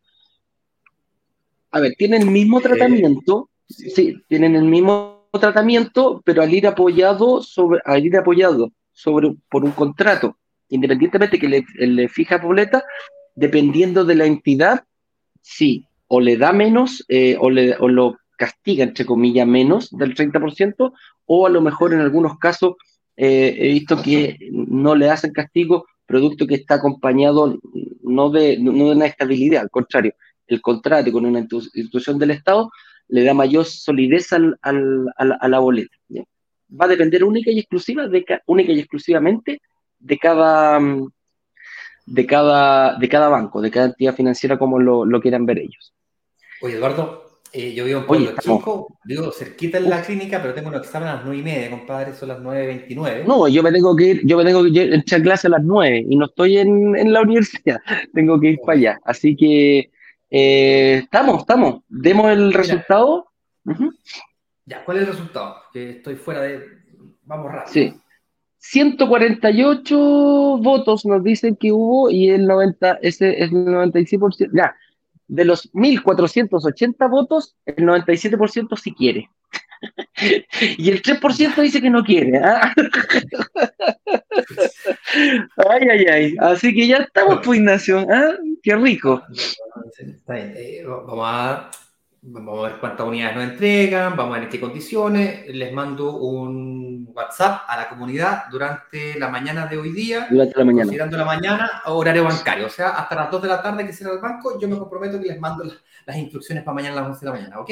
A 1.71 1.79
ver, 1.79 1.95
tienen 1.97 2.21
el 2.21 2.29
mismo 2.29 2.59
eh, 2.59 2.63
tratamiento, 2.63 3.49
sí, 3.67 4.15
tienen 4.29 4.55
el 4.55 4.63
mismo 4.63 5.12
tratamiento, 5.39 6.21
pero 6.25 6.41
al 6.41 6.53
ir 6.53 6.67
apoyado 6.67 7.41
sobre, 7.41 7.81
al 7.85 8.05
ir 8.05 8.15
apoyado 8.17 8.71
sobre, 8.91 9.35
por 9.49 9.63
un 9.63 9.71
contrato, 9.71 10.37
independientemente 10.69 11.39
que 11.39 11.49
le, 11.49 11.65
le 11.75 12.07
fija 12.09 12.37
boleta, 12.37 12.83
dependiendo 13.35 14.05
de 14.05 14.15
la 14.15 14.25
entidad, 14.25 14.83
sí, 15.41 15.87
o 16.07 16.21
le 16.21 16.37
da 16.37 16.53
menos, 16.53 17.03
eh, 17.09 17.35
o, 17.39 17.49
le, 17.49 17.75
o 17.77 17.87
lo 17.87 18.17
castiga, 18.37 18.83
entre 18.83 19.05
comillas, 19.05 19.47
menos 19.47 19.89
del 19.91 20.15
30%, 20.15 20.93
o 21.25 21.47
a 21.47 21.49
lo 21.49 21.61
mejor 21.61 21.93
en 21.93 21.99
algunos 21.99 22.37
casos 22.37 22.75
eh, 23.15 23.55
he 23.57 23.67
visto 23.69 24.01
que 24.01 24.37
no 24.51 24.95
le 24.95 25.09
hacen 25.09 25.33
castigo, 25.33 25.85
producto 26.05 26.45
que 26.45 26.55
está 26.55 26.75
acompañado 26.75 27.57
no 28.03 28.29
de, 28.29 28.57
no 28.59 28.71
de 28.71 28.91
una 28.91 29.05
estabilidad, 29.05 29.61
al 29.61 29.69
contrario, 29.69 30.13
el 30.47 30.61
contrato 30.61 31.11
con 31.11 31.25
una 31.25 31.39
institución 31.39 32.19
del 32.19 32.31
Estado 32.31 32.69
le 33.07 33.23
da 33.23 33.33
mayor 33.33 33.65
solidez 33.65 34.33
al, 34.33 34.57
al, 34.61 35.07
a, 35.17 35.47
la, 35.47 35.59
boleta. 35.59 35.95
Va 36.09 36.85
a 36.85 36.87
depender 36.87 37.23
única 37.23 37.51
y 37.51 37.59
exclusiva 37.59 38.07
de 38.07 38.25
única 38.47 38.71
y 38.71 38.79
exclusivamente 38.79 39.61
de 39.99 40.17
cada 40.17 40.79
de 42.05 42.25
cada 42.25 42.97
de 42.97 43.09
cada 43.09 43.29
banco, 43.29 43.61
de 43.61 43.71
cada 43.71 43.87
entidad 43.87 44.15
financiera 44.15 44.57
como 44.57 44.79
lo, 44.79 45.05
lo 45.05 45.21
quieran 45.21 45.45
ver 45.45 45.59
ellos. 45.59 45.93
Oye, 46.61 46.75
Eduardo, 46.75 47.23
eh, 47.55 47.71
yo 47.75 47.85
vivo 47.85 47.99
en 47.99 48.05
Pueblo 48.07 48.31
Chico, 48.41 48.97
vivo 49.05 49.31
cerquita 49.31 49.77
en 49.77 49.87
la 49.87 50.01
clínica, 50.01 50.41
pero 50.41 50.55
tengo 50.55 50.69
un 50.69 50.75
examen 50.75 51.09
a 51.09 51.15
las 51.15 51.25
9 51.25 51.39
y 51.39 51.43
media, 51.43 51.69
compadre, 51.69 52.15
son 52.15 52.29
las 52.29 52.39
9.29. 52.39 53.25
No, 53.25 53.47
yo 53.47 53.61
me 53.61 53.71
tengo 53.71 53.95
que 53.95 54.05
ir, 54.05 54.21
yo 54.25 54.37
me 54.37 54.43
tengo 54.43 54.63
que 54.63 54.69
ir, 54.69 54.93
echar 54.95 55.21
clase 55.21 55.45
a 55.45 55.51
las 55.51 55.63
9 55.63 56.07
y 56.09 56.15
no 56.15 56.25
estoy 56.25 56.57
en, 56.57 56.95
en 56.95 57.13
la 57.13 57.21
universidad, 57.21 57.79
tengo 58.11 58.39
que 58.39 58.49
ir 58.49 58.59
para 58.65 58.77
allá. 58.79 58.99
Así 59.05 59.35
que 59.35 59.91
eh, 60.35 61.01
estamos, 61.03 61.41
estamos. 61.41 61.81
Demos 61.87 62.31
el 62.31 62.53
resultado. 62.53 63.27
Ya, 64.65 64.83
¿cuál 64.83 64.97
es 64.97 65.03
el 65.03 65.09
resultado? 65.09 65.57
Que 65.71 65.91
estoy 65.91 66.15
fuera 66.15 66.41
de. 66.41 66.65
Vamos 67.21 67.51
rápido. 67.51 67.71
Sí. 67.71 67.93
148 68.57 69.95
votos 70.59 71.05
nos 71.05 71.23
dicen 71.23 71.55
que 71.55 71.71
hubo 71.71 72.09
y 72.09 72.29
el 72.29 72.47
90, 72.47 72.93
ese 73.03 73.43
es 73.43 73.51
el 73.51 73.65
96%. 73.67 74.49
Ya, 74.53 74.75
de 75.27 75.45
los 75.45 75.69
1480 75.73 77.07
votos, 77.07 77.55
el 77.67 77.85
97% 77.85 78.75
sí 78.75 78.95
quiere. 78.95 79.29
Y 80.77 80.89
el 80.89 81.01
3% 81.01 81.61
dice 81.61 81.81
que 81.81 81.89
no 81.89 82.03
quiere. 82.03 82.37
¿ah? 82.37 82.73
ay, 85.69 85.87
ay, 85.89 86.05
ay. 86.05 86.35
Así 86.39 86.73
que 86.73 86.87
ya 86.87 86.97
estamos, 86.97 87.39
pues, 87.43 87.59
Ignacio. 87.59 88.05
¿ah? 88.09 88.35
Qué 88.61 88.75
rico. 88.75 89.21
Eh, 90.29 90.83
vamos, 90.85 91.25
a, 91.27 91.71
vamos 92.21 92.59
a 92.59 92.69
ver 92.69 92.79
cuántas 92.79 93.07
unidades 93.07 93.35
nos 93.35 93.43
entregan, 93.45 94.15
vamos 94.15 94.35
a 94.35 94.39
ver 94.39 94.43
en 94.43 94.49
qué 94.49 94.59
condiciones. 94.59 95.47
Les 95.47 95.73
mando 95.73 96.15
un 96.17 97.09
WhatsApp 97.13 97.63
a 97.67 97.77
la 97.77 97.89
comunidad 97.89 98.45
durante 98.49 99.19
la 99.19 99.29
mañana 99.29 99.67
de 99.67 99.77
hoy 99.77 99.91
día. 99.91 100.27
Durante 100.29 100.57
la 100.57 100.65
mañana. 100.65 100.83
Considerando 100.83 101.17
la 101.17 101.25
mañana, 101.25 101.81
horario 101.85 102.23
bancario. 102.23 102.67
O 102.67 102.69
sea, 102.69 102.89
hasta 102.89 103.15
las 103.15 103.31
2 103.31 103.41
de 103.41 103.47
la 103.47 103.61
tarde 103.61 103.85
que 103.85 103.93
será 103.93 104.11
el 104.13 104.19
banco, 104.19 104.59
yo 104.59 104.67
me 104.67 104.77
comprometo 104.77 105.19
que 105.19 105.27
les 105.27 105.39
mando 105.39 105.63
las, 105.63 105.77
las 106.05 106.17
instrucciones 106.17 106.63
para 106.63 106.75
mañana 106.75 106.97
a 106.97 107.01
las 107.01 107.09
11 107.09 107.19
de 107.19 107.25
la 107.25 107.37
mañana, 107.37 107.59
¿ok? 107.59 107.71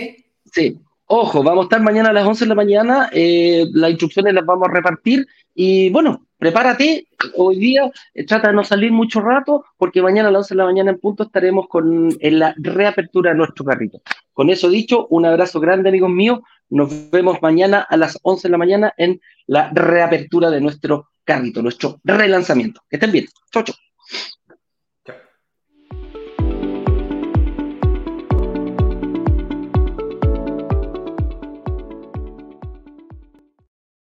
Sí, 0.52 0.82
Ojo, 1.14 1.44
vamos 1.44 1.64
a 1.64 1.66
estar 1.66 1.82
mañana 1.82 2.08
a 2.08 2.14
las 2.14 2.26
11 2.26 2.46
de 2.46 2.48
la 2.48 2.56
mañana, 2.56 3.10
eh, 3.12 3.66
las 3.74 3.90
instrucciones 3.90 4.34
las 4.34 4.46
vamos 4.46 4.70
a 4.70 4.72
repartir 4.72 5.28
y 5.54 5.90
bueno, 5.90 6.26
prepárate, 6.38 7.06
hoy 7.36 7.58
día 7.58 7.92
eh, 8.14 8.26
trata 8.26 8.48
de 8.48 8.54
no 8.54 8.64
salir 8.64 8.94
mucho 8.94 9.20
rato 9.20 9.66
porque 9.76 10.02
mañana 10.02 10.30
a 10.30 10.32
las 10.32 10.44
11 10.44 10.54
de 10.54 10.58
la 10.58 10.66
mañana 10.68 10.92
en 10.92 11.00
punto 11.00 11.24
estaremos 11.24 11.68
con, 11.68 12.16
en 12.18 12.40
la 12.40 12.56
reapertura 12.56 13.32
de 13.32 13.38
nuestro 13.40 13.66
carrito. 13.66 14.02
Con 14.32 14.50
eso 14.50 14.70
dicho, 14.70 15.08
un 15.10 15.26
abrazo 15.26 15.60
grande 15.60 15.90
amigos 15.90 16.12
míos, 16.12 16.40
nos 16.70 17.12
vemos 17.12 17.42
mañana 17.42 17.86
a 17.90 17.98
las 17.98 18.18
11 18.22 18.48
de 18.48 18.52
la 18.54 18.58
mañana 18.58 18.94
en 18.96 19.20
la 19.48 19.70
reapertura 19.74 20.50
de 20.50 20.62
nuestro 20.62 21.10
carrito, 21.26 21.62
nuestro 21.62 22.00
relanzamiento. 22.06 22.84
Que 22.90 22.96
estén 22.96 23.12
bien, 23.12 23.26
chau 23.52 23.64
chau. 23.64 23.76